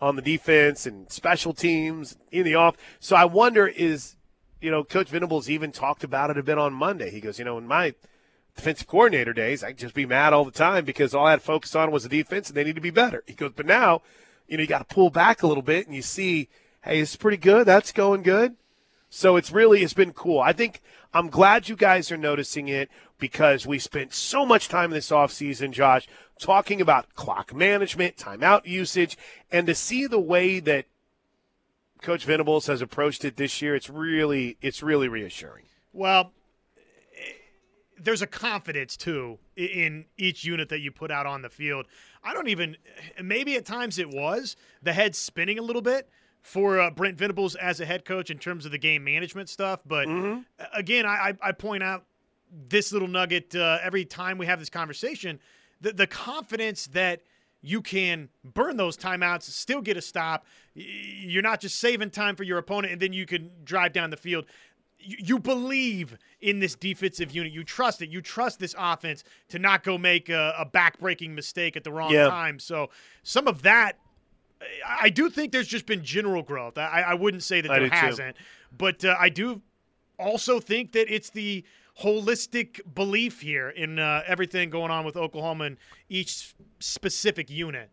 on 0.00 0.16
the 0.16 0.22
defense 0.22 0.86
and 0.86 1.10
special 1.10 1.52
teams 1.52 2.16
in 2.30 2.44
the 2.44 2.54
off. 2.54 2.76
So 2.98 3.16
I 3.16 3.24
wonder 3.24 3.66
is, 3.66 4.16
you 4.60 4.70
know, 4.70 4.84
Coach 4.84 5.08
Venables 5.08 5.48
even 5.48 5.72
talked 5.72 6.04
about 6.04 6.30
it 6.30 6.38
a 6.38 6.42
bit 6.42 6.58
on 6.58 6.72
Monday. 6.72 7.10
He 7.10 7.20
goes, 7.20 7.38
you 7.38 7.44
know, 7.44 7.58
in 7.58 7.66
my– 7.66 7.94
defensive 8.56 8.86
coordinator 8.86 9.32
days, 9.32 9.64
I'd 9.64 9.78
just 9.78 9.94
be 9.94 10.06
mad 10.06 10.32
all 10.32 10.44
the 10.44 10.50
time 10.50 10.84
because 10.84 11.14
all 11.14 11.26
I 11.26 11.32
had 11.32 11.42
focused 11.42 11.76
on 11.76 11.90
was 11.90 12.02
the 12.02 12.08
defense 12.08 12.48
and 12.48 12.56
they 12.56 12.64
need 12.64 12.74
to 12.74 12.80
be 12.80 12.90
better. 12.90 13.22
He 13.26 13.34
goes, 13.34 13.52
but 13.54 13.66
now, 13.66 14.02
you 14.48 14.56
know, 14.56 14.62
you 14.62 14.68
got 14.68 14.88
to 14.88 14.94
pull 14.94 15.10
back 15.10 15.42
a 15.42 15.46
little 15.46 15.62
bit 15.62 15.86
and 15.86 15.94
you 15.94 16.02
see, 16.02 16.48
hey, 16.82 17.00
it's 17.00 17.16
pretty 17.16 17.36
good. 17.36 17.66
That's 17.66 17.92
going 17.92 18.22
good. 18.22 18.56
So 19.08 19.36
it's 19.36 19.50
really, 19.50 19.82
it's 19.82 19.94
been 19.94 20.12
cool. 20.12 20.40
I 20.40 20.52
think 20.52 20.82
I'm 21.12 21.28
glad 21.28 21.68
you 21.68 21.76
guys 21.76 22.12
are 22.12 22.16
noticing 22.16 22.68
it 22.68 22.88
because 23.18 23.66
we 23.66 23.78
spent 23.78 24.14
so 24.14 24.46
much 24.46 24.68
time 24.68 24.90
this 24.90 25.10
offseason, 25.10 25.72
Josh, 25.72 26.08
talking 26.38 26.80
about 26.80 27.14
clock 27.14 27.54
management, 27.54 28.16
timeout 28.16 28.66
usage, 28.66 29.18
and 29.50 29.66
to 29.66 29.74
see 29.74 30.06
the 30.06 30.20
way 30.20 30.60
that 30.60 30.86
Coach 32.00 32.24
Venables 32.24 32.66
has 32.66 32.80
approached 32.80 33.24
it 33.24 33.36
this 33.36 33.60
year, 33.60 33.74
it's 33.74 33.90
really, 33.90 34.56
it's 34.62 34.82
really 34.82 35.08
reassuring. 35.08 35.64
Well, 35.92 36.32
there's 37.98 38.22
a 38.22 38.26
confidence 38.26 38.96
too 38.96 39.38
in 39.56 40.06
each 40.16 40.44
unit 40.44 40.68
that 40.70 40.80
you 40.80 40.90
put 40.90 41.10
out 41.10 41.26
on 41.26 41.42
the 41.42 41.50
field. 41.50 41.86
I 42.24 42.32
don't 42.32 42.48
even 42.48 42.76
maybe 43.22 43.56
at 43.56 43.66
times 43.66 43.98
it 43.98 44.08
was 44.08 44.56
the 44.82 44.92
head 44.92 45.14
spinning 45.14 45.58
a 45.58 45.62
little 45.62 45.82
bit 45.82 46.08
for 46.42 46.80
uh, 46.80 46.90
Brent 46.90 47.18
Venables 47.18 47.54
as 47.56 47.80
a 47.80 47.86
head 47.86 48.04
coach 48.04 48.30
in 48.30 48.38
terms 48.38 48.64
of 48.64 48.72
the 48.72 48.78
game 48.78 49.04
management 49.04 49.48
stuff. 49.48 49.80
But 49.86 50.08
Mm-hmm. 50.08 50.40
again, 50.74 51.06
I, 51.06 51.34
I 51.42 51.48
I 51.48 51.52
point 51.52 51.82
out 51.82 52.04
this 52.68 52.92
little 52.92 53.08
nugget 53.08 53.54
uh, 53.54 53.78
every 53.82 54.04
time 54.04 54.36
we 54.38 54.46
have 54.46 54.58
this 54.58 54.70
conversation 54.70 55.38
the, 55.80 55.92
the 55.92 56.06
confidence 56.06 56.88
that 56.88 57.22
you 57.62 57.80
can 57.82 58.28
burn 58.42 58.76
those 58.76 58.96
timeouts, 58.96 59.42
still 59.44 59.80
get 59.82 59.96
a 59.96 60.02
stop. 60.02 60.46
You're 60.74 61.42
not 61.42 61.60
just 61.60 61.78
saving 61.78 62.10
time 62.10 62.34
for 62.36 62.42
your 62.42 62.58
opponent, 62.58 62.92
and 62.92 63.00
then 63.02 63.12
you 63.12 63.26
can 63.26 63.50
drive 63.64 63.92
down 63.92 64.10
the 64.10 64.16
field. 64.16 64.46
You, 64.98 65.16
you 65.18 65.38
believe 65.38 66.16
in 66.40 66.58
this 66.58 66.74
defensive 66.74 67.32
unit. 67.32 67.52
You 67.52 67.64
trust 67.64 68.00
it. 68.02 68.08
You 68.10 68.20
trust 68.22 68.58
this 68.60 68.74
offense 68.78 69.24
to 69.48 69.58
not 69.58 69.82
go 69.84 69.96
make 69.98 70.28
a, 70.30 70.54
a 70.58 70.66
backbreaking 70.66 71.30
mistake 71.30 71.76
at 71.76 71.84
the 71.84 71.92
wrong 71.92 72.12
Yeah. 72.12 72.28
time. 72.28 72.58
So 72.58 72.90
some 73.22 73.46
of 73.46 73.62
that, 73.62 73.98
I 74.86 75.08
do 75.08 75.30
think 75.30 75.52
there's 75.52 75.68
just 75.68 75.86
been 75.86 76.04
general 76.04 76.42
growth. 76.42 76.76
I, 76.76 77.02
I 77.08 77.14
wouldn't 77.14 77.42
say 77.42 77.60
that 77.60 77.70
I 77.70 77.78
there 77.78 77.88
hasn't, 77.88 78.36
but 78.76 79.04
uh, 79.04 79.16
I 79.18 79.28
do 79.28 79.62
also 80.18 80.60
think 80.60 80.92
that 80.92 81.12
it's 81.12 81.30
the 81.30 81.64
holistic 82.00 82.80
belief 82.94 83.40
here 83.40 83.68
in 83.68 83.98
uh, 83.98 84.22
everything 84.26 84.70
going 84.70 84.90
on 84.90 85.04
with 85.04 85.16
Oklahoma 85.16 85.64
and 85.64 85.76
each 86.08 86.54
specific 86.78 87.50
unit. 87.50 87.90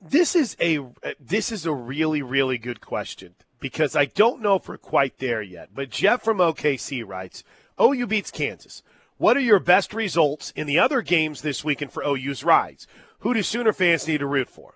This 0.00 0.34
is 0.34 0.56
a 0.60 0.80
this 1.20 1.52
is 1.52 1.64
a 1.64 1.72
really 1.72 2.22
really 2.22 2.58
good 2.58 2.80
question 2.80 3.36
because 3.60 3.94
I 3.94 4.06
don't 4.06 4.42
know 4.42 4.56
if 4.56 4.68
we're 4.68 4.78
quite 4.78 5.18
there 5.18 5.42
yet. 5.42 5.68
But 5.72 5.90
Jeff 5.90 6.22
from 6.22 6.38
OKC 6.38 7.06
writes, 7.06 7.44
"OU 7.80 8.08
beats 8.08 8.32
Kansas. 8.32 8.82
What 9.16 9.36
are 9.36 9.40
your 9.40 9.60
best 9.60 9.94
results 9.94 10.52
in 10.56 10.66
the 10.66 10.80
other 10.80 11.02
games 11.02 11.42
this 11.42 11.64
weekend 11.64 11.92
for 11.92 12.04
OU's 12.04 12.42
rides? 12.42 12.88
Who 13.20 13.32
do 13.32 13.44
Sooner 13.44 13.72
fans 13.72 14.08
need 14.08 14.18
to 14.18 14.26
root 14.26 14.50
for?" 14.50 14.74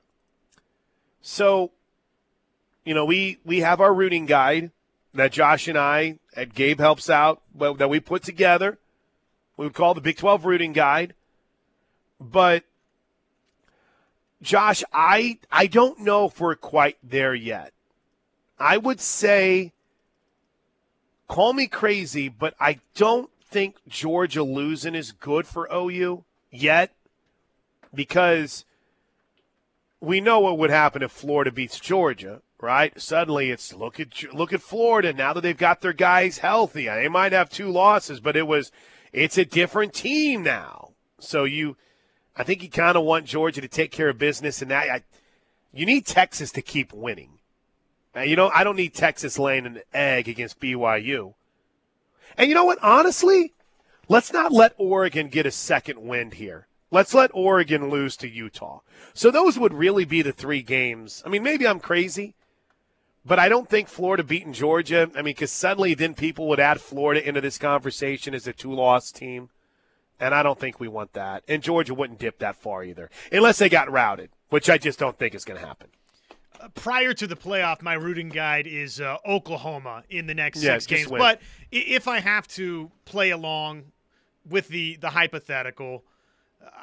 So, 1.29 1.73
you 2.85 2.95
know, 2.95 3.05
we 3.05 3.39
we 3.45 3.59
have 3.59 3.81
our 3.81 3.93
rooting 3.93 4.27
guide 4.27 4.71
that 5.13 5.33
Josh 5.33 5.67
and 5.67 5.77
I 5.77 6.21
and 6.37 6.55
Gabe 6.55 6.79
helps 6.79 7.11
out 7.11 7.43
that 7.59 7.91
we 7.91 7.99
put 7.99 8.23
together. 8.23 8.79
We 9.57 9.67
would 9.67 9.75
call 9.75 9.93
the 9.95 10.01
Big 10.01 10.19
12 10.19 10.45
rooting 10.45 10.73
guide. 10.73 11.15
But 12.21 12.63
Josh, 14.41 14.85
I 14.93 15.41
I 15.51 15.67
don't 15.67 15.99
know 15.99 16.27
if 16.27 16.41
we're 16.41 16.55
quite 16.55 16.97
there 17.03 17.35
yet. 17.35 17.73
I 18.57 18.77
would 18.77 19.01
say 19.01 19.73
call 21.27 21.55
me 21.55 21.67
crazy, 21.67 22.29
but 22.29 22.55
I 22.61 22.79
don't 22.95 23.31
think 23.51 23.75
Georgia 23.89 24.45
losing 24.45 24.95
is 24.95 25.11
good 25.11 25.49
for 25.49 25.69
OU 25.75 26.23
yet 26.53 26.93
because 27.93 28.65
we 30.01 30.21
know 30.21 30.41
what 30.41 30.59
would 30.59 30.71
happen 30.71 31.03
if 31.03 31.11
Florida 31.11 31.51
beats 31.51 31.81
Georgia, 31.81 32.43
right? 32.61 32.99
Suddenly 33.01 33.51
it's 33.51 33.73
look 33.73 33.99
at 33.99 34.33
look 34.33 34.53
at 34.53 34.63
Florida 34.63 35.13
now 35.13 35.33
that 35.33 35.41
they've 35.41 35.57
got 35.57 35.81
their 35.81 35.93
guys 35.93 36.39
healthy. 36.39 36.87
They 36.87 37.09
might 37.09 37.33
have 37.33 37.51
two 37.51 37.71
losses, 37.71 38.21
but 38.21 38.37
it 38.37 38.47
was 38.47 38.73
it's 39.13 39.39
a 39.39 39.45
different 39.45 39.95
team 39.95 40.43
now. 40.43 40.93
So 41.19 41.45
you 41.45 41.77
I 42.37 42.45
think 42.45 42.63
you 42.63 42.69
kind 42.69 42.97
of 42.97 43.05
want 43.05 43.25
Georgia 43.25 43.63
to 43.63 43.69
take 43.69 43.91
care 43.91 44.11
of 44.11 44.19
business, 44.19 44.61
and 44.61 44.71
that 44.71 44.91
I, 44.91 45.03
you 45.73 45.87
need 45.87 46.07
Texas 46.07 46.53
to 46.53 46.63
keep 46.63 46.93
winning. 46.93 47.39
Now, 48.15 48.23
you 48.23 48.37
know, 48.37 48.51
I 48.55 48.65
don't 48.65 48.77
need 48.77 48.95
Texas 48.95 49.39
laying 49.39 49.67
an 49.67 49.81
egg 49.93 50.29
against 50.29 50.61
BYU. 50.61 51.35
And 52.37 52.49
you 52.49 52.55
know 52.55 52.65
what? 52.65 52.79
Honestly, 52.83 53.55
let's 54.09 54.33
not 54.33 54.53
let 54.53 54.75
Oregon 54.77 55.29
get 55.29 55.47
a 55.47 55.51
second 55.51 56.01
wind 56.01 56.35
here. 56.35 56.67
Let's 56.91 57.15
let 57.15 57.31
Oregon 57.35 57.91
lose 57.91 58.17
to 58.19 58.29
Utah. 58.29 58.81
So 59.13 59.31
those 59.31 59.59
would 59.59 59.75
really 59.75 60.05
be 60.05 60.23
the 60.23 60.33
three 60.33 60.63
games. 60.63 61.23
I 61.27 61.29
mean, 61.29 61.43
maybe 61.43 61.67
I'm 61.67 61.81
crazy, 61.81 62.35
but 63.25 63.39
I 63.39 63.49
don't 63.49 63.69
think 63.69 63.89
Florida 63.89 64.23
beating 64.23 64.53
Georgia. 64.53 65.11
I 65.15 65.17
mean, 65.17 65.25
because 65.35 65.51
suddenly 65.51 65.95
then 65.95 66.15
people 66.15 66.47
would 66.49 66.61
add 66.61 66.81
Florida 66.81 67.27
into 67.27 67.41
this 67.41 67.59
conversation 67.59 68.35
as 68.35 68.47
a 68.47 68.53
two-loss 68.53 69.11
team. 69.11 69.51
And 70.19 70.35
I 70.35 70.43
don't 70.43 70.59
think 70.59 70.81
we 70.81 70.89
want 70.89 71.13
that. 71.13 71.43
And 71.47 71.63
Georgia 71.63 71.93
wouldn't 71.93 72.19
dip 72.19 72.39
that 72.39 72.57
far 72.57 72.83
either, 72.83 73.11
unless 73.31 73.59
they 73.59 73.69
got 73.69 73.91
routed, 73.91 74.31
which 74.49 74.71
I 74.71 74.79
just 74.79 74.99
don't 74.99 75.19
think 75.19 75.35
is 75.35 75.45
going 75.45 75.61
to 75.61 75.67
happen. 75.67 75.89
Prior 76.75 77.13
to 77.13 77.27
the 77.27 77.37
playoff, 77.37 77.83
my 77.83 77.93
rooting 77.93 78.31
guide 78.31 78.67
is 78.67 78.99
uh, 78.99 79.19
Oklahoma 79.29 80.05
in 80.09 80.27
the 80.27 80.33
next 80.35 80.63
Yeah, 80.63 80.79
six 80.79 80.87
games. 80.87 81.09
win. 81.09 81.19
But 81.21 81.43
if 81.71 82.09
I 82.09 82.21
have 82.21 82.49
to 82.49 82.91
play 83.05 83.29
along 83.31 83.93
with 84.49 84.69
the 84.69 84.97
the 84.97 85.11
hypothetical, 85.11 86.03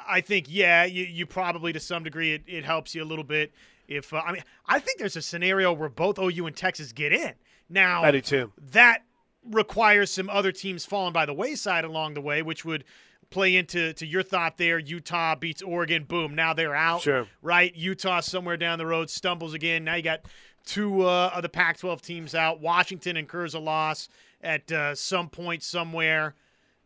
I 0.06 0.20
think 0.20 0.46
yeah, 0.48 0.84
you, 0.84 1.04
you 1.04 1.26
probably 1.26 1.72
to 1.72 1.80
some 1.80 2.04
degree 2.04 2.34
it, 2.34 2.42
it 2.46 2.64
helps 2.64 2.94
you 2.94 3.02
a 3.02 3.06
little 3.06 3.24
bit. 3.24 3.52
If 3.88 4.12
uh, 4.12 4.22
I 4.24 4.32
mean, 4.32 4.42
I 4.66 4.78
think 4.78 4.98
there's 4.98 5.16
a 5.16 5.22
scenario 5.22 5.72
where 5.72 5.88
both 5.88 6.18
OU 6.18 6.46
and 6.46 6.56
Texas 6.56 6.92
get 6.92 7.12
in. 7.12 7.32
Now 7.68 8.04
I 8.04 8.10
do 8.10 8.20
too. 8.20 8.52
that 8.72 9.02
requires 9.44 10.10
some 10.10 10.30
other 10.30 10.52
teams 10.52 10.84
falling 10.84 11.12
by 11.12 11.26
the 11.26 11.34
wayside 11.34 11.84
along 11.84 12.14
the 12.14 12.20
way, 12.20 12.42
which 12.42 12.64
would 12.64 12.84
play 13.30 13.56
into 13.56 13.92
to 13.94 14.06
your 14.06 14.22
thought 14.22 14.56
there. 14.56 14.78
Utah 14.78 15.34
beats 15.34 15.62
Oregon, 15.62 16.04
boom, 16.04 16.34
now 16.34 16.54
they're 16.54 16.74
out. 16.74 17.02
Sure. 17.02 17.26
Right? 17.42 17.74
Utah 17.74 18.20
somewhere 18.20 18.56
down 18.56 18.78
the 18.78 18.86
road 18.86 19.10
stumbles 19.10 19.54
again. 19.54 19.84
Now 19.84 19.96
you 19.96 20.02
got 20.02 20.20
two 20.64 21.02
uh, 21.02 21.30
of 21.34 21.42
the 21.42 21.48
Pac-12 21.48 22.00
teams 22.00 22.34
out. 22.34 22.60
Washington 22.60 23.16
incurs 23.16 23.54
a 23.54 23.58
loss 23.58 24.08
at 24.42 24.70
uh, 24.70 24.94
some 24.94 25.28
point 25.28 25.62
somewhere, 25.62 26.34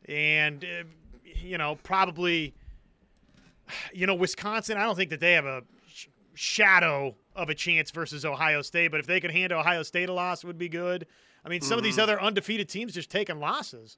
and 0.08 0.64
uh, 0.64 0.84
you 1.24 1.58
know 1.58 1.76
probably. 1.82 2.54
You 3.92 4.06
know, 4.06 4.14
Wisconsin. 4.14 4.76
I 4.76 4.84
don't 4.84 4.96
think 4.96 5.10
that 5.10 5.20
they 5.20 5.32
have 5.34 5.44
a 5.46 5.62
sh- 5.88 6.06
shadow 6.34 7.14
of 7.36 7.48
a 7.50 7.54
chance 7.54 7.90
versus 7.90 8.24
Ohio 8.24 8.62
State. 8.62 8.88
But 8.90 9.00
if 9.00 9.06
they 9.06 9.20
could 9.20 9.30
hand 9.30 9.52
Ohio 9.52 9.82
State 9.82 10.08
a 10.08 10.12
loss, 10.12 10.42
it 10.44 10.46
would 10.46 10.58
be 10.58 10.68
good. 10.68 11.06
I 11.44 11.48
mean, 11.48 11.60
some 11.60 11.72
of 11.78 11.78
Mm-hmm. 11.78 11.84
these 11.84 11.98
other 11.98 12.20
undefeated 12.20 12.68
teams 12.68 12.92
just 12.94 13.10
taking 13.10 13.38
losses. 13.40 13.96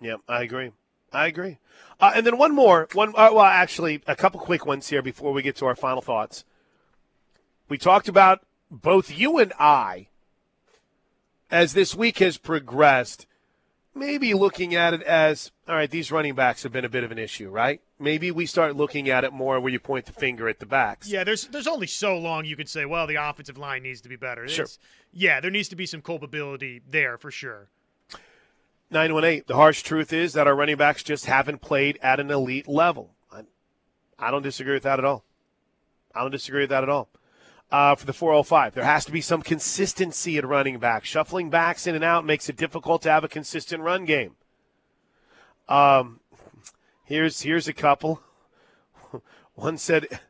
Yep, 0.00 0.20
I 0.28 0.42
agree. 0.42 0.72
I 1.12 1.26
agree. 1.26 1.58
Uh, 2.00 2.12
and 2.14 2.26
then 2.26 2.36
one 2.36 2.54
more. 2.54 2.88
One. 2.92 3.10
Uh, 3.10 3.30
well, 3.32 3.40
actually, 3.40 4.02
a 4.06 4.14
couple 4.16 4.40
quick 4.40 4.66
ones 4.66 4.88
here 4.88 5.02
before 5.02 5.32
we 5.32 5.42
get 5.42 5.56
to 5.56 5.66
our 5.66 5.74
final 5.76 6.02
thoughts. 6.02 6.44
We 7.68 7.78
talked 7.78 8.08
about 8.08 8.44
both 8.70 9.16
you 9.16 9.38
and 9.38 9.52
I, 9.58 10.08
as 11.50 11.72
this 11.74 11.94
week 11.94 12.18
has 12.18 12.38
progressed, 12.38 13.26
maybe 13.96 14.34
looking 14.34 14.74
at 14.74 14.94
it 14.94 15.02
as 15.02 15.50
all 15.66 15.74
right. 15.74 15.90
These 15.90 16.12
running 16.12 16.34
backs 16.34 16.62
have 16.62 16.72
been 16.72 16.84
a 16.84 16.88
bit 16.88 17.02
of 17.02 17.10
an 17.10 17.18
issue, 17.18 17.48
right? 17.50 17.80
Maybe 17.98 18.30
we 18.30 18.46
start 18.46 18.76
looking 18.76 19.08
at 19.08 19.24
it 19.24 19.32
more 19.32 19.58
where 19.58 19.72
you 19.72 19.80
point 19.80 20.06
the 20.06 20.12
finger 20.12 20.48
at 20.48 20.60
the 20.60 20.66
backs. 20.66 21.08
Yeah, 21.08 21.24
there's 21.24 21.46
there's 21.48 21.66
only 21.66 21.86
so 21.86 22.16
long 22.16 22.44
you 22.44 22.56
could 22.56 22.68
say, 22.68 22.84
well, 22.84 23.06
the 23.06 23.16
offensive 23.16 23.58
line 23.58 23.82
needs 23.82 24.00
to 24.02 24.08
be 24.08 24.16
better. 24.16 24.46
Sure. 24.46 24.64
It's- 24.64 24.78
yeah, 25.12 25.40
there 25.40 25.50
needs 25.50 25.68
to 25.68 25.76
be 25.76 25.86
some 25.86 26.02
culpability 26.02 26.82
there 26.88 27.16
for 27.16 27.30
sure. 27.30 27.68
918. 28.90 29.44
The 29.46 29.54
harsh 29.54 29.82
truth 29.82 30.12
is 30.12 30.34
that 30.34 30.46
our 30.46 30.54
running 30.54 30.76
backs 30.76 31.02
just 31.02 31.24
haven't 31.24 31.60
played 31.60 31.98
at 32.02 32.20
an 32.20 32.30
elite 32.30 32.68
level. 32.68 33.14
I, 33.32 33.42
I 34.18 34.30
don't 34.30 34.42
disagree 34.42 34.74
with 34.74 34.84
that 34.84 34.98
at 34.98 35.04
all. 35.04 35.24
I 36.14 36.20
don't 36.20 36.30
disagree 36.30 36.62
with 36.62 36.70
that 36.70 36.82
at 36.82 36.88
all. 36.88 37.08
Uh, 37.68 37.96
for 37.96 38.06
the 38.06 38.12
405, 38.12 38.74
there 38.74 38.84
has 38.84 39.04
to 39.04 39.12
be 39.12 39.20
some 39.20 39.42
consistency 39.42 40.38
at 40.38 40.46
running 40.46 40.78
back. 40.78 41.04
Shuffling 41.04 41.50
backs 41.50 41.86
in 41.86 41.96
and 41.96 42.04
out 42.04 42.24
makes 42.24 42.48
it 42.48 42.56
difficult 42.56 43.02
to 43.02 43.10
have 43.10 43.24
a 43.24 43.28
consistent 43.28 43.82
run 43.82 44.04
game. 44.04 44.36
Um, 45.68 46.20
here's 47.04 47.42
here's 47.42 47.66
a 47.66 47.72
couple. 47.72 48.22
One 49.56 49.78
said, 49.78 50.20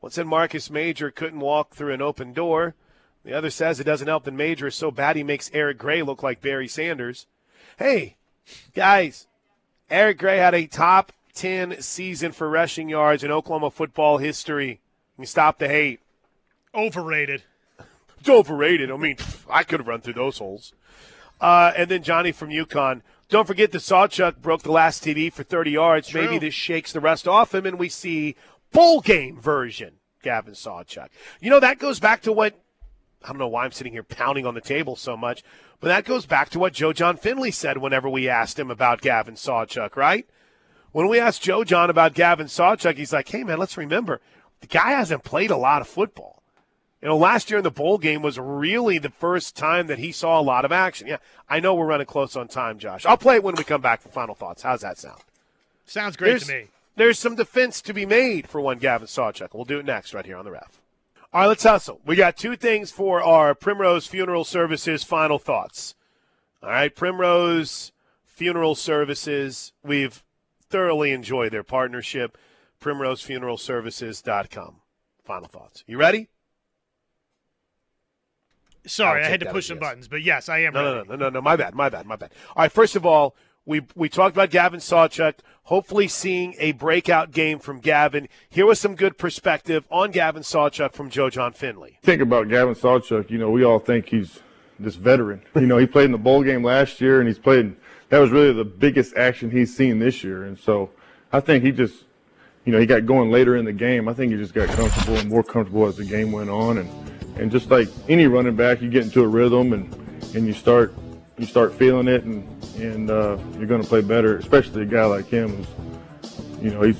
one 0.00 0.10
said 0.10 0.26
Marcus 0.26 0.70
Major 0.70 1.10
couldn't 1.10 1.40
walk 1.40 1.74
through 1.74 1.92
an 1.92 2.02
open 2.02 2.32
door. 2.32 2.74
The 3.24 3.34
other 3.34 3.50
says 3.50 3.78
it 3.78 3.84
doesn't 3.84 4.08
help 4.08 4.24
that 4.24 4.32
Major 4.32 4.66
is 4.66 4.74
so 4.74 4.90
bad 4.90 5.16
he 5.16 5.22
makes 5.22 5.50
Eric 5.52 5.78
Gray 5.78 6.02
look 6.02 6.22
like 6.22 6.40
Barry 6.40 6.66
Sanders. 6.66 7.26
Hey, 7.78 8.16
guys, 8.74 9.28
Eric 9.90 10.18
Gray 10.18 10.38
had 10.38 10.54
a 10.54 10.66
top 10.66 11.12
10 11.34 11.82
season 11.82 12.32
for 12.32 12.48
rushing 12.48 12.88
yards 12.88 13.22
in 13.22 13.30
Oklahoma 13.30 13.70
football 13.70 14.18
history. 14.18 14.80
You 15.18 15.26
stop 15.26 15.58
the 15.58 15.68
hate. 15.68 16.00
Overrated. 16.74 17.42
It's 18.20 18.28
overrated. 18.28 18.90
I 18.90 18.96
mean, 18.96 19.16
I 19.50 19.64
could 19.64 19.80
have 19.80 19.88
run 19.88 20.00
through 20.00 20.14
those 20.14 20.38
holes. 20.38 20.72
Uh, 21.40 21.72
and 21.76 21.90
then 21.90 22.02
Johnny 22.02 22.32
from 22.32 22.50
Yukon. 22.50 23.02
Don't 23.28 23.46
forget 23.46 23.72
the 23.72 23.78
Sawchuk 23.78 24.36
broke 24.36 24.62
the 24.62 24.70
last 24.70 25.02
TD 25.02 25.32
for 25.32 25.42
30 25.42 25.70
yards. 25.72 26.08
True. 26.08 26.22
Maybe 26.22 26.38
this 26.38 26.54
shakes 26.54 26.92
the 26.92 27.00
rest 27.00 27.26
off 27.26 27.54
him, 27.54 27.66
and 27.66 27.78
we 27.78 27.88
see 27.88 28.36
bowl 28.70 29.00
game 29.00 29.40
version 29.40 29.94
Gavin 30.22 30.54
Sawchuk. 30.54 31.08
You 31.40 31.50
know, 31.50 31.60
that 31.60 31.78
goes 31.78 31.98
back 31.98 32.22
to 32.22 32.32
what 32.32 32.54
I 33.24 33.28
don't 33.28 33.38
know 33.38 33.48
why 33.48 33.64
I'm 33.64 33.72
sitting 33.72 33.92
here 33.92 34.02
pounding 34.02 34.46
on 34.46 34.54
the 34.54 34.60
table 34.60 34.96
so 34.96 35.16
much, 35.16 35.42
but 35.80 35.88
that 35.88 36.04
goes 36.04 36.26
back 36.26 36.50
to 36.50 36.58
what 36.58 36.72
Joe 36.72 36.92
Jon 36.92 37.16
Finley 37.16 37.50
said 37.50 37.78
whenever 37.78 38.08
we 38.08 38.28
asked 38.28 38.58
him 38.58 38.70
about 38.70 39.00
Gavin 39.00 39.34
Sawchuk, 39.34 39.96
right? 39.96 40.26
When 40.90 41.08
we 41.08 41.18
asked 41.18 41.42
Joe 41.42 41.64
Jon 41.64 41.88
about 41.88 42.14
Gavin 42.14 42.46
Sawchuk, 42.46 42.96
he's 42.96 43.12
like, 43.12 43.28
hey, 43.28 43.44
man, 43.44 43.58
let's 43.58 43.76
remember, 43.76 44.20
the 44.60 44.66
guy 44.66 44.90
hasn't 44.90 45.24
played 45.24 45.50
a 45.50 45.56
lot 45.56 45.80
of 45.80 45.88
football. 45.88 46.41
You 47.02 47.08
know, 47.08 47.16
last 47.16 47.50
year 47.50 47.58
in 47.58 47.64
the 47.64 47.70
bowl 47.70 47.98
game 47.98 48.22
was 48.22 48.38
really 48.38 48.98
the 48.98 49.10
first 49.10 49.56
time 49.56 49.88
that 49.88 49.98
he 49.98 50.12
saw 50.12 50.38
a 50.38 50.42
lot 50.42 50.64
of 50.64 50.70
action. 50.70 51.08
Yeah, 51.08 51.16
I 51.48 51.58
know 51.58 51.74
we're 51.74 51.86
running 51.86 52.06
close 52.06 52.36
on 52.36 52.46
time, 52.46 52.78
Josh. 52.78 53.04
I'll 53.04 53.16
play 53.16 53.36
it 53.36 53.42
when 53.42 53.56
we 53.56 53.64
come 53.64 53.80
back 53.80 54.00
for 54.00 54.08
final 54.08 54.36
thoughts. 54.36 54.62
How's 54.62 54.82
that 54.82 54.98
sound? 54.98 55.20
Sounds 55.84 56.16
great 56.16 56.30
there's, 56.30 56.46
to 56.46 56.52
me. 56.52 56.66
There's 56.94 57.18
some 57.18 57.34
defense 57.34 57.82
to 57.82 57.92
be 57.92 58.06
made 58.06 58.48
for 58.48 58.60
one 58.60 58.78
Gavin 58.78 59.08
Sawchuk. 59.08 59.52
We'll 59.52 59.64
do 59.64 59.80
it 59.80 59.84
next 59.84 60.14
right 60.14 60.24
here 60.24 60.36
on 60.36 60.44
the 60.44 60.52
ref. 60.52 60.80
All 61.32 61.40
right, 61.40 61.48
let's 61.48 61.64
hustle. 61.64 62.00
We 62.06 62.14
got 62.14 62.36
two 62.36 62.54
things 62.56 62.92
for 62.92 63.20
our 63.20 63.54
Primrose 63.54 64.06
Funeral 64.06 64.44
Services 64.44 65.02
final 65.02 65.40
thoughts. 65.40 65.96
All 66.62 66.68
right, 66.70 66.94
Primrose 66.94 67.90
Funeral 68.24 68.76
Services. 68.76 69.72
We've 69.82 70.22
thoroughly 70.68 71.10
enjoyed 71.10 71.52
their 71.52 71.64
partnership. 71.64 72.38
PrimroseFuneralServices.com. 72.80 74.76
Final 75.24 75.48
thoughts. 75.48 75.82
You 75.86 75.98
ready? 75.98 76.28
Sorry, 78.86 79.22
I 79.22 79.28
had 79.28 79.40
to 79.40 79.46
push 79.46 79.68
some 79.68 79.76
yes. 79.76 79.88
buttons, 79.88 80.08
but 80.08 80.22
yes, 80.22 80.48
I 80.48 80.60
am. 80.60 80.72
No, 80.74 80.96
ready. 80.96 81.08
no, 81.08 81.14
no, 81.14 81.24
no, 81.24 81.30
no. 81.30 81.40
My 81.40 81.56
bad, 81.56 81.74
my 81.74 81.88
bad, 81.88 82.06
my 82.06 82.16
bad. 82.16 82.32
All 82.56 82.62
right. 82.62 82.72
First 82.72 82.96
of 82.96 83.06
all, 83.06 83.36
we 83.64 83.82
we 83.94 84.08
talked 84.08 84.34
about 84.34 84.50
Gavin 84.50 84.80
Sawchuk. 84.80 85.34
Hopefully, 85.64 86.08
seeing 86.08 86.54
a 86.58 86.72
breakout 86.72 87.30
game 87.30 87.58
from 87.58 87.78
Gavin. 87.78 88.28
Here 88.48 88.66
was 88.66 88.80
some 88.80 88.96
good 88.96 89.18
perspective 89.18 89.86
on 89.90 90.10
Gavin 90.10 90.42
Sawchuk 90.42 90.92
from 90.94 91.10
Joe 91.10 91.30
Jon 91.30 91.52
Finley. 91.52 91.98
Think 92.02 92.20
about 92.20 92.48
Gavin 92.48 92.74
Sawchuk. 92.74 93.30
You 93.30 93.38
know, 93.38 93.50
we 93.50 93.64
all 93.64 93.78
think 93.78 94.08
he's 94.08 94.40
this 94.78 94.96
veteran. 94.96 95.42
You 95.54 95.66
know, 95.66 95.78
he 95.78 95.86
played 95.86 96.06
in 96.06 96.12
the 96.12 96.18
bowl 96.18 96.42
game 96.42 96.64
last 96.64 97.00
year, 97.00 97.20
and 97.20 97.28
he's 97.28 97.38
played. 97.38 97.76
That 98.08 98.18
was 98.18 98.30
really 98.30 98.52
the 98.52 98.64
biggest 98.64 99.16
action 99.16 99.50
he's 99.50 99.74
seen 99.74 99.98
this 99.98 100.22
year, 100.22 100.44
and 100.44 100.58
so 100.58 100.90
I 101.32 101.40
think 101.40 101.64
he 101.64 101.72
just, 101.72 102.04
you 102.64 102.72
know, 102.72 102.78
he 102.78 102.84
got 102.84 103.06
going 103.06 103.30
later 103.30 103.56
in 103.56 103.64
the 103.64 103.72
game. 103.72 104.06
I 104.06 104.12
think 104.12 104.32
he 104.32 104.38
just 104.38 104.52
got 104.52 104.68
comfortable 104.68 105.16
and 105.16 105.30
more 105.30 105.42
comfortable 105.42 105.86
as 105.86 105.96
the 105.96 106.04
game 106.04 106.30
went 106.30 106.50
on, 106.50 106.78
and 106.78 106.90
and 107.36 107.50
just 107.50 107.70
like 107.70 107.88
any 108.08 108.26
running 108.26 108.56
back, 108.56 108.80
you 108.80 108.90
get 108.90 109.04
into 109.04 109.22
a 109.22 109.28
rhythm 109.28 109.72
and 109.72 109.92
and 110.34 110.46
you 110.46 110.52
start 110.52 110.94
you 111.38 111.46
start 111.46 111.74
feeling 111.74 112.08
it, 112.08 112.24
and 112.24 112.46
and 112.76 113.10
uh, 113.10 113.38
you're 113.56 113.66
going 113.66 113.82
to 113.82 113.88
play 113.88 114.00
better. 114.00 114.36
Especially 114.36 114.82
a 114.82 114.86
guy 114.86 115.04
like 115.04 115.26
him, 115.26 115.56
who's 115.56 116.62
you 116.62 116.70
know 116.70 116.82
he's 116.82 116.98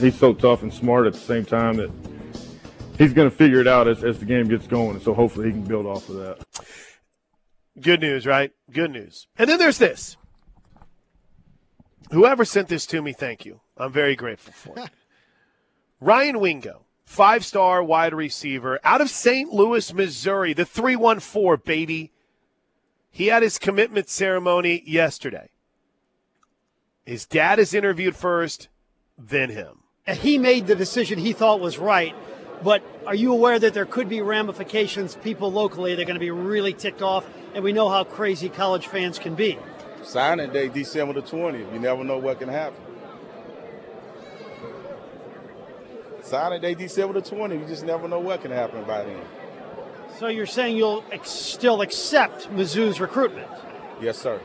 he's 0.00 0.18
so 0.18 0.32
tough 0.32 0.62
and 0.62 0.72
smart 0.72 1.06
at 1.06 1.12
the 1.12 1.18
same 1.18 1.44
time 1.44 1.76
that 1.76 1.90
he's 2.98 3.12
going 3.12 3.28
to 3.28 3.36
figure 3.36 3.60
it 3.60 3.68
out 3.68 3.88
as, 3.88 4.04
as 4.04 4.18
the 4.18 4.24
game 4.24 4.48
gets 4.48 4.66
going. 4.66 5.00
So 5.00 5.14
hopefully 5.14 5.46
he 5.46 5.52
can 5.52 5.64
build 5.64 5.86
off 5.86 6.08
of 6.08 6.16
that. 6.16 6.38
Good 7.80 8.00
news, 8.00 8.26
right? 8.26 8.52
Good 8.70 8.90
news. 8.90 9.26
And 9.36 9.48
then 9.48 9.58
there's 9.58 9.78
this. 9.78 10.16
Whoever 12.10 12.44
sent 12.44 12.68
this 12.68 12.84
to 12.86 13.00
me, 13.00 13.12
thank 13.12 13.46
you. 13.46 13.60
I'm 13.76 13.92
very 13.92 14.14
grateful 14.14 14.52
for 14.52 14.78
it. 14.78 14.90
Ryan 16.00 16.40
Wingo 16.40 16.84
five 17.12 17.44
star 17.44 17.84
wide 17.84 18.14
receiver 18.14 18.80
out 18.82 19.02
of 19.02 19.10
St. 19.10 19.52
Louis, 19.52 19.92
Missouri, 19.92 20.54
the 20.54 20.64
314, 20.64 21.62
baby. 21.62 22.10
He 23.10 23.26
had 23.26 23.42
his 23.42 23.58
commitment 23.58 24.08
ceremony 24.08 24.82
yesterday. 24.86 25.50
His 27.04 27.26
dad 27.26 27.58
is 27.58 27.74
interviewed 27.74 28.16
first, 28.16 28.68
then 29.18 29.50
him. 29.50 29.80
He 30.06 30.38
made 30.38 30.66
the 30.66 30.74
decision 30.74 31.18
he 31.18 31.34
thought 31.34 31.60
was 31.60 31.78
right, 31.78 32.14
but 32.64 32.82
are 33.06 33.14
you 33.14 33.32
aware 33.32 33.58
that 33.58 33.74
there 33.74 33.84
could 33.84 34.08
be 34.08 34.22
ramifications? 34.22 35.16
People 35.16 35.52
locally, 35.52 35.94
they're 35.94 36.06
going 36.06 36.14
to 36.14 36.20
be 36.20 36.30
really 36.30 36.72
ticked 36.72 37.02
off, 37.02 37.28
and 37.54 37.62
we 37.62 37.74
know 37.74 37.90
how 37.90 38.04
crazy 38.04 38.48
college 38.48 38.86
fans 38.86 39.18
can 39.18 39.34
be. 39.34 39.58
Signing 40.02 40.50
day, 40.50 40.68
December 40.68 41.12
the 41.12 41.22
20th. 41.22 41.72
You 41.74 41.78
never 41.78 42.04
know 42.04 42.16
what 42.16 42.38
can 42.38 42.48
happen. 42.48 42.91
Signing 46.32 46.62
day 46.62 46.72
December 46.72 47.20
the 47.20 47.30
20th. 47.30 47.60
You 47.60 47.66
just 47.66 47.84
never 47.84 48.08
know 48.08 48.18
what 48.18 48.40
can 48.40 48.52
happen 48.52 48.84
by 48.84 49.04
then. 49.04 49.20
So 50.18 50.28
you're 50.28 50.46
saying 50.46 50.78
you'll 50.78 51.04
ex- 51.12 51.28
still 51.28 51.82
accept 51.82 52.50
Mizzou's 52.50 53.02
recruitment? 53.02 53.48
Yes, 54.00 54.16
sir. 54.16 54.40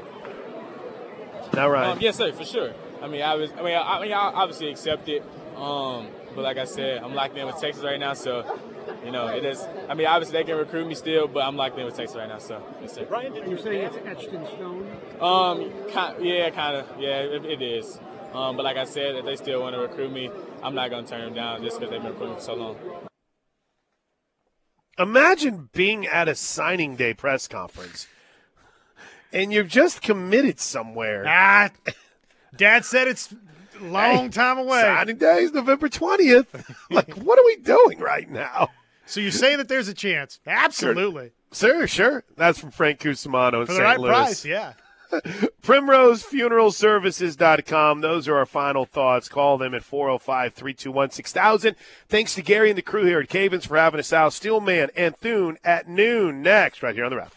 Now, 1.53 1.69
right? 1.69 1.87
Um, 1.87 1.99
yes, 2.01 2.17
sir, 2.17 2.33
for 2.33 2.43
sure. 2.43 2.73
I 3.01 3.07
mean, 3.07 3.21
I 3.21 3.35
was. 3.35 3.51
I 3.53 3.61
mean, 3.61 3.73
I, 3.73 3.81
I 3.83 4.01
mean, 4.01 4.11
I 4.11 4.17
obviously 4.17 4.69
accept 4.69 5.07
it. 5.07 5.23
Um, 5.55 6.09
but 6.35 6.41
like 6.43 6.57
I 6.57 6.65
said, 6.65 7.01
I'm 7.01 7.13
locked 7.13 7.37
in 7.37 7.45
with 7.45 7.57
Texas 7.61 7.81
right 7.85 8.01
now, 8.01 8.15
so 8.15 8.59
you 9.05 9.11
know, 9.11 9.27
it 9.27 9.45
is. 9.45 9.65
I 9.87 9.93
mean, 9.93 10.07
obviously 10.07 10.39
they 10.39 10.43
can 10.43 10.57
recruit 10.57 10.87
me 10.87 10.93
still, 10.93 11.29
but 11.29 11.45
I'm 11.45 11.55
locked 11.55 11.79
in 11.79 11.85
with 11.85 11.95
Texas 11.95 12.17
right 12.17 12.27
now, 12.27 12.39
so 12.39 12.61
yes, 12.81 12.95
sir. 12.95 13.05
Ryan, 13.05 13.31
did 13.31 13.47
you 13.47 13.57
say 13.57 13.85
it's 13.85 13.95
etched 14.05 14.33
in 14.33 14.45
stone? 14.45 14.91
Um, 15.21 15.71
kind, 15.93 16.21
yeah, 16.21 16.49
kind 16.49 16.75
of. 16.75 16.99
Yeah, 16.99 17.19
it, 17.19 17.45
it 17.45 17.61
is. 17.61 17.97
Um, 18.33 18.55
but 18.55 18.63
like 18.65 18.77
I 18.77 18.85
said, 18.85 19.15
if 19.15 19.25
they 19.25 19.35
still 19.35 19.61
want 19.61 19.75
to 19.75 19.81
recruit 19.81 20.11
me, 20.11 20.29
I'm 20.61 20.75
not 20.75 20.89
going 20.89 21.05
to 21.05 21.09
turn 21.09 21.21
them 21.21 21.33
down 21.33 21.63
just 21.63 21.79
because 21.79 21.91
they've 21.91 22.01
been 22.01 22.11
recruiting 22.11 22.35
for 22.35 22.41
so 22.41 22.53
long. 22.55 22.77
Imagine 24.99 25.69
being 25.73 26.07
at 26.07 26.27
a 26.27 26.35
signing 26.35 26.95
day 26.95 27.13
press 27.13 27.47
conference 27.47 28.07
and 29.31 29.53
you're 29.53 29.63
just 29.63 30.01
committed 30.01 30.59
somewhere. 30.59 31.25
Ah, 31.27 31.69
Dad 32.55 32.85
said 32.85 33.07
it's 33.07 33.33
long 33.79 34.23
hey, 34.23 34.29
time 34.29 34.57
away. 34.57 34.81
Signing 34.81 35.17
day 35.17 35.37
is 35.39 35.53
November 35.53 35.89
20th. 35.89 36.75
like, 36.89 37.13
what 37.15 37.37
are 37.37 37.45
we 37.45 37.57
doing 37.57 37.99
right 37.99 38.29
now? 38.29 38.69
So 39.05 39.19
you're 39.19 39.31
saying 39.31 39.59
that 39.59 39.69
there's 39.69 39.87
a 39.87 39.93
chance? 39.93 40.39
Absolutely. 40.45 41.31
Sure, 41.53 41.87
sure. 41.87 41.87
sure. 41.87 42.23
That's 42.35 42.59
from 42.59 42.71
Frank 42.71 42.99
Cusimano 42.99 43.61
in 43.61 43.67
For 43.67 43.73
St. 43.73 43.83
right 43.83 43.99
Louis. 43.99 44.09
price, 44.09 44.45
yeah. 44.45 44.73
PrimroseFuneralServices.com. 45.61 48.01
Those 48.01 48.27
are 48.27 48.37
our 48.37 48.45
final 48.45 48.85
thoughts. 48.85 49.29
Call 49.29 49.57
them 49.57 49.73
at 49.73 49.83
405 49.83 50.53
321 50.53 51.11
6000. 51.11 51.75
Thanks 52.07 52.35
to 52.35 52.41
Gary 52.41 52.69
and 52.69 52.77
the 52.77 52.81
crew 52.81 53.05
here 53.05 53.19
at 53.19 53.29
Cavens 53.29 53.65
for 53.65 53.77
having 53.77 53.99
us 53.99 54.13
out. 54.13 54.33
Steelman 54.33 54.89
and 54.95 55.15
Thune 55.17 55.57
at 55.63 55.87
noon 55.87 56.41
next, 56.41 56.83
right 56.83 56.95
here 56.95 57.05
on 57.05 57.11
the 57.11 57.17
ref. 57.17 57.36